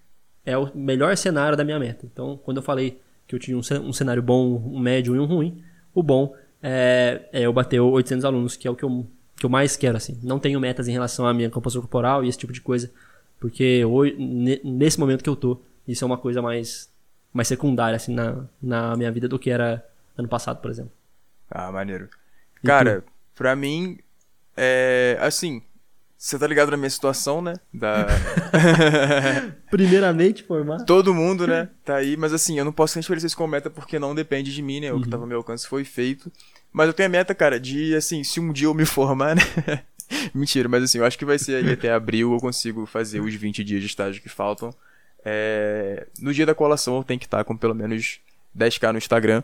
é 0.45 0.57
o 0.57 0.71
melhor 0.75 1.17
cenário 1.17 1.57
da 1.57 1.65
minha 1.65 1.79
meta. 1.79 2.07
Então, 2.07 2.39
quando 2.43 2.59
eu 2.59 2.63
falei 2.63 2.99
que 3.27 3.35
eu 3.35 3.39
tinha 3.39 3.57
um, 3.57 3.93
cenário 3.93 4.23
bom, 4.23 4.57
um 4.67 4.79
médio 4.79 5.17
e 5.17 5.19
um 5.19 5.25
ruim. 5.25 5.63
O 5.95 6.03
bom 6.03 6.35
é, 6.63 7.29
é 7.33 7.43
eu 7.43 7.53
bater 7.53 7.81
800 7.81 8.25
alunos, 8.25 8.57
que 8.57 8.69
é 8.69 8.71
o 8.71 8.77
que 8.77 8.85
eu, 8.85 9.07
que 9.37 9.47
eu 9.47 9.51
mais 9.51 9.77
quero, 9.77 9.97
assim. 9.97 10.19
Não 10.23 10.39
tenho 10.39 10.61
metas 10.61 10.89
em 10.89 10.93
relação 10.93 11.27
à 11.27 11.33
minha 11.33 11.51
composição 11.51 11.83
corporal 11.83 12.25
e 12.25 12.29
esse 12.29 12.39
tipo 12.39 12.53
de 12.53 12.61
coisa, 12.61 12.91
porque 13.41 13.85
hoje, 13.85 14.17
nesse 14.63 14.99
momento 14.99 15.23
que 15.23 15.29
eu 15.29 15.37
tô, 15.37 15.61
isso 15.87 16.05
é 16.05 16.07
uma 16.07 16.19
coisa 16.19 16.43
mais, 16.43 16.91
mais 17.33 17.49
secundária, 17.49 17.97
assim, 17.97 18.15
na, 18.15 18.45
na 18.63 18.97
minha 18.97 19.11
vida 19.11 19.29
do 19.29 19.39
que 19.39 19.51
era 19.51 19.85
ano 20.17 20.29
passado, 20.29 20.61
por 20.61 20.71
exemplo. 20.71 20.93
Ah, 21.51 21.71
maneiro. 21.71 22.09
Cara, 22.63 23.05
pra 23.35 23.55
mim, 23.55 23.99
é, 24.57 25.17
assim, 25.21 25.63
você 26.17 26.39
tá 26.39 26.47
ligado 26.47 26.71
na 26.71 26.77
minha 26.77 26.89
situação, 26.89 27.43
né? 27.43 27.55
Da... 27.73 28.07
Primeiramente, 29.71 30.43
formar. 30.43 30.85
Todo 30.85 31.13
mundo, 31.13 31.47
né? 31.47 31.69
Tá 31.85 31.97
aí, 31.97 32.17
mas 32.17 32.33
assim, 32.33 32.59
eu 32.59 32.65
não 32.65 32.73
posso 32.73 32.99
estabelecer 32.99 33.27
isso 33.27 33.37
como 33.37 33.51
meta 33.51 33.69
porque 33.69 33.99
não 33.99 34.15
depende 34.15 34.55
de 34.55 34.63
mim, 34.63 34.81
né? 34.81 34.91
O 34.91 34.97
uhum. 34.97 35.03
que 35.03 35.09
tava 35.09 35.25
ao 35.25 35.29
meu 35.29 35.39
alcance 35.39 35.67
foi 35.67 35.85
feito. 35.85 36.33
Mas 36.73 36.87
eu 36.87 36.95
tenho 36.95 37.09
a 37.09 37.11
meta, 37.11 37.35
cara, 37.35 37.61
de, 37.61 37.95
assim, 37.95 38.25
se 38.25 38.41
um 38.41 38.53
dia 38.53 38.67
eu 38.67 38.75
me 38.75 38.87
formar, 38.87 39.37
né? 39.37 39.43
Mentira, 40.35 40.69
mas 40.69 40.83
assim, 40.83 40.99
eu 40.99 41.05
acho 41.05 41.19
que 41.19 41.25
vai 41.25 41.39
ser 41.39 41.57
aí 41.57 41.73
até 41.73 41.93
abril 41.93 42.33
eu 42.33 42.41
consigo 42.41 42.87
fazer 42.87 43.21
os 43.21 43.35
20 43.35 43.63
dias 43.63 43.81
de 43.81 43.87
estágio 43.87 44.23
que 44.23 44.29
faltam. 44.29 44.75
É... 45.25 46.07
No 46.19 46.33
dia 46.33 46.47
da 46.47 46.55
colação 46.55 46.97
eu 46.97 47.05
tenho 47.05 47.21
que 47.21 47.27
estar 47.27 47.45
com 47.45 47.57
pelo 47.57 47.75
menos 47.75 48.19
10k 48.57 48.93
no 48.93 48.99
Instagram. 48.99 49.43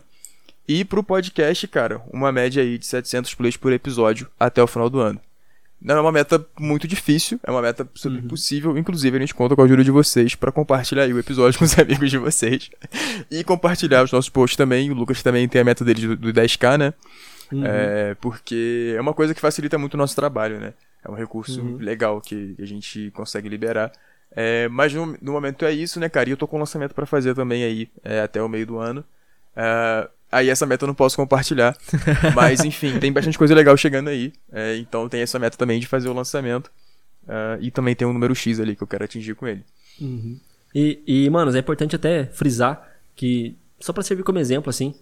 E 0.73 0.85
pro 0.85 1.03
podcast, 1.03 1.67
cara, 1.67 2.01
uma 2.13 2.31
média 2.31 2.63
aí 2.63 2.77
de 2.77 2.85
700 2.85 3.35
plays 3.35 3.57
por 3.57 3.73
episódio 3.73 4.29
até 4.39 4.63
o 4.63 4.67
final 4.67 4.89
do 4.89 5.01
ano. 5.01 5.19
Não 5.81 5.97
é 5.97 5.99
uma 5.99 6.13
meta 6.13 6.45
muito 6.57 6.87
difícil, 6.87 7.37
é 7.43 7.51
uma 7.51 7.61
meta 7.61 7.85
uhum. 8.05 8.25
possível. 8.29 8.77
Inclusive, 8.77 9.17
a 9.17 9.19
gente 9.19 9.35
conta 9.35 9.53
com 9.53 9.61
a 9.61 9.65
ajuda 9.65 9.83
de 9.83 9.91
vocês 9.91 10.33
para 10.33 10.49
compartilhar 10.49 11.09
o 11.09 11.19
episódio 11.19 11.59
com 11.59 11.65
os 11.65 11.77
amigos 11.77 12.09
de 12.09 12.17
vocês. 12.17 12.69
E 13.29 13.43
compartilhar 13.43 14.01
os 14.01 14.13
nossos 14.13 14.29
posts 14.29 14.55
também. 14.55 14.89
O 14.89 14.93
Lucas 14.93 15.21
também 15.21 15.45
tem 15.45 15.59
a 15.59 15.65
meta 15.65 15.83
dele 15.83 16.07
do, 16.07 16.15
do 16.15 16.33
10k, 16.33 16.77
né? 16.77 16.93
Uhum. 17.51 17.65
É, 17.65 18.15
porque 18.21 18.93
é 18.95 19.01
uma 19.01 19.13
coisa 19.13 19.33
que 19.33 19.41
facilita 19.41 19.77
muito 19.77 19.95
o 19.95 19.97
nosso 19.97 20.15
trabalho, 20.15 20.57
né? 20.57 20.73
É 21.03 21.11
um 21.11 21.15
recurso 21.15 21.59
uhum. 21.59 21.79
legal 21.79 22.21
que, 22.21 22.55
a 22.57 22.65
gente 22.65 23.11
consegue 23.11 23.49
liberar. 23.49 23.91
É, 24.33 24.69
mas 24.69 24.93
no, 24.93 25.17
no, 25.21 25.33
momento 25.33 25.65
é 25.65 25.73
isso, 25.73 25.99
né, 25.99 26.07
cara? 26.07 26.29
E 26.29 26.31
eu 26.31 26.37
tô 26.37 26.47
com 26.47 26.55
um 26.55 26.61
lançamento 26.61 26.95
para 26.95 27.05
fazer 27.05 27.35
também 27.35 27.61
aí 27.65 27.89
é, 28.05 28.21
até 28.21 28.41
o 28.41 28.47
meio 28.47 28.65
do 28.65 28.77
ano. 28.77 29.03
É, 29.53 30.07
Aí 30.31 30.49
essa 30.49 30.65
meta 30.65 30.85
eu 30.85 30.87
não 30.87 30.95
posso 30.95 31.15
compartilhar. 31.15 31.75
Mas 32.33 32.63
enfim, 32.63 32.99
tem 32.99 33.11
bastante 33.11 33.37
coisa 33.37 33.53
legal 33.53 33.75
chegando 33.75 34.09
aí. 34.09 34.31
É, 34.51 34.77
então 34.77 35.09
tem 35.09 35.21
essa 35.21 35.37
meta 35.37 35.57
também 35.57 35.79
de 35.79 35.87
fazer 35.87 36.07
o 36.09 36.13
lançamento. 36.13 36.71
Uh, 37.23 37.59
e 37.59 37.69
também 37.69 37.95
tem 37.95 38.07
um 38.07 38.13
número 38.13 38.33
X 38.33 38.59
ali 38.59 38.75
que 38.75 38.81
eu 38.81 38.87
quero 38.87 39.03
atingir 39.03 39.35
com 39.35 39.47
ele. 39.47 39.63
Uhum. 39.99 40.39
E, 40.73 41.01
e, 41.05 41.29
mano, 41.29 41.55
é 41.55 41.59
importante 41.59 41.95
até 41.95 42.25
frisar 42.25 42.89
que, 43.15 43.57
só 43.79 43.91
para 43.91 44.03
servir 44.03 44.23
como 44.23 44.39
exemplo, 44.39 44.69
assim, 44.69 44.95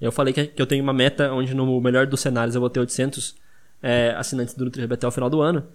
eu 0.00 0.12
falei 0.12 0.32
que, 0.32 0.46
que 0.46 0.60
eu 0.60 0.66
tenho 0.66 0.82
uma 0.82 0.92
meta 0.92 1.32
onde 1.32 1.54
no 1.54 1.80
melhor 1.80 2.06
dos 2.06 2.20
cenários 2.20 2.54
eu 2.54 2.60
vou 2.60 2.70
ter 2.70 2.80
800 2.80 3.34
é, 3.82 4.14
assinantes 4.16 4.54
do 4.54 4.64
NutriHub 4.64 4.94
até 4.94 5.06
o 5.06 5.10
final 5.10 5.30
do 5.30 5.40
ano. 5.40 5.66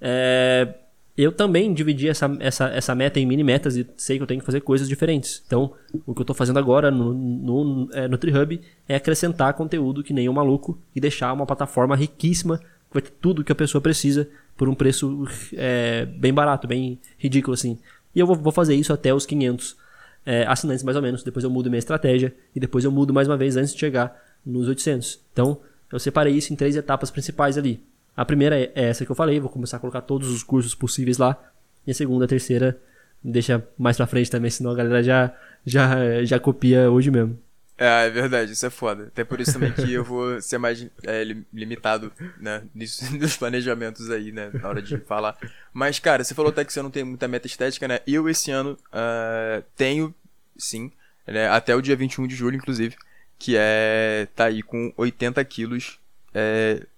É, 0.00 0.74
eu 1.22 1.32
também 1.32 1.74
dividi 1.74 2.08
essa, 2.08 2.30
essa, 2.38 2.68
essa 2.68 2.94
meta 2.94 3.18
em 3.18 3.26
mini 3.26 3.42
metas 3.42 3.76
e 3.76 3.84
sei 3.96 4.16
que 4.16 4.22
eu 4.22 4.26
tenho 4.26 4.38
que 4.38 4.46
fazer 4.46 4.60
coisas 4.60 4.88
diferentes. 4.88 5.42
Então, 5.44 5.74
o 6.06 6.14
que 6.14 6.20
eu 6.20 6.22
estou 6.22 6.34
fazendo 6.34 6.60
agora 6.60 6.92
no, 6.92 7.12
no 7.12 7.88
é, 7.92 8.06
NutriHub 8.06 8.60
é 8.88 8.94
acrescentar 8.94 9.52
conteúdo 9.54 10.04
que 10.04 10.12
nem 10.12 10.28
um 10.28 10.32
maluco 10.32 10.80
e 10.94 11.00
deixar 11.00 11.32
uma 11.32 11.44
plataforma 11.44 11.96
riquíssima, 11.96 12.58
que 12.58 12.94
vai 12.94 13.02
ter 13.02 13.10
tudo 13.20 13.42
que 13.42 13.50
a 13.50 13.54
pessoa 13.56 13.82
precisa 13.82 14.28
por 14.56 14.68
um 14.68 14.74
preço 14.76 15.26
é, 15.54 16.04
bem 16.06 16.32
barato, 16.32 16.68
bem 16.68 17.00
ridículo 17.18 17.54
assim. 17.54 17.78
E 18.14 18.20
eu 18.20 18.26
vou, 18.26 18.36
vou 18.36 18.52
fazer 18.52 18.76
isso 18.76 18.92
até 18.92 19.12
os 19.12 19.26
500 19.26 19.76
é, 20.24 20.46
assinantes 20.46 20.84
mais 20.84 20.96
ou 20.96 21.02
menos. 21.02 21.24
Depois 21.24 21.42
eu 21.42 21.50
mudo 21.50 21.68
minha 21.68 21.80
estratégia 21.80 22.32
e 22.54 22.60
depois 22.60 22.84
eu 22.84 22.92
mudo 22.92 23.12
mais 23.12 23.26
uma 23.26 23.36
vez 23.36 23.56
antes 23.56 23.74
de 23.74 23.80
chegar 23.80 24.16
nos 24.46 24.68
800. 24.68 25.20
Então, 25.32 25.60
eu 25.92 25.98
separei 25.98 26.34
isso 26.34 26.52
em 26.52 26.56
três 26.56 26.76
etapas 26.76 27.10
principais 27.10 27.58
ali. 27.58 27.82
A 28.18 28.24
primeira 28.24 28.58
é 28.58 28.72
essa 28.74 29.04
que 29.04 29.12
eu 29.12 29.14
falei, 29.14 29.38
vou 29.38 29.48
começar 29.48 29.76
a 29.76 29.80
colocar 29.80 30.00
todos 30.00 30.28
os 30.28 30.42
cursos 30.42 30.74
possíveis 30.74 31.18
lá. 31.18 31.38
E 31.86 31.92
a 31.92 31.94
segunda, 31.94 32.24
a 32.24 32.28
terceira, 32.28 32.76
deixa 33.22 33.64
mais 33.78 33.96
pra 33.96 34.08
frente 34.08 34.28
também, 34.28 34.50
senão 34.50 34.72
a 34.72 34.74
galera 34.74 35.00
já, 35.04 35.32
já, 35.64 36.24
já 36.24 36.40
copia 36.40 36.90
hoje 36.90 37.12
mesmo. 37.12 37.38
É, 37.78 38.06
é 38.06 38.10
verdade, 38.10 38.50
isso 38.50 38.66
é 38.66 38.70
foda. 38.70 39.04
Até 39.04 39.22
por 39.22 39.40
isso 39.40 39.52
também 39.52 39.70
que 39.70 39.92
eu 39.92 40.02
vou 40.02 40.40
ser 40.42 40.58
mais 40.58 40.84
é, 41.04 41.22
limitado, 41.52 42.10
né, 42.40 42.64
nisso, 42.74 43.04
nos 43.16 43.36
planejamentos 43.36 44.10
aí, 44.10 44.32
né, 44.32 44.50
na 44.52 44.68
hora 44.68 44.82
de 44.82 44.98
falar. 44.98 45.38
Mas, 45.72 46.00
cara, 46.00 46.24
você 46.24 46.34
falou 46.34 46.50
até 46.50 46.64
que 46.64 46.72
você 46.72 46.82
não 46.82 46.90
tem 46.90 47.04
muita 47.04 47.28
meta 47.28 47.46
estética, 47.46 47.86
né? 47.86 48.00
Eu, 48.04 48.28
esse 48.28 48.50
ano, 48.50 48.76
uh, 48.92 49.62
tenho, 49.76 50.12
sim, 50.56 50.90
né, 51.24 51.48
até 51.48 51.72
o 51.76 51.80
dia 51.80 51.94
21 51.94 52.26
de 52.26 52.34
julho, 52.34 52.56
inclusive, 52.56 52.96
que 53.38 53.54
é, 53.56 54.26
tá 54.34 54.46
aí 54.46 54.60
com 54.60 54.92
80 54.96 55.44
quilos, 55.44 56.00
é, 56.34 56.84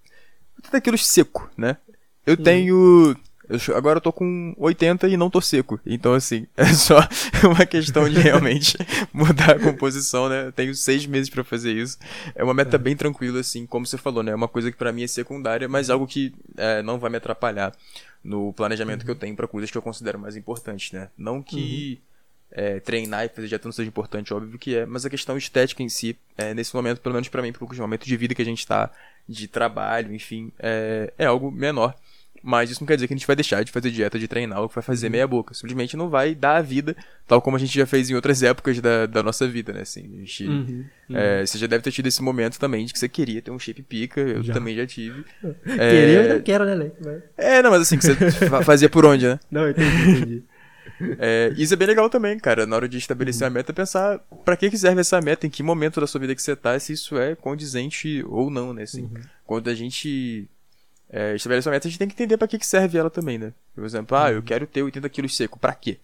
quilos 0.81 1.05
seco, 1.05 1.49
né? 1.57 1.77
Eu 2.25 2.35
hum. 2.35 2.43
tenho 2.43 3.15
eu, 3.51 3.75
agora 3.75 3.97
eu 3.97 4.01
tô 4.01 4.13
com 4.13 4.55
80 4.57 5.09
e 5.09 5.17
não 5.17 5.29
tô 5.29 5.41
seco. 5.41 5.79
Então, 5.85 6.13
assim, 6.13 6.47
é 6.55 6.65
só 6.73 6.99
uma 7.43 7.65
questão 7.65 8.09
de 8.09 8.17
realmente 8.17 8.77
mudar 9.11 9.57
a 9.57 9.59
composição, 9.59 10.29
né? 10.29 10.47
Eu 10.47 10.51
tenho 10.53 10.73
seis 10.73 11.05
meses 11.05 11.29
para 11.29 11.43
fazer 11.43 11.73
isso. 11.73 11.97
É 12.33 12.43
uma 12.43 12.53
meta 12.53 12.77
é. 12.77 12.79
bem 12.79 12.95
tranquila, 12.95 13.41
assim, 13.41 13.65
como 13.65 13.85
você 13.85 13.97
falou, 13.97 14.23
né? 14.23 14.31
É 14.31 14.35
uma 14.35 14.47
coisa 14.47 14.71
que 14.71 14.77
para 14.77 14.93
mim 14.93 15.03
é 15.03 15.07
secundária, 15.07 15.67
mas 15.67 15.89
algo 15.89 16.07
que 16.07 16.33
é, 16.55 16.81
não 16.81 16.97
vai 16.97 17.09
me 17.09 17.17
atrapalhar 17.17 17.75
no 18.23 18.53
planejamento 18.53 19.01
uhum. 19.01 19.05
que 19.05 19.11
eu 19.11 19.15
tenho 19.15 19.35
para 19.35 19.47
coisas 19.47 19.69
que 19.69 19.77
eu 19.77 19.81
considero 19.81 20.17
mais 20.17 20.37
importantes, 20.37 20.91
né? 20.93 21.09
Não 21.17 21.43
que. 21.43 21.99
Uhum. 21.99 22.11
É, 22.53 22.81
treinar 22.81 23.23
e 23.23 23.29
fazer 23.29 23.47
dieta 23.47 23.65
não 23.65 23.71
seja 23.71 23.87
importante, 23.87 24.33
óbvio 24.33 24.59
que 24.59 24.75
é, 24.75 24.85
mas 24.85 25.05
a 25.05 25.09
questão 25.09 25.37
estética 25.37 25.81
em 25.81 25.87
si, 25.87 26.17
é, 26.37 26.53
nesse 26.53 26.75
momento, 26.75 26.99
pelo 26.99 27.13
menos 27.13 27.29
para 27.29 27.41
mim, 27.41 27.53
pelo 27.53 27.73
momento 27.77 28.05
de 28.05 28.17
vida 28.17 28.35
que 28.35 28.41
a 28.41 28.45
gente 28.45 28.67
tá, 28.67 28.91
de 29.27 29.47
trabalho, 29.47 30.13
enfim, 30.13 30.51
é, 30.59 31.13
é 31.17 31.25
algo 31.25 31.51
menor. 31.51 31.95
Mas 32.43 32.71
isso 32.71 32.81
não 32.81 32.87
quer 32.87 32.95
dizer 32.95 33.07
que 33.07 33.13
a 33.13 33.17
gente 33.17 33.27
vai 33.27 33.35
deixar 33.35 33.63
de 33.63 33.71
fazer 33.71 33.91
dieta, 33.91 34.17
de 34.17 34.27
treinar, 34.27 34.61
ou 34.61 34.67
que 34.67 34.73
vai 34.73 34.83
fazer 34.83 35.07
uhum. 35.07 35.11
meia 35.11 35.27
boca. 35.27 35.53
Simplesmente 35.53 35.95
não 35.95 36.09
vai 36.09 36.33
dar 36.33 36.57
a 36.57 36.61
vida, 36.61 36.95
tal 37.27 37.41
como 37.41 37.55
a 37.55 37.59
gente 37.59 37.73
já 37.77 37.85
fez 37.85 38.09
em 38.09 38.15
outras 38.15 38.41
épocas 38.41 38.79
da, 38.79 39.05
da 39.05 39.21
nossa 39.21 39.47
vida, 39.47 39.71
né? 39.71 39.81
Assim, 39.81 40.01
gente, 40.25 40.47
uhum. 40.47 40.85
Uhum. 41.09 41.17
É, 41.17 41.45
você 41.45 41.57
já 41.57 41.67
deve 41.67 41.83
ter 41.83 41.91
tido 41.91 42.07
esse 42.07 42.21
momento 42.21 42.59
também 42.59 42.85
de 42.85 42.93
que 42.93 42.99
você 42.99 43.07
queria 43.07 43.41
ter 43.41 43.51
um 43.51 43.59
shape 43.59 43.83
pica, 43.83 44.21
eu 44.21 44.41
já. 44.41 44.53
também 44.53 44.75
já 44.75 44.87
tive. 44.87 45.23
é... 45.65 45.77
Queria, 45.91 46.23
eu 46.23 46.33
não 46.35 46.41
quero, 46.41 46.65
né, 46.65 46.73
Leque? 46.73 46.97
Mas... 47.03 47.23
É, 47.37 47.61
não, 47.61 47.69
mas 47.69 47.81
assim, 47.83 47.97
que 47.97 48.05
você 48.05 48.15
fazia 48.65 48.89
por 48.89 49.05
onde, 49.05 49.27
né? 49.27 49.39
Não, 49.51 49.69
entendi, 49.69 50.09
entendi. 50.09 50.43
É, 51.19 51.53
isso 51.57 51.73
é 51.73 51.77
bem 51.77 51.87
legal 51.87 52.09
também, 52.09 52.37
cara. 52.39 52.65
Na 52.65 52.75
hora 52.75 52.89
de 52.89 52.97
estabelecer 52.97 53.43
uhum. 53.43 53.47
a 53.47 53.53
meta, 53.55 53.73
pensar 53.73 54.19
para 54.45 54.55
que, 54.57 54.69
que 54.69 54.77
serve 54.77 55.01
essa 55.01 55.21
meta, 55.21 55.47
em 55.47 55.49
que 55.49 55.63
momento 55.63 55.99
da 55.99 56.07
sua 56.07 56.19
vida 56.19 56.35
que 56.35 56.41
você 56.41 56.55
tá, 56.55 56.77
se 56.79 56.93
isso 56.93 57.17
é 57.17 57.35
condizente 57.35 58.23
ou 58.27 58.49
não, 58.49 58.73
né? 58.73 58.83
Assim, 58.83 59.03
uhum. 59.03 59.21
Quando 59.45 59.69
a 59.69 59.75
gente 59.75 60.47
é, 61.09 61.35
estabelecer 61.35 61.69
uma 61.69 61.75
meta, 61.75 61.87
a 61.87 61.91
gente 61.91 61.99
tem 61.99 62.07
que 62.07 62.13
entender 62.13 62.37
para 62.37 62.47
que, 62.47 62.57
que 62.57 62.65
serve 62.65 62.97
ela 62.97 63.09
também, 63.09 63.37
né? 63.37 63.53
Por 63.75 63.83
exemplo, 63.83 64.17
ah, 64.17 64.31
eu 64.31 64.37
uhum. 64.37 64.41
quero 64.41 64.65
ter 64.65 64.83
80 64.83 65.09
quilos 65.09 65.35
seco, 65.35 65.59
para 65.59 65.73
quê? 65.73 65.97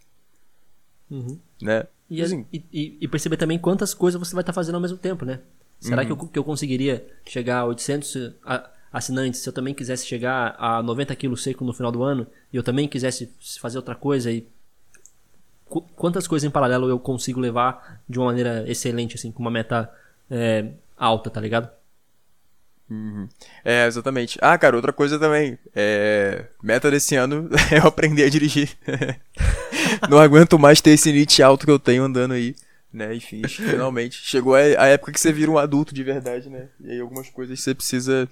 Uhum. 1.09 1.39
Né? 1.61 1.85
E, 2.09 2.21
assim, 2.21 2.45
e, 2.51 2.97
e, 3.01 3.07
perceber 3.07 3.37
também 3.37 3.59
quantas 3.59 3.93
coisas 3.93 4.19
você 4.19 4.33
vai 4.33 4.41
estar 4.41 4.53
tá 4.53 4.55
fazendo 4.55 4.75
ao 4.75 4.81
mesmo 4.81 4.97
tempo, 4.97 5.25
né? 5.25 5.39
Será 5.79 6.01
uhum. 6.01 6.05
que, 6.05 6.11
eu, 6.11 6.27
que 6.29 6.39
eu 6.39 6.43
conseguiria 6.43 7.05
chegar 7.25 7.59
a 7.59 7.65
800 7.65 8.33
assinantes 8.91 9.41
se 9.41 9.49
eu 9.49 9.53
também 9.53 9.73
quisesse 9.73 10.05
chegar 10.05 10.55
a 10.57 10.81
90 10.81 11.15
quilos 11.15 11.43
seco 11.43 11.63
no 11.63 11.73
final 11.73 11.91
do 11.91 12.03
ano 12.03 12.25
e 12.51 12.57
eu 12.57 12.63
também 12.63 12.87
quisesse 12.87 13.29
fazer 13.59 13.77
outra 13.77 13.93
coisa 13.93 14.31
e 14.31 14.47
quantas 15.95 16.27
coisas 16.27 16.47
em 16.47 16.51
paralelo 16.51 16.89
eu 16.89 16.99
consigo 16.99 17.39
levar 17.39 18.01
de 18.07 18.19
uma 18.19 18.27
maneira 18.27 18.63
excelente, 18.67 19.15
assim, 19.15 19.31
com 19.31 19.39
uma 19.39 19.51
meta 19.51 19.91
é, 20.29 20.67
alta, 20.97 21.29
tá 21.29 21.39
ligado? 21.39 21.69
Uhum. 22.89 23.27
É, 23.65 23.85
exatamente. 23.85 24.39
Ah, 24.41 24.57
cara, 24.57 24.75
outra 24.75 24.93
coisa 24.93 25.19
também. 25.19 25.57
É... 25.75 26.45
Meta 26.63 26.89
desse 26.89 27.15
ano 27.15 27.49
é 27.71 27.79
eu 27.79 27.87
aprender 27.87 28.23
a 28.23 28.29
dirigir. 28.29 28.77
Não 30.09 30.17
aguento 30.17 30.57
mais 30.57 30.79
ter 30.79 30.91
esse 30.91 31.11
limite 31.11 31.43
alto 31.43 31.65
que 31.65 31.71
eu 31.71 31.79
tenho 31.79 32.03
andando 32.03 32.33
aí. 32.33 32.55
Né, 32.93 33.13
enfim, 33.13 33.45
finalmente. 33.47 34.15
Chegou 34.23 34.55
a, 34.55 34.61
época 34.61 35.11
que 35.11 35.19
você 35.19 35.31
vira 35.31 35.51
um 35.51 35.57
adulto 35.57 35.93
de 35.93 36.03
verdade, 36.03 36.49
né? 36.49 36.69
E 36.79 36.91
aí 36.91 36.99
algumas 36.99 37.29
coisas 37.29 37.59
você 37.59 37.75
precisa 37.75 38.27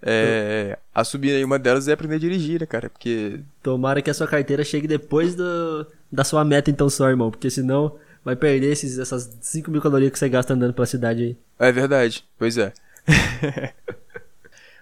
é, 0.00 0.78
assumir 0.94 1.32
aí. 1.32 1.44
Uma 1.44 1.58
delas 1.58 1.88
é 1.88 1.92
aprender 1.92 2.14
a 2.14 2.18
dirigir, 2.20 2.60
né, 2.60 2.66
cara? 2.66 2.88
Porque. 2.88 3.40
Tomara 3.62 4.00
que 4.00 4.10
a 4.10 4.14
sua 4.14 4.28
carteira 4.28 4.64
chegue 4.64 4.86
depois 4.86 5.34
do, 5.34 5.86
da 6.10 6.24
sua 6.24 6.44
meta, 6.44 6.70
então, 6.70 6.88
só, 6.88 7.08
irmão. 7.08 7.30
Porque 7.30 7.50
senão 7.50 7.96
vai 8.24 8.36
perder 8.36 8.72
esses, 8.72 8.98
essas 8.98 9.36
5 9.40 9.70
mil 9.70 9.80
calorias 9.80 10.12
que 10.12 10.18
você 10.18 10.28
gasta 10.28 10.54
andando 10.54 10.74
pela 10.74 10.86
cidade 10.86 11.22
aí. 11.22 11.36
É 11.58 11.72
verdade, 11.72 12.24
pois 12.38 12.58
é. 12.58 12.72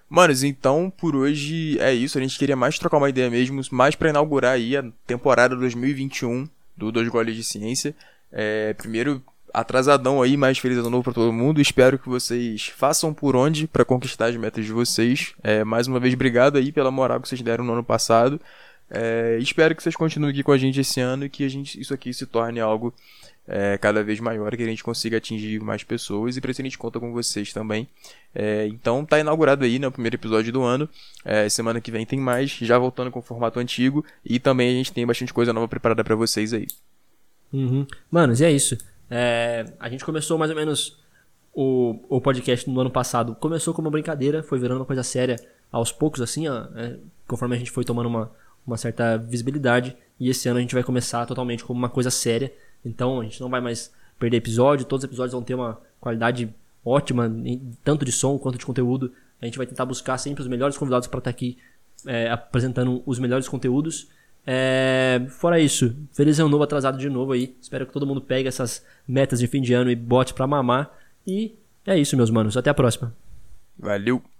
Manos, 0.08 0.44
então 0.44 0.92
por 0.96 1.16
hoje 1.16 1.78
é 1.80 1.92
isso. 1.92 2.16
A 2.16 2.20
gente 2.20 2.38
queria 2.38 2.56
mais 2.56 2.78
trocar 2.78 2.98
uma 2.98 3.08
ideia 3.08 3.28
mesmo, 3.28 3.60
mais 3.70 3.94
para 3.94 4.10
inaugurar 4.10 4.52
aí 4.52 4.76
a 4.76 4.84
temporada 5.06 5.56
2021 5.56 6.48
do 6.76 6.92
Dois 6.92 7.08
Goles 7.08 7.34
de 7.34 7.42
Ciência. 7.42 7.94
É, 8.32 8.72
primeiro, 8.74 9.22
atrasadão 9.52 10.22
aí, 10.22 10.36
mais 10.36 10.58
feliz 10.58 10.78
ano 10.78 10.90
novo 10.90 11.04
para 11.04 11.12
todo 11.12 11.32
mundo. 11.32 11.60
Espero 11.60 11.98
que 11.98 12.08
vocês 12.08 12.66
façam 12.76 13.12
por 13.12 13.34
onde 13.34 13.66
para 13.66 13.84
conquistar 13.84 14.26
as 14.26 14.36
metas 14.36 14.64
de 14.64 14.72
vocês. 14.72 15.34
É, 15.42 15.64
mais 15.64 15.86
uma 15.86 15.98
vez, 15.98 16.14
obrigado 16.14 16.56
aí 16.58 16.70
pela 16.70 16.90
moral 16.90 17.20
que 17.20 17.28
vocês 17.28 17.42
deram 17.42 17.64
no 17.64 17.72
ano 17.72 17.84
passado. 17.84 18.40
É, 18.90 19.38
espero 19.40 19.74
que 19.74 19.82
vocês 19.82 19.96
continuem 19.96 20.32
aqui 20.32 20.42
com 20.42 20.52
a 20.52 20.58
gente 20.58 20.80
esse 20.80 21.00
ano 21.00 21.24
e 21.24 21.28
que 21.28 21.44
a 21.44 21.48
gente, 21.48 21.80
isso 21.80 21.92
aqui 21.92 22.12
se 22.14 22.24
torne 22.26 22.60
algo 22.60 22.94
é, 23.48 23.78
cada 23.78 24.02
vez 24.02 24.18
maior, 24.20 24.54
que 24.56 24.62
a 24.62 24.66
gente 24.66 24.82
consiga 24.82 25.16
atingir 25.16 25.60
mais 25.60 25.84
pessoas 25.84 26.36
e 26.36 26.40
para 26.40 26.50
isso 26.50 26.60
a 26.60 26.64
gente 26.64 26.78
conta 26.78 26.98
com 26.98 27.12
vocês 27.12 27.52
também. 27.52 27.88
É, 28.34 28.66
então 28.66 29.04
tá 29.04 29.18
inaugurado 29.18 29.64
aí 29.64 29.78
né, 29.78 29.86
o 29.86 29.92
primeiro 29.92 30.16
episódio 30.16 30.52
do 30.52 30.62
ano. 30.62 30.88
É, 31.24 31.48
semana 31.48 31.80
que 31.80 31.90
vem 31.90 32.04
tem 32.04 32.18
mais, 32.18 32.50
já 32.50 32.78
voltando 32.78 33.10
com 33.10 33.18
o 33.18 33.22
formato 33.22 33.58
antigo 33.58 34.04
e 34.24 34.38
também 34.38 34.70
a 34.70 34.74
gente 34.74 34.92
tem 34.92 35.06
bastante 35.06 35.32
coisa 35.32 35.52
nova 35.52 35.68
preparada 35.68 36.02
para 36.02 36.14
vocês 36.14 36.52
aí. 36.52 36.66
Uhum. 37.52 37.86
Manos, 38.10 38.40
e 38.40 38.44
é 38.44 38.50
isso. 38.50 38.76
É, 39.08 39.64
a 39.78 39.88
gente 39.88 40.04
começou 40.04 40.36
mais 40.36 40.50
ou 40.50 40.56
menos 40.56 40.98
o, 41.54 41.98
o 42.08 42.20
podcast 42.20 42.68
no 42.68 42.80
ano 42.80 42.90
passado. 42.90 43.34
Começou 43.36 43.72
como 43.72 43.86
uma 43.86 43.92
brincadeira, 43.92 44.42
foi 44.42 44.58
virando 44.58 44.80
uma 44.80 44.86
coisa 44.86 45.02
séria 45.02 45.36
aos 45.70 45.92
poucos, 45.92 46.20
assim, 46.20 46.48
ó, 46.48 46.66
é, 46.76 46.96
conforme 47.26 47.56
a 47.56 47.58
gente 47.58 47.70
foi 47.70 47.84
tomando 47.84 48.08
uma, 48.08 48.30
uma 48.66 48.76
certa 48.76 49.16
visibilidade. 49.16 49.96
E 50.18 50.28
esse 50.28 50.48
ano 50.48 50.58
a 50.58 50.60
gente 50.60 50.74
vai 50.74 50.82
começar 50.82 51.24
totalmente 51.26 51.64
como 51.64 51.78
uma 51.78 51.88
coisa 51.88 52.10
séria. 52.10 52.52
Então 52.84 53.20
a 53.20 53.24
gente 53.24 53.40
não 53.40 53.48
vai 53.48 53.60
mais 53.60 53.92
perder 54.18 54.38
episódio, 54.38 54.86
todos 54.86 55.04
os 55.04 55.08
episódios 55.08 55.32
vão 55.32 55.42
ter 55.42 55.54
uma 55.54 55.78
qualidade 56.00 56.54
ótima, 56.84 57.30
tanto 57.84 58.04
de 58.04 58.12
som 58.12 58.38
quanto 58.38 58.58
de 58.58 58.66
conteúdo. 58.66 59.12
A 59.40 59.44
gente 59.44 59.58
vai 59.58 59.66
tentar 59.66 59.84
buscar 59.84 60.16
sempre 60.18 60.42
os 60.42 60.48
melhores 60.48 60.76
convidados 60.76 61.06
para 61.06 61.18
estar 61.18 61.30
tá 61.30 61.34
aqui 61.34 61.58
é, 62.06 62.30
apresentando 62.30 63.02
os 63.04 63.18
melhores 63.18 63.48
conteúdos. 63.48 64.08
É, 64.46 65.26
fora 65.28 65.58
isso, 65.58 65.94
feliz 66.12 66.38
ano 66.38 66.48
novo 66.48 66.62
atrasado 66.62 66.96
de 66.96 67.10
novo 67.10 67.32
aí. 67.32 67.56
Espero 67.60 67.86
que 67.86 67.92
todo 67.92 68.06
mundo 68.06 68.20
pegue 68.20 68.48
essas 68.48 68.84
metas 69.06 69.40
de 69.40 69.46
fim 69.46 69.60
de 69.60 69.74
ano 69.74 69.90
e 69.90 69.96
bote 69.96 70.32
para 70.32 70.46
mamar. 70.46 70.90
E 71.26 71.56
é 71.84 71.98
isso, 71.98 72.16
meus 72.16 72.30
manos. 72.30 72.56
Até 72.56 72.70
a 72.70 72.74
próxima. 72.74 73.12
Valeu! 73.78 74.35